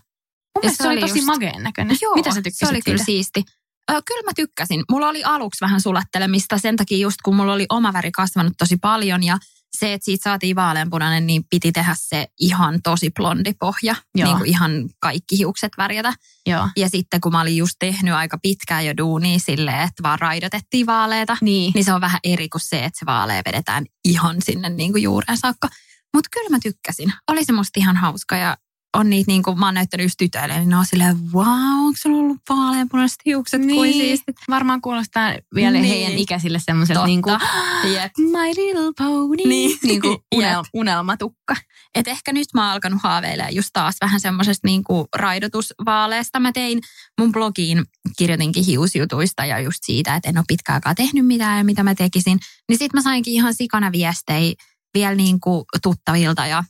Mun 0.55 0.71
se, 0.71 0.75
se 0.75 0.87
oli 0.87 0.99
tosi 1.01 1.17
just... 1.17 1.25
mageen 1.25 1.63
näköinen. 1.63 1.97
Joo, 2.01 2.15
Mitä 2.15 2.29
sä 2.29 2.41
se 2.49 2.65
oli 2.65 2.73
siitä? 2.73 2.85
kyllä 2.85 3.03
siisti. 3.03 3.43
Ö, 3.91 4.01
kyllä 4.05 4.23
mä 4.25 4.31
tykkäsin. 4.35 4.83
Mulla 4.91 5.07
oli 5.07 5.23
aluksi 5.23 5.61
vähän 5.61 5.81
sulattelemista 5.81 6.57
sen 6.57 6.75
takia 6.75 6.97
just 6.97 7.17
kun 7.23 7.35
mulla 7.35 7.53
oli 7.53 7.65
oma 7.69 7.93
väri 7.93 8.11
kasvanut 8.11 8.53
tosi 8.57 8.77
paljon 8.77 9.23
ja 9.23 9.37
se, 9.77 9.93
että 9.93 10.05
siitä 10.05 10.23
saatiin 10.23 10.55
vaaleanpunainen, 10.55 11.27
niin 11.27 11.43
piti 11.49 11.71
tehdä 11.71 11.95
se 11.97 12.27
ihan 12.39 12.81
tosi 12.83 13.11
blondi 13.15 13.53
pohja. 13.59 13.95
Joo. 14.15 14.27
Niin 14.27 14.37
kuin 14.37 14.49
ihan 14.49 14.71
kaikki 14.99 15.37
hiukset 15.37 15.71
värjätä. 15.77 16.13
Joo. 16.45 16.69
Ja 16.77 16.89
sitten 16.89 17.21
kun 17.21 17.31
mä 17.31 17.41
olin 17.41 17.57
just 17.57 17.75
tehnyt 17.79 18.13
aika 18.13 18.37
pitkään 18.41 18.85
jo 18.85 18.97
duunia 18.97 19.39
silleen, 19.39 19.81
että 19.81 20.03
vaan 20.03 20.19
raidotettiin 20.19 20.85
vaaleita, 20.85 21.37
niin. 21.41 21.71
niin 21.75 21.85
se 21.85 21.93
on 21.93 22.01
vähän 22.01 22.19
eri 22.23 22.49
kuin 22.49 22.61
se, 22.61 22.85
että 22.85 22.99
se 22.99 23.05
vaalea 23.05 23.41
vedetään 23.45 23.85
ihan 24.05 24.35
sinne 24.41 24.69
niin 24.69 24.91
kuin 24.91 25.03
juureen 25.03 25.37
saakka. 25.37 25.69
Mutta 26.13 26.29
kyllä 26.33 26.49
mä 26.49 26.57
tykkäsin. 26.63 27.13
Oli 27.27 27.45
se 27.45 27.51
musta 27.51 27.79
ihan 27.79 27.97
hauska 27.97 28.35
ja 28.35 28.57
on 28.97 29.09
niitä, 29.09 29.31
niin 29.31 29.43
kuin 29.43 29.59
mä 29.59 29.65
oon 29.65 29.73
näyttänyt 29.73 30.05
just 30.05 30.15
tytöille, 30.17 30.59
niin 30.59 30.69
ne 30.69 30.77
on 30.77 30.85
silleen, 30.85 31.31
wow, 31.33 31.47
onko 31.85 31.97
sulla 32.01 32.17
ollut 32.17 32.37
vaaleanpunaiset 32.49 33.19
hiukset, 33.25 33.61
niin. 33.61 33.75
kuin 33.75 33.93
siistit. 33.93 34.35
Varmaan 34.49 34.81
kuulostaa 34.81 35.33
vielä 35.55 35.71
niin. 35.79 35.85
heidän 35.85 36.17
ikäisille 36.17 36.59
semmoiselta 36.61 37.05
niin 37.05 37.21
kuin, 37.21 37.37
yep. 37.83 38.11
my 38.17 38.47
little 38.47 38.91
pony, 38.97 39.47
niin, 39.47 39.79
niin 39.83 40.01
kuin 40.01 40.17
unel, 40.35 40.63
unelmatukka. 40.73 41.55
Et 41.95 42.07
ehkä 42.07 42.33
nyt 42.33 42.47
mä 42.53 42.61
oon 42.61 42.71
alkanut 42.71 43.01
haaveilemaan 43.03 43.55
just 43.55 43.69
taas 43.73 43.95
vähän 44.01 44.19
semmoisesta 44.19 44.67
niin 44.67 44.83
kuin 44.83 45.07
raidotusvaaleesta. 45.15 46.39
Mä 46.39 46.51
tein 46.51 46.81
mun 47.19 47.31
blogiin, 47.31 47.83
kirjoitinkin 48.17 48.65
hiusjutuista 48.65 49.45
ja 49.45 49.59
just 49.59 49.79
siitä, 49.85 50.15
että 50.15 50.29
en 50.29 50.37
ole 50.37 50.45
pitkään 50.47 50.75
aikaa 50.75 50.95
tehnyt 50.95 51.27
mitään 51.27 51.57
ja 51.57 51.63
mitä 51.63 51.83
mä 51.83 51.95
tekisin. 51.95 52.39
Niin 52.69 52.77
sit 52.77 52.93
mä 52.93 53.01
sainkin 53.01 53.33
ihan 53.33 53.53
sikana 53.53 53.91
viestejä 53.91 54.53
vielä 54.93 55.15
niin 55.15 55.39
kuin 55.39 55.65
tuttavilta 55.83 56.45
ja 56.45 56.63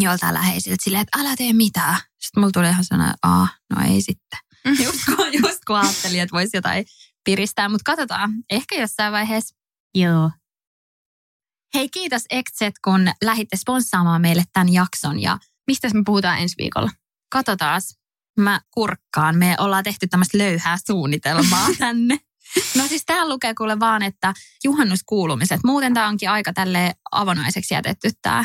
joltain 0.00 0.34
läheisiltä 0.34 0.84
silleen, 0.84 1.02
että 1.02 1.18
älä 1.20 1.36
tee 1.36 1.52
mitään. 1.52 1.96
Sitten 1.96 2.40
mulla 2.40 2.52
tuli 2.52 2.68
ihan 2.68 2.84
sellainen, 2.84 3.14
että 3.14 3.28
no 3.74 3.94
ei 3.94 4.02
sitten. 4.02 4.38
just, 4.84 4.98
kun, 5.16 5.26
just 5.42 5.60
kun 5.66 5.76
ajattelin, 5.76 6.20
että 6.20 6.32
voisi 6.32 6.56
jotain 6.56 6.84
piristää, 7.24 7.68
mutta 7.68 7.92
katsotaan. 7.92 8.30
Ehkä 8.50 8.74
jossain 8.80 9.12
vaiheessa. 9.12 9.56
Joo. 9.94 10.30
Hei, 11.74 11.88
kiitos 11.88 12.22
Exet, 12.30 12.74
kun 12.84 13.08
lähditte 13.24 13.56
sponssaamaan 13.56 14.20
meille 14.20 14.44
tämän 14.52 14.72
jakson. 14.72 15.20
Ja 15.20 15.38
mistä 15.66 15.88
me 15.88 16.02
puhutaan 16.06 16.38
ensi 16.38 16.54
viikolla? 16.58 16.90
Katsotaan. 17.32 17.80
Mä 18.40 18.60
kurkkaan. 18.70 19.36
Me 19.36 19.56
ollaan 19.58 19.84
tehty 19.84 20.06
tämmöistä 20.06 20.38
löyhää 20.38 20.76
suunnitelmaa 20.86 21.68
tänne. 21.78 22.18
No 22.76 22.86
siis 22.86 23.02
täällä 23.06 23.34
lukee 23.34 23.54
kuule 23.54 23.80
vaan, 23.80 24.02
että 24.02 24.34
juhannuskuulumiset. 24.64 25.60
Muuten 25.64 25.94
tämä 25.94 26.08
onkin 26.08 26.30
aika 26.30 26.52
tälle 26.52 26.94
avonaiseksi 27.10 27.74
jätetty 27.74 28.10
tää. 28.22 28.44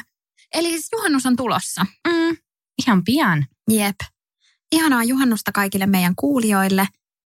Eli 0.54 0.70
siis 0.70 0.88
juhannus 0.92 1.26
on 1.26 1.36
tulossa. 1.36 1.86
Mm, 2.08 2.38
ihan 2.82 3.04
pian. 3.04 3.48
Jep. 3.72 3.96
Ihanaa 4.72 5.04
juhannusta 5.04 5.52
kaikille 5.52 5.86
meidän 5.86 6.16
kuulijoille. 6.16 6.88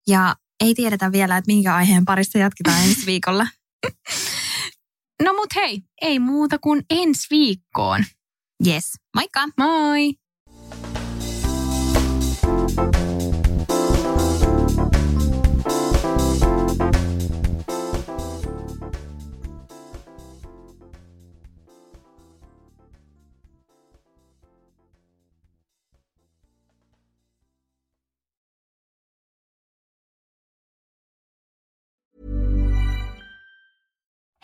Ja 0.09 0.37
ei 0.61 0.75
tiedetä 0.75 1.13
vielä, 1.13 1.37
että 1.37 1.53
minkä 1.53 1.75
aiheen 1.75 2.05
parissa 2.05 2.39
jatketaan 2.39 2.83
ensi 2.89 3.07
viikolla. 3.07 3.47
No 5.23 5.33
mut 5.33 5.55
hei, 5.55 5.83
ei 6.03 6.19
muuta 6.19 6.59
kuin 6.59 6.83
ensi 6.91 7.27
viikkoon. 7.31 8.05
Yes. 8.67 8.93
Moikka! 9.15 9.49
Moi! 9.59 10.15